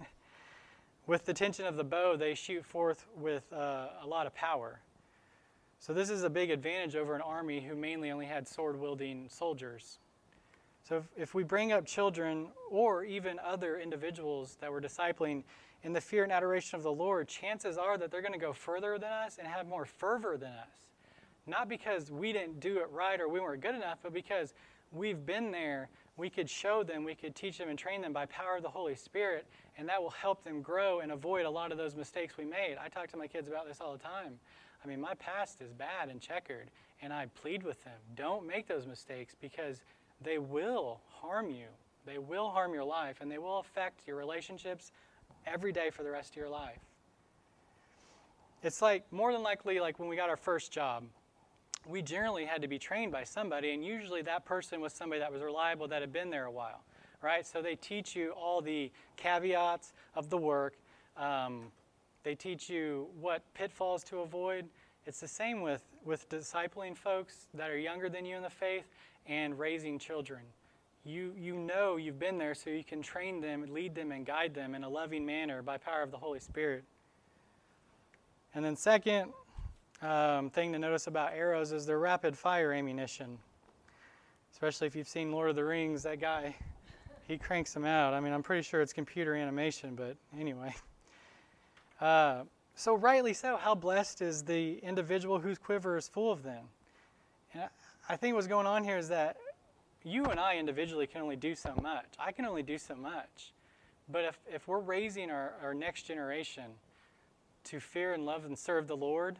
with 1.06 1.26
the 1.26 1.34
tension 1.34 1.66
of 1.66 1.76
the 1.76 1.84
bow, 1.84 2.16
they 2.16 2.34
shoot 2.34 2.64
forth 2.64 3.06
with 3.14 3.52
uh, 3.52 3.88
a 4.02 4.06
lot 4.06 4.26
of 4.26 4.34
power. 4.34 4.80
So, 5.80 5.92
this 5.92 6.08
is 6.08 6.22
a 6.22 6.30
big 6.30 6.50
advantage 6.50 6.96
over 6.96 7.14
an 7.14 7.20
army 7.20 7.60
who 7.60 7.76
mainly 7.76 8.10
only 8.10 8.24
had 8.24 8.48
sword 8.48 8.80
wielding 8.80 9.28
soldiers. 9.28 9.98
So, 10.88 10.96
if, 10.96 11.04
if, 11.14 11.34
we 11.34 11.42
bring 11.42 11.72
up 11.72 11.84
children 11.84 12.48
or 12.70 13.04
even 13.04 13.38
other 13.44 13.78
individuals 13.78 14.56
that 14.62 14.72
we're 14.72 14.80
discipling 14.80 15.42
in 15.82 15.92
the 15.92 16.00
fear 16.00 16.22
and 16.22 16.32
adoration 16.32 16.76
of 16.76 16.82
the 16.82 16.92
Lord, 16.92 17.28
chances 17.28 17.76
are 17.76 17.98
that 17.98 18.10
they're 18.10 18.22
going 18.22 18.32
to 18.32 18.38
go 18.38 18.54
further 18.54 18.98
than 18.98 19.12
us 19.12 19.36
and 19.36 19.46
have 19.46 19.66
more 19.66 19.84
fervor 19.84 20.38
than 20.38 20.52
us. 20.52 20.86
Not 21.46 21.68
because 21.68 22.10
we 22.10 22.32
didn't 22.32 22.60
do 22.60 22.78
it 22.78 22.88
right 22.90 23.20
or 23.20 23.28
we 23.28 23.40
weren't 23.40 23.60
good 23.60 23.74
enough, 23.74 23.98
but 24.02 24.14
because 24.14 24.54
we've 24.90 25.26
been 25.26 25.50
there 25.50 25.90
we 26.16 26.30
could 26.30 26.48
show 26.48 26.82
them, 26.82 27.04
we 27.04 27.14
could 27.14 27.34
teach 27.34 27.58
them 27.58 27.68
and 27.68 27.78
train 27.78 28.00
them 28.00 28.12
by 28.12 28.26
power 28.26 28.56
of 28.56 28.62
the 28.62 28.68
Holy 28.68 28.94
Spirit, 28.94 29.46
and 29.76 29.88
that 29.88 30.00
will 30.00 30.10
help 30.10 30.44
them 30.44 30.62
grow 30.62 31.00
and 31.00 31.10
avoid 31.10 31.44
a 31.44 31.50
lot 31.50 31.72
of 31.72 31.78
those 31.78 31.96
mistakes 31.96 32.36
we 32.36 32.44
made. 32.44 32.76
I 32.82 32.88
talk 32.88 33.08
to 33.10 33.16
my 33.16 33.26
kids 33.26 33.48
about 33.48 33.66
this 33.66 33.80
all 33.80 33.92
the 33.92 33.98
time. 33.98 34.38
I 34.84 34.88
mean, 34.88 35.00
my 35.00 35.14
past 35.14 35.60
is 35.60 35.72
bad 35.72 36.10
and 36.10 36.20
checkered, 36.20 36.70
and 37.02 37.12
I 37.12 37.26
plead 37.34 37.62
with 37.62 37.82
them 37.84 37.98
don't 38.14 38.46
make 38.46 38.68
those 38.68 38.86
mistakes 38.86 39.34
because 39.40 39.82
they 40.22 40.38
will 40.38 41.00
harm 41.08 41.50
you. 41.50 41.66
They 42.06 42.18
will 42.18 42.50
harm 42.50 42.74
your 42.74 42.84
life, 42.84 43.16
and 43.20 43.30
they 43.30 43.38
will 43.38 43.58
affect 43.58 44.06
your 44.06 44.16
relationships 44.16 44.92
every 45.46 45.72
day 45.72 45.90
for 45.90 46.02
the 46.02 46.10
rest 46.10 46.30
of 46.30 46.36
your 46.36 46.50
life. 46.50 46.78
It's 48.62 48.80
like 48.80 49.04
more 49.10 49.32
than 49.32 49.42
likely 49.42 49.80
like 49.80 49.98
when 49.98 50.08
we 50.08 50.16
got 50.16 50.30
our 50.30 50.36
first 50.36 50.70
job 50.70 51.04
we 51.86 52.02
generally 52.02 52.44
had 52.44 52.62
to 52.62 52.68
be 52.68 52.78
trained 52.78 53.12
by 53.12 53.24
somebody, 53.24 53.72
and 53.72 53.84
usually 53.84 54.22
that 54.22 54.44
person 54.44 54.80
was 54.80 54.92
somebody 54.92 55.20
that 55.20 55.32
was 55.32 55.42
reliable 55.42 55.88
that 55.88 56.00
had 56.00 56.12
been 56.12 56.30
there 56.30 56.46
a 56.46 56.50
while, 56.50 56.82
right? 57.22 57.46
So 57.46 57.62
they 57.62 57.76
teach 57.76 58.16
you 58.16 58.30
all 58.30 58.60
the 58.60 58.90
caveats 59.16 59.92
of 60.14 60.30
the 60.30 60.38
work. 60.38 60.74
Um, 61.16 61.66
they 62.22 62.34
teach 62.34 62.70
you 62.70 63.08
what 63.20 63.42
pitfalls 63.54 64.02
to 64.04 64.20
avoid. 64.20 64.66
It's 65.06 65.20
the 65.20 65.28
same 65.28 65.60
with, 65.60 65.82
with 66.04 66.28
discipling 66.30 66.96
folks 66.96 67.48
that 67.54 67.70
are 67.70 67.78
younger 67.78 68.08
than 68.08 68.24
you 68.24 68.36
in 68.36 68.42
the 68.42 68.50
faith 68.50 68.86
and 69.26 69.58
raising 69.58 69.98
children. 69.98 70.40
you, 71.04 71.34
you 71.38 71.54
know 71.54 71.96
you've 71.96 72.18
been 72.18 72.38
there 72.38 72.54
so 72.54 72.70
you 72.70 72.84
can 72.84 73.02
train 73.02 73.40
them, 73.40 73.64
lead 73.68 73.94
them, 73.94 74.10
and 74.12 74.24
guide 74.24 74.54
them 74.54 74.74
in 74.74 74.84
a 74.84 74.88
loving 74.88 75.24
manner 75.24 75.62
by 75.62 75.76
power 75.76 76.02
of 76.02 76.10
the 76.10 76.16
Holy 76.16 76.40
Spirit. 76.40 76.84
And 78.54 78.64
then, 78.64 78.76
second 78.76 79.32
um, 80.04 80.50
thing 80.50 80.72
to 80.72 80.78
notice 80.78 81.06
about 81.06 81.32
arrows 81.32 81.72
is 81.72 81.86
their 81.86 81.98
rapid 81.98 82.36
fire 82.36 82.72
ammunition. 82.72 83.38
Especially 84.52 84.86
if 84.86 84.94
you've 84.94 85.08
seen 85.08 85.32
Lord 85.32 85.50
of 85.50 85.56
the 85.56 85.64
Rings, 85.64 86.02
that 86.02 86.20
guy, 86.20 86.54
he 87.28 87.38
cranks 87.38 87.72
them 87.72 87.84
out. 87.84 88.14
I 88.14 88.20
mean, 88.20 88.32
I'm 88.32 88.42
pretty 88.42 88.62
sure 88.62 88.80
it's 88.80 88.92
computer 88.92 89.34
animation, 89.34 89.94
but 89.94 90.16
anyway. 90.38 90.74
Uh, 92.00 92.42
so, 92.74 92.96
rightly 92.96 93.32
so, 93.32 93.56
how 93.56 93.72
blessed 93.72 94.20
is 94.20 94.42
the 94.42 94.78
individual 94.78 95.38
whose 95.38 95.58
quiver 95.58 95.96
is 95.96 96.08
full 96.08 96.32
of 96.32 96.42
them? 96.42 96.64
And 97.54 97.62
I 98.08 98.16
think 98.16 98.34
what's 98.34 98.48
going 98.48 98.66
on 98.66 98.82
here 98.82 98.98
is 98.98 99.08
that 99.10 99.36
you 100.02 100.24
and 100.24 100.40
I 100.40 100.56
individually 100.56 101.06
can 101.06 101.22
only 101.22 101.36
do 101.36 101.54
so 101.54 101.72
much. 101.80 102.06
I 102.18 102.32
can 102.32 102.44
only 102.44 102.64
do 102.64 102.78
so 102.78 102.96
much. 102.96 103.52
But 104.10 104.24
if, 104.24 104.38
if 104.52 104.68
we're 104.68 104.80
raising 104.80 105.30
our, 105.30 105.54
our 105.62 105.72
next 105.72 106.02
generation 106.02 106.64
to 107.64 107.78
fear 107.78 108.12
and 108.12 108.26
love 108.26 108.44
and 108.44 108.58
serve 108.58 108.88
the 108.88 108.96
Lord, 108.96 109.38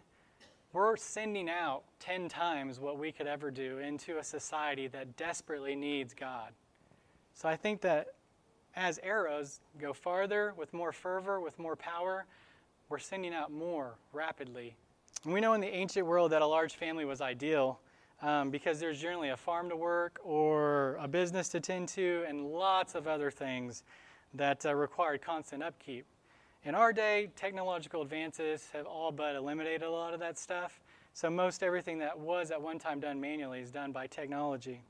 we're 0.75 0.97
sending 0.97 1.49
out 1.49 1.85
10 2.01 2.29
times 2.29 2.81
what 2.81 2.99
we 2.99 3.13
could 3.13 3.29
ever 3.29 3.51
do 3.51 3.79
into 3.79 4.19
a 4.19 4.25
society 4.25 4.89
that 4.89 5.17
desperately 5.17 5.77
needs 5.77 6.13
God. 6.13 6.51
So 7.33 7.49
I 7.49 7.57
think 7.57 7.81
that 7.83 8.09
as 8.75 8.99
arrows 9.05 9.61
go 9.81 9.93
farther 9.93 10.53
with 10.57 10.73
more 10.73 10.93
fervor, 10.93 11.41
with 11.41 11.59
more 11.61 11.77
power, 11.77 12.27
we're 12.89 12.99
sending 12.99 13.33
out 13.33 13.53
more 13.53 13.95
rapidly. 14.13 14.75
And 15.25 15.33
we 15.33 15.41
know 15.41 15.53
in 15.55 15.61
the 15.61 15.73
ancient 15.73 16.07
world 16.07 16.33
that 16.33 16.43
a 16.43 16.47
large 16.47 16.75
family 16.75 17.05
was 17.05 17.21
ideal 17.21 17.79
um, 18.21 18.51
because 18.51 18.81
there's 18.81 19.01
generally 19.01 19.31
a 19.31 19.37
farm 19.37 19.69
to 19.69 19.77
work 19.77 20.19
or 20.25 20.97
a 21.01 21.07
business 21.07 21.49
to 21.51 21.61
tend 21.61 21.89
to 21.91 22.25
and 22.27 22.47
lots 22.47 22.97
of 22.97 23.07
other 23.07 23.31
things 23.31 23.85
that 24.35 24.67
uh, 24.67 24.75
required 24.75 25.23
constant 25.23 25.63
upkeep. 25.63 26.05
In 26.67 26.75
our 26.75 26.95
day, 26.95 27.29
technological 27.37 28.01
advances 28.01 28.69
have 28.73 28.87
all 28.87 29.13
but 29.13 29.37
eliminated 29.37 29.83
a 29.83 29.91
lot 29.91 30.15
of 30.15 30.21
that 30.21 30.39
stuff. 30.39 30.81
So 31.13 31.29
most 31.29 31.63
everything 31.63 31.99
that 31.99 32.19
was 32.19 32.51
at 32.51 32.61
one 32.61 32.79
time 32.79 33.01
done 33.01 33.21
manually 33.21 33.61
is 33.61 33.71
done 33.71 33.93
by 33.93 34.07
technology. 34.07 34.81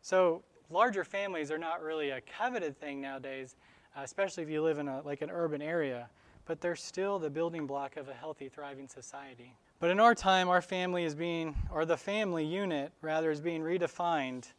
So 0.00 0.44
larger 0.70 1.02
families 1.02 1.50
are 1.50 1.58
not 1.58 1.82
really 1.82 2.10
a 2.10 2.20
coveted 2.20 2.78
thing 2.78 3.00
nowadays, 3.00 3.56
uh, 3.96 4.02
especially 4.04 4.44
if 4.44 4.48
you 4.48 4.62
live 4.62 4.78
in 4.78 4.86
a, 4.86 5.02
like 5.02 5.22
an 5.22 5.30
urban 5.30 5.60
area, 5.60 6.08
but 6.46 6.60
they're 6.60 6.76
still 6.76 7.18
the 7.18 7.30
building 7.30 7.66
block 7.66 7.96
of 7.96 8.08
a 8.08 8.14
healthy, 8.14 8.48
thriving 8.48 8.86
society. 8.86 9.56
But 9.80 9.90
in 9.90 9.98
our 9.98 10.14
time, 10.14 10.48
our 10.48 10.62
family 10.62 11.02
is 11.02 11.16
being, 11.16 11.56
or 11.68 11.84
the 11.84 11.96
family 11.96 12.44
unit 12.44 12.92
rather, 13.02 13.32
is 13.32 13.40
being 13.40 13.60
redefined, 13.60 14.52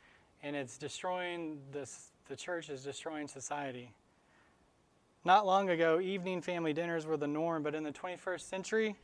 and 0.43 0.57
it's 0.57 0.77
destroying 0.77 1.57
this, 1.71 2.11
the 2.27 2.35
church 2.35 2.69
is 2.69 2.83
destroying 2.83 3.29
society. 3.29 3.93
Not 5.25 5.47
long 5.47 5.71
ago, 5.71 5.99
evening 5.99 6.39
family 6.39 6.71
dinners 6.71 7.07
were 7.07 7.17
the 7.17 7.25
norm, 7.27 7.63
but 7.63 7.73
in 7.73 7.83
the 7.83 7.91
21st 7.91 8.41
century, 8.41 8.95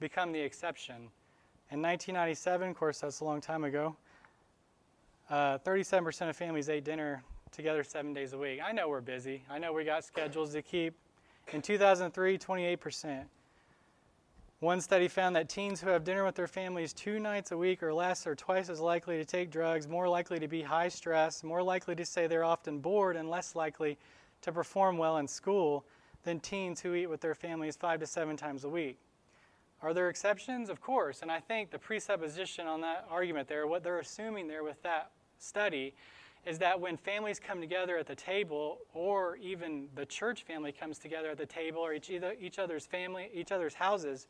become 0.00 0.32
the 0.32 0.40
exception. 0.40 0.96
In 1.70 1.82
1997, 1.82 2.70
of 2.70 2.74
course, 2.74 3.00
that's 3.00 3.20
a 3.20 3.24
long 3.24 3.42
time 3.42 3.64
ago, 3.64 3.94
uh, 5.28 5.58
37% 5.58 6.30
of 6.30 6.36
families 6.36 6.70
ate 6.70 6.84
dinner 6.84 7.22
together 7.52 7.84
seven 7.84 8.14
days 8.14 8.32
a 8.32 8.38
week. 8.38 8.60
I 8.64 8.72
know 8.72 8.88
we're 8.88 9.02
busy. 9.02 9.42
I 9.50 9.58
know 9.58 9.74
we 9.74 9.84
got 9.84 10.04
schedules 10.04 10.54
to 10.54 10.62
keep. 10.62 10.94
In 11.52 11.60
2003, 11.60 12.38
28%. 12.38 13.24
One 14.60 14.80
study 14.80 15.06
found 15.06 15.36
that 15.36 15.50
teens 15.50 15.82
who 15.82 15.90
have 15.90 16.02
dinner 16.02 16.24
with 16.24 16.34
their 16.34 16.48
families 16.48 16.94
two 16.94 17.20
nights 17.20 17.52
a 17.52 17.58
week 17.58 17.82
or 17.82 17.92
less 17.92 18.26
are 18.26 18.34
twice 18.34 18.70
as 18.70 18.80
likely 18.80 19.18
to 19.18 19.24
take 19.24 19.50
drugs, 19.50 19.86
more 19.86 20.08
likely 20.08 20.40
to 20.40 20.48
be 20.48 20.62
high 20.62 20.88
stress, 20.88 21.44
more 21.44 21.62
likely 21.62 21.94
to 21.94 22.06
say 22.06 22.26
they're 22.26 22.42
often 22.42 22.78
bored, 22.78 23.16
and 23.16 23.28
less 23.28 23.54
likely 23.54 23.98
to 24.42 24.52
perform 24.52 24.98
well 24.98 25.18
in 25.18 25.28
school 25.28 25.84
than 26.24 26.40
teens 26.40 26.80
who 26.80 26.94
eat 26.94 27.06
with 27.06 27.20
their 27.20 27.34
families 27.34 27.76
five 27.76 28.00
to 28.00 28.06
seven 28.06 28.36
times 28.36 28.64
a 28.64 28.68
week. 28.68 28.98
Are 29.80 29.94
there 29.94 30.08
exceptions? 30.08 30.70
Of 30.70 30.80
course. 30.80 31.22
And 31.22 31.30
I 31.30 31.40
think 31.40 31.70
the 31.70 31.78
presupposition 31.78 32.66
on 32.66 32.80
that 32.80 33.06
argument 33.10 33.48
there, 33.48 33.66
what 33.66 33.82
they're 33.82 34.00
assuming 34.00 34.48
there 34.48 34.64
with 34.64 34.82
that 34.82 35.10
study, 35.38 35.94
is 36.44 36.58
that 36.58 36.80
when 36.80 36.96
families 36.96 37.38
come 37.38 37.60
together 37.60 37.96
at 37.96 38.06
the 38.06 38.14
table, 38.14 38.78
or 38.94 39.36
even 39.36 39.88
the 39.94 40.06
church 40.06 40.44
family 40.44 40.72
comes 40.72 40.98
together 40.98 41.30
at 41.30 41.38
the 41.38 41.46
table, 41.46 41.80
or 41.80 41.92
each, 41.92 42.10
each 42.40 42.58
other's 42.58 42.86
family, 42.86 43.30
each 43.32 43.52
other's 43.52 43.74
houses, 43.74 44.26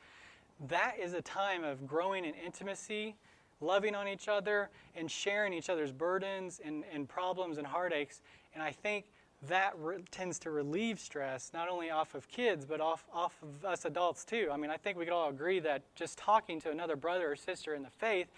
that 0.69 0.97
is 1.01 1.15
a 1.15 1.23
time 1.23 1.65
of 1.65 1.87
growing 1.87 2.25
in 2.25 2.35
intimacy, 2.35 3.15
loving 3.61 3.95
on 3.95 4.09
each 4.09 4.29
other, 4.29 4.71
and 4.97 5.11
sharing 5.11 5.53
each 5.53 5.71
other's 5.71 5.93
burdens 5.93 6.61
and, 6.65 6.85
and 6.93 7.09
problems 7.09 7.59
and 7.59 7.67
heartaches. 7.67 8.21
And 8.55 8.63
I 8.63 8.73
think 8.73 9.07
that 9.47 9.75
re- 9.79 10.03
tends 10.11 10.39
to 10.41 10.51
relieve 10.51 10.99
stress, 10.99 11.51
not 11.55 11.69
only 11.69 11.91
off 11.91 12.15
of 12.15 12.29
kids, 12.29 12.65
but 12.65 12.81
off, 12.81 13.05
off 13.13 13.37
of 13.43 13.65
us 13.65 13.85
adults 13.85 14.25
too. 14.25 14.49
I 14.53 14.57
mean, 14.57 14.71
I 14.71 14.77
think 14.77 14.99
we 14.99 15.05
could 15.05 15.15
all 15.15 15.29
agree 15.29 15.61
that 15.61 15.83
just 15.95 16.19
talking 16.19 16.61
to 16.63 16.71
another 16.71 16.97
brother 16.97 17.31
or 17.31 17.37
sister 17.37 17.75
in 17.75 17.83
the 17.83 17.91
faith 17.91 18.29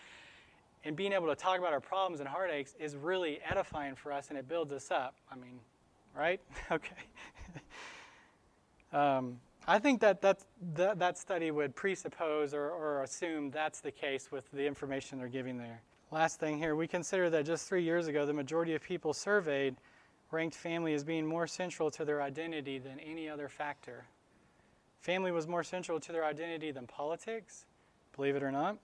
and 0.85 0.97
being 0.97 1.13
able 1.13 1.29
to 1.29 1.35
talk 1.35 1.59
about 1.59 1.73
our 1.73 1.81
problems 1.81 2.21
and 2.21 2.29
heartaches 2.29 2.75
is 2.79 2.97
really 2.97 3.41
edifying 3.49 3.95
for 3.95 4.13
us 4.13 4.29
and 4.29 4.39
it 4.39 4.49
builds 4.49 4.73
us 4.73 4.91
up. 4.91 5.15
I 5.31 5.37
mean, 5.37 5.61
right? 6.15 6.41
okay. 6.71 6.97
um, 8.93 9.39
I 9.67 9.79
think 9.79 10.01
that 10.01 10.21
that, 10.23 10.43
that 10.75 11.19
study 11.19 11.51
would 11.51 11.75
presuppose 11.77 12.53
or, 12.55 12.71
or 12.71 13.03
assume 13.03 13.51
that's 13.51 13.81
the 13.81 13.91
case 13.91 14.31
with 14.31 14.51
the 14.53 14.67
information 14.67 15.19
they're 15.19 15.29
giving 15.29 15.59
there. 15.59 15.83
Last 16.11 16.41
thing 16.41 16.59
here, 16.59 16.75
we 16.75 16.89
consider 16.89 17.31
that 17.31 17.47
just 17.47 17.69
three 17.69 17.85
years 17.85 18.09
ago, 18.09 18.27
the 18.27 18.33
majority 18.33 18.75
of 18.75 18.83
people 18.83 19.13
surveyed 19.13 19.77
ranked 20.31 20.57
family 20.57 20.95
as 20.95 21.05
being 21.05 21.26
more 21.26 21.47
central 21.47 21.91
to 21.91 22.05
their 22.05 22.22
identity 22.22 22.78
than 22.78 22.99
any 23.01 23.28
other 23.28 23.49
factor. 23.49 24.05
Family 25.01 25.33
was 25.33 25.49
more 25.49 25.64
central 25.64 25.99
to 26.01 26.12
their 26.12 26.24
identity 26.24 26.70
than 26.70 26.87
politics, 26.87 27.64
believe 28.14 28.37
it 28.37 28.43
or 28.43 28.53
not, 28.53 28.76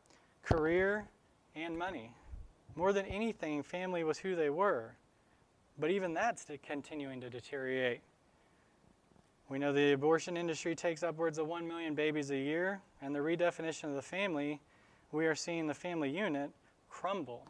career, 0.42 1.06
and 1.54 1.76
money. 1.76 2.12
More 2.74 2.92
than 2.92 3.06
anything, 3.06 3.62
family 3.62 4.04
was 4.04 4.18
who 4.18 4.34
they 4.34 4.50
were. 4.50 4.96
But 5.78 5.90
even 5.90 6.14
that's 6.14 6.46
continuing 6.66 7.20
to 7.20 7.30
deteriorate. 7.30 8.00
We 9.48 9.58
know 9.58 9.72
the 9.72 9.92
abortion 9.92 10.36
industry 10.36 10.74
takes 10.74 11.02
upwards 11.02 11.38
of 11.38 11.46
1 11.46 11.68
million 11.68 11.94
babies 11.94 12.30
a 12.30 12.36
year, 12.36 12.80
and 13.00 13.14
the 13.14 13.20
redefinition 13.20 13.84
of 13.84 13.94
the 13.94 14.02
family, 14.02 14.60
we 15.12 15.26
are 15.26 15.34
seeing 15.34 15.66
the 15.66 15.74
family 15.74 16.10
unit 16.10 16.50
crumble. 16.88 17.46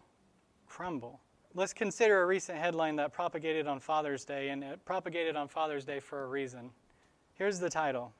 Crumble. 0.68 1.20
Let's 1.56 1.72
consider 1.72 2.20
a 2.20 2.26
recent 2.26 2.58
headline 2.58 2.96
that 2.96 3.14
propagated 3.14 3.66
on 3.66 3.80
Father's 3.80 4.26
Day, 4.26 4.50
and 4.50 4.62
it 4.62 4.84
propagated 4.84 5.36
on 5.36 5.48
Father's 5.48 5.86
Day 5.86 6.00
for 6.00 6.22
a 6.22 6.26
reason. 6.26 6.68
Here's 7.32 7.60
the 7.60 7.70
title 7.70 8.12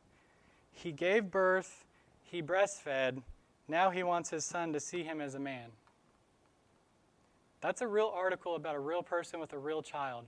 He 0.72 0.91
gave 0.91 1.30
birth, 1.30 1.84
he 2.22 2.41
breastfed, 2.41 3.22
now 3.68 3.91
he 3.91 4.03
wants 4.03 4.30
his 4.30 4.47
son 4.47 4.72
to 4.72 4.80
see 4.80 5.03
him 5.03 5.20
as 5.20 5.34
a 5.34 5.39
man. 5.39 5.68
That's 7.61 7.82
a 7.82 7.87
real 7.87 8.11
article 8.14 8.57
about 8.57 8.74
a 8.74 8.80
real 8.80 9.03
person 9.03 9.39
with 9.39 9.53
a 9.53 9.59
real 9.59 9.82
child. 9.82 10.24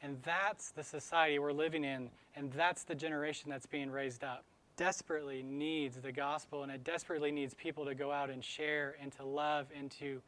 And 0.00 0.18
that's 0.22 0.70
the 0.70 0.84
society 0.84 1.40
we're 1.40 1.50
living 1.50 1.82
in, 1.82 2.10
and 2.36 2.52
that's 2.52 2.84
the 2.84 2.94
generation 2.94 3.50
that's 3.50 3.66
being 3.66 3.90
raised 3.90 4.22
up. 4.22 4.44
Desperately 4.76 5.42
needs 5.42 5.96
the 5.96 6.12
gospel, 6.12 6.62
and 6.62 6.70
it 6.70 6.84
desperately 6.84 7.32
needs 7.32 7.54
people 7.54 7.84
to 7.86 7.96
go 7.96 8.12
out 8.12 8.30
and 8.30 8.44
share 8.44 8.94
and 9.02 9.10
to 9.14 9.24
love 9.24 9.66
and 9.76 9.90
to 9.98 10.22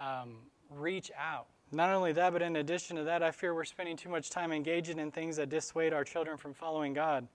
um, 0.00 0.36
reach 0.70 1.10
out. 1.18 1.46
Not 1.72 1.90
only 1.90 2.12
that, 2.12 2.32
but 2.32 2.42
in 2.42 2.56
addition 2.56 2.96
to 2.96 3.04
that, 3.04 3.22
I 3.22 3.30
fear 3.30 3.54
we're 3.54 3.64
spending 3.64 3.96
too 3.96 4.08
much 4.08 4.30
time 4.30 4.52
engaging 4.52 4.98
in 4.98 5.10
things 5.10 5.36
that 5.36 5.48
dissuade 5.48 5.92
our 5.92 6.04
children 6.04 6.36
from 6.36 6.54
following 6.54 6.92
God. 6.92 7.26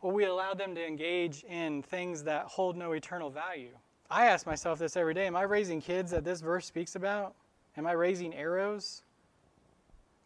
Or 0.00 0.12
we 0.12 0.24
allow 0.24 0.54
them 0.54 0.74
to 0.74 0.86
engage 0.86 1.44
in 1.44 1.82
things 1.82 2.22
that 2.24 2.46
hold 2.46 2.76
no 2.76 2.92
eternal 2.92 3.30
value. 3.30 3.70
I 4.10 4.26
ask 4.26 4.46
myself 4.46 4.78
this 4.78 4.96
every 4.96 5.14
day 5.14 5.26
Am 5.26 5.36
I 5.36 5.42
raising 5.42 5.80
kids 5.80 6.10
that 6.10 6.24
this 6.24 6.40
verse 6.40 6.66
speaks 6.66 6.94
about? 6.94 7.34
Am 7.76 7.86
I 7.86 7.92
raising 7.92 8.34
arrows? 8.34 9.02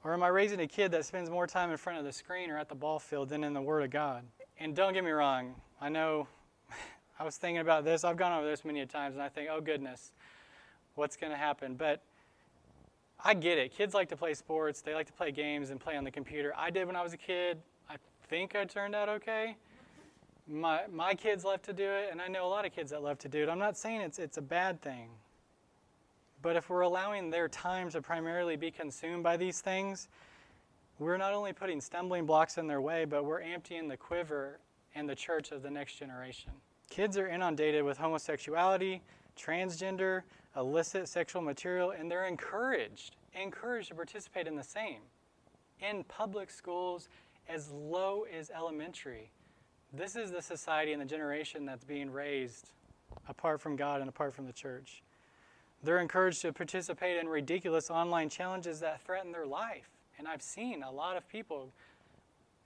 Or 0.05 0.13
am 0.13 0.23
I 0.23 0.29
raising 0.29 0.61
a 0.61 0.67
kid 0.67 0.93
that 0.93 1.05
spends 1.05 1.31
more 1.31 1.47
time 1.47 1.71
in 1.71 1.77
front 1.77 1.99
of 1.99 2.05
the 2.05 2.13
screen 2.13 2.51
or 2.51 2.59
at 2.59 2.69
the 2.69 2.75
ball 2.75 2.99
field 2.99 3.29
than 3.29 3.43
in 3.43 3.53
the 3.53 3.63
Word 3.63 3.83
of 3.83 3.91
God? 3.91 4.25
And 4.59 4.75
don't 4.75 4.93
get 4.93 5.05
me 5.05 5.11
wrong, 5.11 5.55
I 5.81 5.89
know 5.89 6.29
I 7.19 7.25
was 7.25 7.37
thinking 7.37 7.61
about 7.61 7.85
this. 7.85 8.05
I've 8.05 8.17
gone 8.17 8.33
over 8.33 8.49
this 8.49 8.65
many 8.65 8.85
times 8.87 9.15
and 9.15 9.23
I 9.23 9.29
think, 9.29 9.49
oh 9.51 9.61
goodness, 9.61 10.13
what's 10.95 11.17
going 11.17 11.33
to 11.33 11.39
happen? 11.39 11.75
But 11.75 12.03
I 13.27 13.35
get 13.35 13.59
it. 13.59 13.73
Kids 13.73 13.93
like 13.93 14.09
to 14.11 14.17
play 14.17 14.35
sports, 14.35 14.81
they 14.83 14.95
like 14.95 15.07
to 15.07 15.13
play 15.13 15.33
games 15.33 15.71
and 15.71 15.81
play 15.81 15.97
on 15.97 16.05
the 16.05 16.11
computer. 16.11 16.53
I 16.57 16.71
did 16.71 16.87
when 16.87 16.97
I 16.97 17.03
was 17.03 17.13
a 17.13 17.17
kid. 17.17 17.59
I 17.91 17.97
think 18.29 18.55
I 18.55 18.65
turned 18.65 18.95
out 18.95 19.09
okay 19.09 19.57
my 20.47 20.83
my 20.93 21.15
kids 21.15 21.45
love 21.45 21.63
to 21.63 21.73
do 21.73 21.85
it, 21.85 22.09
and 22.11 22.21
I 22.21 22.29
know 22.29 22.47
a 22.47 22.49
lot 22.49 22.65
of 22.65 22.73
kids 22.73 22.91
that 22.91 23.03
love 23.03 23.19
to 23.19 23.29
do 23.29 23.43
it. 23.43 23.49
I'm 23.49 23.59
not 23.59 23.77
saying 23.77 24.01
it's 24.01 24.19
it's 24.19 24.37
a 24.37 24.43
bad 24.43 24.81
thing. 24.81 25.09
But 26.43 26.55
if 26.55 26.71
we're 26.71 26.83
allowing 26.83 27.31
their 27.31 27.49
time 27.49 27.91
to 27.91 28.01
primarily 28.01 28.57
be 28.57 28.71
consumed 28.71 29.25
by 29.25 29.37
these 29.37 29.61
things, 29.61 30.09
we're 30.99 31.17
not 31.17 31.33
only 31.33 31.53
putting 31.53 31.81
stumbling 31.81 32.25
blocks 32.25 32.59
in 32.59 32.67
their 32.67 32.81
way, 32.81 33.05
but 33.05 33.25
we're 33.25 33.41
emptying 33.41 33.89
the 33.89 33.97
quiver 33.97 34.61
and 34.95 35.09
the 35.09 35.15
church 35.15 35.51
of 35.51 35.63
the 35.63 35.71
next 35.71 35.95
generation. 35.95 36.53
Kids 36.89 37.19
are 37.19 37.27
inundated 37.27 37.83
with 37.83 37.99
homosexuality, 37.99 39.03
transgender, 39.37 40.23
illicit 40.57 41.09
sexual 41.09 41.43
material, 41.43 41.91
and 41.91 42.11
they're 42.11 42.27
encouraged, 42.27 43.17
encouraged 43.35 43.89
to 43.89 43.95
participate 43.95 44.47
in 44.47 44.57
the 44.57 44.65
same. 44.65 45.01
In 45.81 46.05
public 46.05 46.51
schools, 46.51 47.09
as 47.49 47.71
low 47.71 48.25
as 48.25 48.51
elementary. 48.51 49.31
This 49.93 50.17
is 50.17 50.31
the 50.31 50.43
society 50.43 50.93
and 50.93 51.01
the 51.01 51.07
generation 51.07 51.65
that's 51.65 51.85
being 51.85 52.11
raised 52.11 52.73
apart 53.29 53.61
from 53.61 53.77
God 53.77 54.01
and 54.01 54.09
apart 54.09 54.35
from 54.35 54.47
the 54.47 54.53
church. 54.53 55.03
They're 55.83 56.01
encouraged 56.01 56.43
to 56.43 56.53
participate 56.53 57.19
in 57.19 57.29
ridiculous 57.29 57.91
online 57.91 58.29
challenges 58.29 58.81
that 58.81 59.01
threaten 59.03 59.31
their 59.31 59.47
life. 59.47 59.89
And 60.19 60.27
I've 60.27 60.43
seen 60.43 60.83
a 60.83 60.91
lot 60.91 61.17
of 61.17 61.29
people 61.29 61.71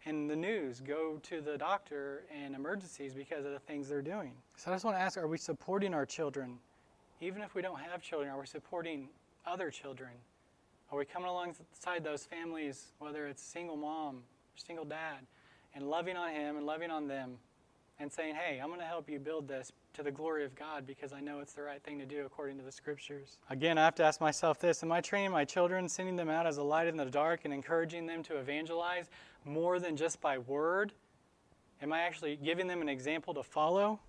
in 0.04 0.28
the 0.28 0.36
news 0.36 0.80
go 0.80 1.18
to 1.24 1.40
the 1.40 1.58
doctor 1.58 2.24
in 2.44 2.54
emergencies 2.54 3.12
because 3.12 3.44
of 3.44 3.52
the 3.52 3.58
things 3.58 3.88
they're 3.88 4.00
doing. 4.00 4.32
So 4.60 4.70
I 4.70 4.74
just 4.74 4.84
want 4.84 4.98
to 4.98 5.00
ask 5.00 5.16
are 5.16 5.26
we 5.26 5.38
supporting 5.38 5.94
our 5.94 6.04
children? 6.04 6.58
Even 7.22 7.40
if 7.40 7.54
we 7.54 7.62
don't 7.62 7.80
have 7.80 8.02
children, 8.02 8.28
are 8.28 8.38
we 8.38 8.46
supporting 8.46 9.08
other 9.46 9.70
children? 9.70 10.10
Are 10.92 10.98
we 10.98 11.06
coming 11.06 11.30
alongside 11.30 12.04
those 12.04 12.24
families, 12.24 12.88
whether 12.98 13.26
it's 13.26 13.42
single 13.42 13.78
mom 13.78 14.16
or 14.16 14.58
single 14.58 14.84
dad, 14.84 15.20
and 15.74 15.88
loving 15.88 16.14
on 16.14 16.34
him 16.34 16.58
and 16.58 16.66
loving 16.66 16.90
on 16.90 17.08
them 17.08 17.38
and 18.00 18.12
saying, 18.12 18.34
hey, 18.34 18.60
I'm 18.60 18.68
going 18.68 18.80
to 18.80 18.86
help 18.86 19.08
you 19.08 19.18
build 19.18 19.48
this 19.48 19.72
to 19.94 20.02
the 20.02 20.10
glory 20.10 20.44
of 20.44 20.54
God 20.54 20.86
because 20.86 21.14
I 21.14 21.20
know 21.20 21.40
it's 21.40 21.54
the 21.54 21.62
right 21.62 21.82
thing 21.82 21.98
to 21.98 22.04
do 22.04 22.26
according 22.26 22.58
to 22.58 22.62
the 22.62 22.72
scriptures. 22.72 23.38
Again, 23.48 23.78
I 23.78 23.84
have 23.86 23.94
to 23.94 24.04
ask 24.04 24.20
myself 24.20 24.60
this 24.60 24.82
Am 24.82 24.92
I 24.92 25.00
training 25.00 25.30
my 25.30 25.46
children, 25.46 25.88
sending 25.88 26.16
them 26.16 26.28
out 26.28 26.46
as 26.46 26.58
a 26.58 26.62
light 26.62 26.86
in 26.86 26.98
the 26.98 27.06
dark, 27.06 27.46
and 27.46 27.54
encouraging 27.54 28.04
them 28.04 28.22
to 28.24 28.36
evangelize 28.36 29.06
more 29.46 29.78
than 29.78 29.96
just 29.96 30.20
by 30.20 30.36
word? 30.36 30.92
Am 31.80 31.94
I 31.94 32.00
actually 32.00 32.36
giving 32.36 32.66
them 32.66 32.82
an 32.82 32.90
example 32.90 33.32
to 33.32 33.42
follow? 33.42 34.00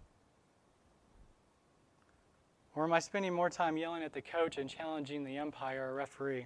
Or 2.76 2.86
am 2.86 2.94
I 2.94 3.00
spending 3.00 3.34
more 3.34 3.50
time 3.50 3.76
yelling 3.78 4.04
at 4.04 4.14
the 4.14 4.22
coach 4.22 4.58
and 4.58 4.70
challenging 4.70 5.24
the 5.24 5.38
umpire 5.40 5.90
or 5.90 5.94
referee? 5.94 6.46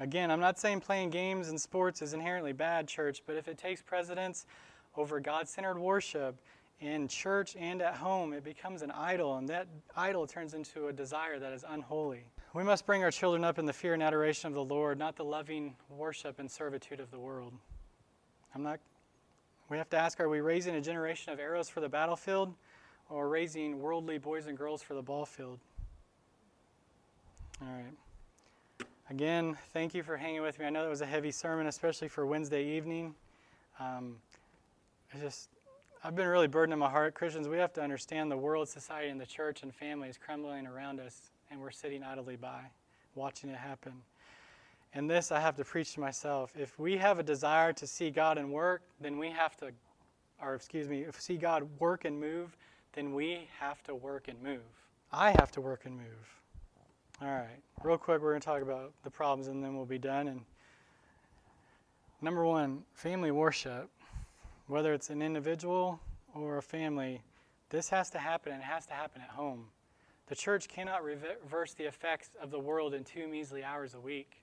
Again, 0.00 0.30
I'm 0.30 0.40
not 0.40 0.58
saying 0.58 0.80
playing 0.80 1.10
games 1.10 1.48
and 1.48 1.60
sports 1.60 2.02
is 2.02 2.14
inherently 2.14 2.52
bad, 2.52 2.88
church, 2.88 3.22
but 3.26 3.36
if 3.36 3.48
it 3.48 3.58
takes 3.58 3.82
precedence 3.82 4.46
over 4.96 5.20
God 5.20 5.48
centered 5.48 5.78
worship 5.78 6.36
in 6.80 7.08
church 7.08 7.56
and 7.56 7.80
at 7.80 7.94
home, 7.94 8.32
it 8.32 8.44
becomes 8.44 8.82
an 8.82 8.90
idol, 8.90 9.36
and 9.36 9.48
that 9.48 9.68
idol 9.96 10.26
turns 10.26 10.54
into 10.54 10.88
a 10.88 10.92
desire 10.92 11.38
that 11.38 11.52
is 11.52 11.64
unholy. 11.68 12.24
We 12.54 12.64
must 12.64 12.86
bring 12.86 13.02
our 13.02 13.10
children 13.10 13.44
up 13.44 13.58
in 13.58 13.66
the 13.66 13.72
fear 13.72 13.94
and 13.94 14.02
adoration 14.02 14.48
of 14.48 14.54
the 14.54 14.64
Lord, 14.64 14.98
not 14.98 15.16
the 15.16 15.24
loving 15.24 15.74
worship 15.88 16.38
and 16.38 16.50
servitude 16.50 17.00
of 17.00 17.10
the 17.10 17.18
world. 17.18 17.52
I'm 18.54 18.62
not 18.62 18.80
we 19.70 19.78
have 19.78 19.88
to 19.90 19.96
ask 19.96 20.20
are 20.20 20.28
we 20.28 20.40
raising 20.40 20.74
a 20.76 20.80
generation 20.80 21.32
of 21.32 21.40
arrows 21.40 21.68
for 21.68 21.80
the 21.80 21.88
battlefield 21.88 22.54
or 23.10 23.28
raising 23.28 23.80
worldly 23.80 24.18
boys 24.18 24.46
and 24.46 24.56
girls 24.56 24.82
for 24.82 24.94
the 24.94 25.02
ball 25.02 25.26
field? 25.26 25.58
All 27.62 27.68
right. 27.68 28.86
Again, 29.10 29.56
thank 29.72 29.94
you 29.94 30.02
for 30.02 30.16
hanging 30.16 30.42
with 30.42 30.58
me. 30.58 30.64
I 30.64 30.70
know 30.70 30.82
that 30.82 30.90
was 30.90 31.02
a 31.02 31.06
heavy 31.06 31.30
sermon, 31.30 31.66
especially 31.66 32.08
for 32.08 32.26
Wednesday 32.26 32.64
evening. 32.64 33.14
Um, 33.78 34.16
I 35.14 35.18
just 35.18 35.48
I've 36.06 36.14
been 36.14 36.26
really 36.26 36.48
burdened 36.48 36.74
in 36.74 36.78
my 36.78 36.90
heart. 36.90 37.14
Christians, 37.14 37.48
we 37.48 37.56
have 37.56 37.72
to 37.74 37.82
understand 37.82 38.30
the 38.30 38.36
world, 38.36 38.68
society, 38.68 39.08
and 39.08 39.18
the 39.18 39.24
church 39.24 39.62
and 39.62 39.74
family 39.74 40.10
is 40.10 40.18
crumbling 40.18 40.66
around 40.66 41.00
us, 41.00 41.30
and 41.50 41.58
we're 41.58 41.70
sitting 41.70 42.02
idly 42.02 42.36
by, 42.36 42.60
watching 43.14 43.48
it 43.48 43.56
happen. 43.56 43.94
And 44.92 45.08
this 45.08 45.32
I 45.32 45.40
have 45.40 45.56
to 45.56 45.64
preach 45.64 45.94
to 45.94 46.00
myself. 46.00 46.52
If 46.58 46.78
we 46.78 46.98
have 46.98 47.18
a 47.18 47.22
desire 47.22 47.72
to 47.72 47.86
see 47.86 48.10
God 48.10 48.36
and 48.36 48.52
work, 48.52 48.82
then 49.00 49.18
we 49.18 49.30
have 49.30 49.56
to, 49.56 49.70
or 50.42 50.54
excuse 50.54 50.88
me, 50.88 51.00
if 51.00 51.18
see 51.18 51.38
God 51.38 51.66
work 51.78 52.04
and 52.04 52.20
move, 52.20 52.54
then 52.94 53.14
we 53.14 53.48
have 53.60 53.82
to 53.84 53.94
work 53.94 54.28
and 54.28 54.42
move. 54.42 54.62
I 55.12 55.30
have 55.38 55.50
to 55.52 55.60
work 55.60 55.84
and 55.84 55.96
move. 55.96 56.40
All 57.22 57.28
right, 57.28 57.60
real 57.82 57.98
quick, 57.98 58.20
we're 58.20 58.30
going 58.30 58.40
to 58.40 58.44
talk 58.44 58.62
about 58.62 58.92
the 59.04 59.10
problems 59.10 59.48
and 59.48 59.62
then 59.62 59.76
we'll 59.76 59.86
be 59.86 59.98
done. 59.98 60.28
And 60.28 60.40
number 62.20 62.44
one, 62.44 62.82
family 62.94 63.30
worship 63.30 63.88
whether 64.66 64.94
it's 64.94 65.10
an 65.10 65.22
individual 65.22 66.00
or 66.34 66.58
a 66.58 66.62
family, 66.62 67.22
this 67.70 67.88
has 67.90 68.10
to 68.10 68.18
happen 68.18 68.52
and 68.52 68.62
it 68.62 68.64
has 68.64 68.86
to 68.86 68.94
happen 68.94 69.20
at 69.22 69.30
home. 69.30 69.66
The 70.26 70.34
church 70.34 70.68
cannot 70.68 71.04
reverse 71.04 71.74
the 71.74 71.84
effects 71.84 72.30
of 72.40 72.50
the 72.50 72.58
world 72.58 72.94
in 72.94 73.04
two 73.04 73.28
measly 73.28 73.62
hours 73.62 73.94
a 73.94 74.00
week. 74.00 74.42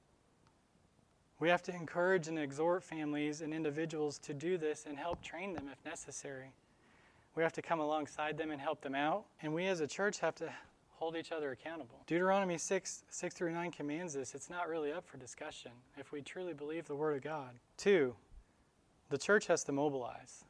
We 1.39 1.49
have 1.49 1.64
to 1.64 1.76
encourage 1.76 2.28
and 2.28 2.38
exhort 2.38 2.84
families 2.84 3.41
and 3.41 3.52
individuals 3.52 4.20
to 4.20 4.34
do 4.34 4.60
this 4.60 4.86
and 4.88 4.95
help 4.95 5.24
train 5.24 5.54
them 5.54 5.70
if 5.72 5.84
necessary. 5.84 6.54
We 7.36 7.43
have 7.43 7.53
to 7.53 7.61
come 7.61 7.79
alongside 7.79 8.38
them 8.38 8.51
and 8.51 8.59
help 8.59 8.82
them 8.82 8.95
out. 8.95 9.25
And 9.41 9.53
we 9.53 9.67
as 9.67 9.79
a 9.79 9.88
church 9.88 10.19
have 10.19 10.36
to 10.36 10.51
hold 10.89 11.15
each 11.15 11.32
other 11.32 11.51
accountable. 11.51 12.03
Deuteronomy 12.05 12.57
6, 12.57 13.03
6 13.09 13.36
through 13.36 13.53
9 13.53 13.71
commands 13.71 14.13
this. 14.13 14.36
It's 14.36 14.49
not 14.49 14.67
really 14.67 14.91
up 14.91 15.07
for 15.07 15.17
discussion 15.17 15.71
if 15.97 16.11
we 16.11 16.21
truly 16.21 16.53
believe 16.53 16.86
the 16.88 16.95
Word 16.95 17.15
of 17.15 17.23
God. 17.23 17.51
Two, 17.77 18.13
the 19.09 19.17
church 19.17 19.47
has 19.47 19.63
to 19.63 19.71
mobilize. 19.71 20.45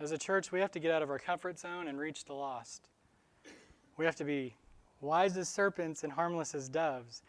As 0.00 0.12
a 0.12 0.18
church, 0.18 0.52
we 0.52 0.60
have 0.60 0.70
to 0.72 0.78
get 0.78 0.92
out 0.92 1.02
of 1.02 1.10
our 1.10 1.18
comfort 1.18 1.58
zone 1.58 1.88
and 1.88 1.98
reach 1.98 2.24
the 2.24 2.34
lost. 2.34 2.88
We 3.96 4.04
have 4.04 4.16
to 4.16 4.24
be 4.24 4.54
wise 5.00 5.36
as 5.36 5.48
serpents 5.48 6.04
and 6.04 6.12
harmless 6.12 6.54
as 6.54 6.68
doves. 6.68 7.22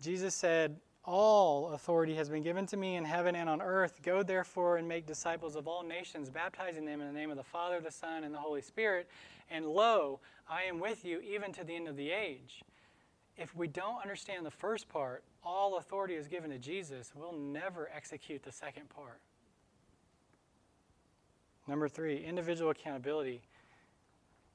Jesus 0.00 0.34
said, 0.34 0.76
All 1.04 1.72
authority 1.72 2.14
has 2.14 2.28
been 2.28 2.42
given 2.42 2.64
to 2.66 2.76
me 2.76 2.94
in 2.94 3.04
heaven 3.04 3.34
and 3.34 3.48
on 3.48 3.60
earth. 3.60 4.00
Go 4.02 4.22
therefore 4.22 4.76
and 4.76 4.86
make 4.86 5.04
disciples 5.04 5.56
of 5.56 5.66
all 5.66 5.82
nations, 5.82 6.30
baptizing 6.30 6.84
them 6.84 7.00
in 7.00 7.06
the 7.08 7.12
name 7.12 7.30
of 7.30 7.36
the 7.36 7.42
Father, 7.42 7.80
the 7.80 7.90
Son, 7.90 8.22
and 8.22 8.32
the 8.32 8.38
Holy 8.38 8.62
Spirit. 8.62 9.08
And 9.50 9.66
lo, 9.66 10.20
I 10.48 10.62
am 10.62 10.78
with 10.78 11.04
you 11.04 11.20
even 11.20 11.52
to 11.54 11.64
the 11.64 11.74
end 11.74 11.88
of 11.88 11.96
the 11.96 12.12
age. 12.12 12.62
If 13.36 13.56
we 13.56 13.66
don't 13.66 14.00
understand 14.00 14.46
the 14.46 14.50
first 14.50 14.88
part, 14.88 15.24
all 15.44 15.78
authority 15.78 16.14
is 16.14 16.28
given 16.28 16.50
to 16.50 16.58
Jesus, 16.58 17.12
we'll 17.16 17.32
never 17.32 17.90
execute 17.94 18.44
the 18.44 18.52
second 18.52 18.88
part. 18.88 19.20
Number 21.66 21.88
three, 21.88 22.24
individual 22.24 22.70
accountability. 22.70 23.42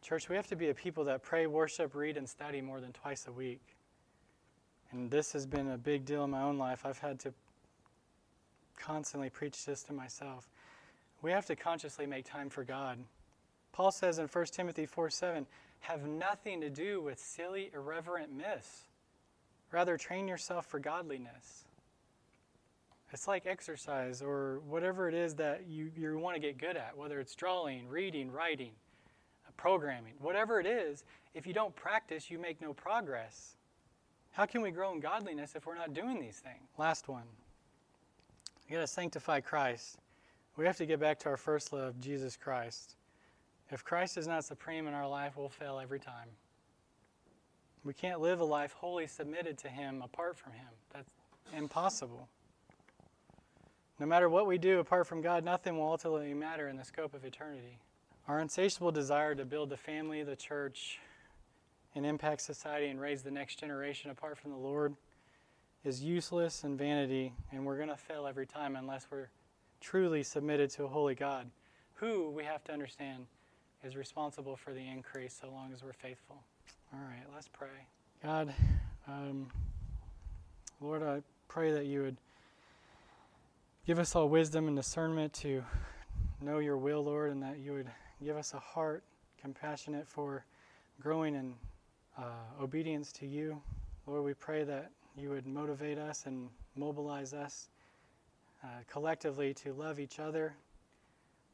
Church, 0.01 0.29
we 0.29 0.35
have 0.35 0.47
to 0.47 0.55
be 0.55 0.69
a 0.69 0.73
people 0.73 1.03
that 1.05 1.23
pray, 1.23 1.47
worship, 1.47 1.93
read, 1.95 2.15
and 2.15 2.29
study 2.29 2.61
more 2.61 2.79
than 2.79 2.93
twice 2.93 3.27
a 3.27 3.31
week. 3.31 3.76
And 4.91 5.11
this 5.11 5.33
has 5.33 5.45
been 5.45 5.71
a 5.71 5.77
big 5.77 6.05
deal 6.05 6.23
in 6.23 6.31
my 6.31 6.41
own 6.41 6.57
life. 6.57 6.85
I've 6.85 6.99
had 6.99 7.19
to 7.19 7.33
constantly 8.77 9.29
preach 9.29 9.65
this 9.65 9.83
to 9.83 9.93
myself. 9.93 10.49
We 11.21 11.31
have 11.31 11.45
to 11.47 11.55
consciously 11.55 12.05
make 12.05 12.25
time 12.25 12.49
for 12.49 12.63
God. 12.63 12.99
Paul 13.73 13.91
says 13.91 14.19
in 14.19 14.27
1 14.27 14.45
Timothy 14.45 14.85
4 14.85 15.09
7, 15.09 15.45
have 15.81 16.05
nothing 16.07 16.61
to 16.61 16.69
do 16.69 17.01
with 17.01 17.19
silly, 17.19 17.69
irreverent 17.73 18.31
myths. 18.31 18.87
Rather, 19.71 19.97
train 19.97 20.27
yourself 20.27 20.65
for 20.65 20.79
godliness. 20.79 21.65
It's 23.11 23.27
like 23.27 23.45
exercise 23.45 24.21
or 24.21 24.59
whatever 24.67 25.07
it 25.07 25.13
is 25.13 25.35
that 25.35 25.65
you, 25.67 25.91
you 25.95 26.17
want 26.17 26.35
to 26.35 26.41
get 26.41 26.57
good 26.57 26.75
at, 26.75 26.97
whether 26.97 27.19
it's 27.19 27.35
drawing, 27.35 27.87
reading, 27.87 28.31
writing, 28.31 28.71
uh, 29.47 29.51
programming, 29.55 30.13
whatever 30.19 30.59
it 30.59 30.65
is, 30.65 31.03
if 31.33 31.47
you 31.47 31.53
don't 31.53 31.75
practice, 31.75 32.29
you 32.29 32.37
make 32.37 32.61
no 32.61 32.73
progress. 32.73 33.56
How 34.37 34.45
can 34.45 34.61
we 34.61 34.69
grow 34.69 34.93
in 34.93 34.99
godliness 34.99 35.55
if 35.55 35.65
we're 35.65 35.73
not 35.73 35.95
doing 35.95 36.19
these 36.19 36.35
things? 36.37 36.69
Last 36.77 37.07
one. 37.07 37.23
We 38.69 38.75
got 38.75 38.81
to 38.81 38.87
sanctify 38.87 39.39
Christ. 39.39 39.97
We 40.57 40.65
have 40.67 40.77
to 40.77 40.85
get 40.85 40.99
back 40.99 41.17
to 41.21 41.29
our 41.29 41.37
first 41.37 41.73
love, 41.73 41.99
Jesus 41.99 42.37
Christ. 42.37 42.97
If 43.71 43.83
Christ 43.83 44.15
is 44.15 44.27
not 44.27 44.45
supreme 44.45 44.85
in 44.85 44.93
our 44.93 45.07
life, 45.07 45.37
we'll 45.37 45.49
fail 45.49 45.79
every 45.81 45.99
time. 45.99 46.27
We 47.83 47.95
can't 47.95 48.21
live 48.21 48.39
a 48.39 48.45
life 48.45 48.73
wholly 48.73 49.07
submitted 49.07 49.57
to 49.57 49.69
Him 49.69 50.03
apart 50.03 50.37
from 50.37 50.51
Him. 50.51 50.69
That's 50.93 51.15
impossible. 51.57 52.29
No 53.99 54.05
matter 54.05 54.29
what 54.29 54.45
we 54.45 54.59
do 54.59 54.77
apart 54.77 55.07
from 55.07 55.23
God, 55.23 55.43
nothing 55.43 55.79
will 55.79 55.89
ultimately 55.89 56.35
matter 56.35 56.67
in 56.67 56.77
the 56.77 56.85
scope 56.85 57.15
of 57.15 57.25
eternity. 57.25 57.79
Our 58.27 58.39
insatiable 58.39 58.91
desire 58.91 59.33
to 59.33 59.45
build 59.45 59.71
the 59.71 59.77
family, 59.77 60.21
the 60.21 60.35
church, 60.35 60.99
and 61.97 62.05
impact 62.05 62.41
society 62.41 62.87
and 62.87 63.01
raise 63.01 63.23
the 63.23 63.31
next 63.31 63.59
generation 63.59 64.11
apart 64.11 64.37
from 64.37 64.51
the 64.51 64.57
Lord 64.57 64.95
is 65.83 66.03
useless 66.03 66.63
and 66.63 66.77
vanity, 66.77 67.33
and 67.51 67.65
we're 67.65 67.77
going 67.77 67.89
to 67.89 67.97
fail 67.97 68.25
every 68.27 68.45
time 68.45 68.75
unless 68.75 69.07
we're 69.11 69.29
truly 69.81 70.23
submitted 70.23 70.69
to 70.71 70.85
a 70.85 70.87
holy 70.87 71.15
God, 71.15 71.49
who 71.95 72.29
we 72.29 72.43
have 72.43 72.63
to 72.65 72.71
understand 72.71 73.25
is 73.83 73.95
responsible 73.95 74.55
for 74.55 74.73
the 74.73 74.87
increase 74.87 75.37
so 75.39 75.49
long 75.49 75.71
as 75.73 75.83
we're 75.83 75.93
faithful. 75.93 76.37
All 76.93 76.99
right, 76.99 77.23
let's 77.33 77.47
pray. 77.47 77.67
God, 78.23 78.53
um, 79.07 79.47
Lord, 80.79 81.03
I 81.03 81.21
pray 81.47 81.71
that 81.73 81.85
you 81.85 82.03
would 82.03 82.17
Give 83.87 83.99
us 83.99 84.17
all 84.17 84.27
wisdom 84.27 84.67
and 84.67 84.75
discernment 84.75 85.31
to 85.35 85.63
know 86.41 86.59
your 86.59 86.75
will, 86.75 87.05
Lord, 87.05 87.31
and 87.31 87.41
that 87.41 87.59
you 87.59 87.71
would 87.71 87.87
give 88.21 88.35
us 88.35 88.53
a 88.53 88.59
heart 88.59 89.01
compassionate 89.41 90.05
for 90.05 90.43
growing 90.99 91.35
in 91.35 91.53
uh, 92.17 92.23
obedience 92.61 93.11
to 93.13 93.27
you. 93.27 93.61
Lord, 94.05 94.23
we 94.23 94.33
pray 94.33 94.63
that 94.63 94.91
you 95.15 95.29
would 95.29 95.45
motivate 95.45 95.97
us 95.97 96.25
and 96.25 96.49
mobilize 96.75 97.33
us 97.33 97.69
uh, 98.63 98.67
collectively 98.89 99.53
to 99.53 99.73
love 99.73 99.99
each 99.99 100.19
other, 100.19 100.53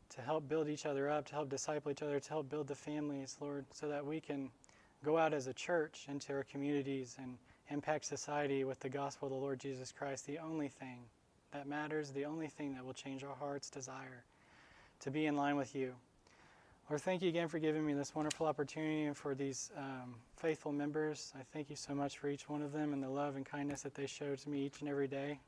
to 0.10 0.22
help 0.22 0.48
build 0.48 0.70
each 0.70 0.86
other 0.86 1.10
up, 1.10 1.26
to 1.26 1.34
help 1.34 1.50
disciple 1.50 1.92
each 1.92 2.02
other, 2.02 2.20
to 2.20 2.30
help 2.30 2.50
build 2.50 2.68
the 2.68 2.76
families, 2.76 3.38
Lord, 3.40 3.66
so 3.72 3.88
that 3.88 4.06
we 4.06 4.20
can 4.20 4.50
go 5.04 5.18
out 5.18 5.34
as 5.34 5.48
a 5.48 5.54
church 5.54 6.06
into 6.08 6.34
our 6.34 6.44
communities 6.44 7.18
and 7.20 7.38
impact 7.70 8.06
society 8.06 8.64
with 8.64 8.80
the 8.80 8.90
gospel 8.90 9.28
of 9.28 9.34
the 9.34 9.40
Lord 9.40 9.60
Jesus 9.60 9.92
Christ, 9.92 10.26
the 10.26 10.40
only 10.40 10.68
thing 10.68 11.00
that 11.52 11.68
matters, 11.68 12.12
the 12.12 12.26
only 12.26 12.48
thing 12.48 12.74
that 12.74 12.86
will 12.86 12.94
change 12.94 13.24
our 13.24 13.36
heart's 13.36 13.70
desire 13.70 14.24
to 15.02 15.12
be 15.12 15.26
in 15.26 15.36
line 15.36 15.56
with 15.56 15.76
you. 15.76 15.94
Lord, 16.90 17.02
thank 17.02 17.22
you 17.22 17.30
again 17.30 17.48
for 17.48 17.60
giving 17.60 17.86
me 17.86 17.94
this 17.94 18.14
wonderful 18.14 18.46
opportunity 18.46 19.04
and 19.04 19.16
for 19.16 19.34
these 19.34 19.72
um, 19.78 20.16
faithful 20.36 20.74
members. 20.74 21.32
I 21.34 21.44
thank 21.54 21.70
you 21.70 21.78
so 21.78 21.96
much 21.96 22.18
for 22.18 22.28
each 22.28 22.50
one 22.50 22.62
of 22.62 22.74
them 22.74 22.92
and 22.92 23.02
the 23.02 23.10
love 23.10 23.38
and 23.38 23.46
kindness 23.46 23.84
that 23.84 23.96
they 23.96 24.06
show 24.06 24.36
to 24.36 24.50
me 24.50 24.66
each 24.66 24.82
and 24.82 24.90
every 24.90 25.08
day. 25.08 25.40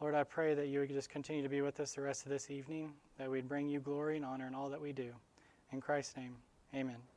Lord, 0.00 0.14
I 0.14 0.24
pray 0.24 0.54
that 0.54 0.68
you 0.68 0.80
would 0.80 0.90
just 0.90 1.08
continue 1.08 1.42
to 1.42 1.48
be 1.48 1.62
with 1.62 1.80
us 1.80 1.94
the 1.94 2.02
rest 2.02 2.24
of 2.24 2.30
this 2.30 2.50
evening, 2.50 2.92
that 3.16 3.30
we'd 3.30 3.48
bring 3.48 3.66
you 3.66 3.80
glory 3.80 4.16
and 4.16 4.26
honor 4.26 4.46
in 4.46 4.54
all 4.54 4.68
that 4.68 4.80
we 4.80 4.92
do. 4.92 5.10
In 5.72 5.80
Christ's 5.80 6.16
name, 6.18 6.36
amen. 6.74 6.98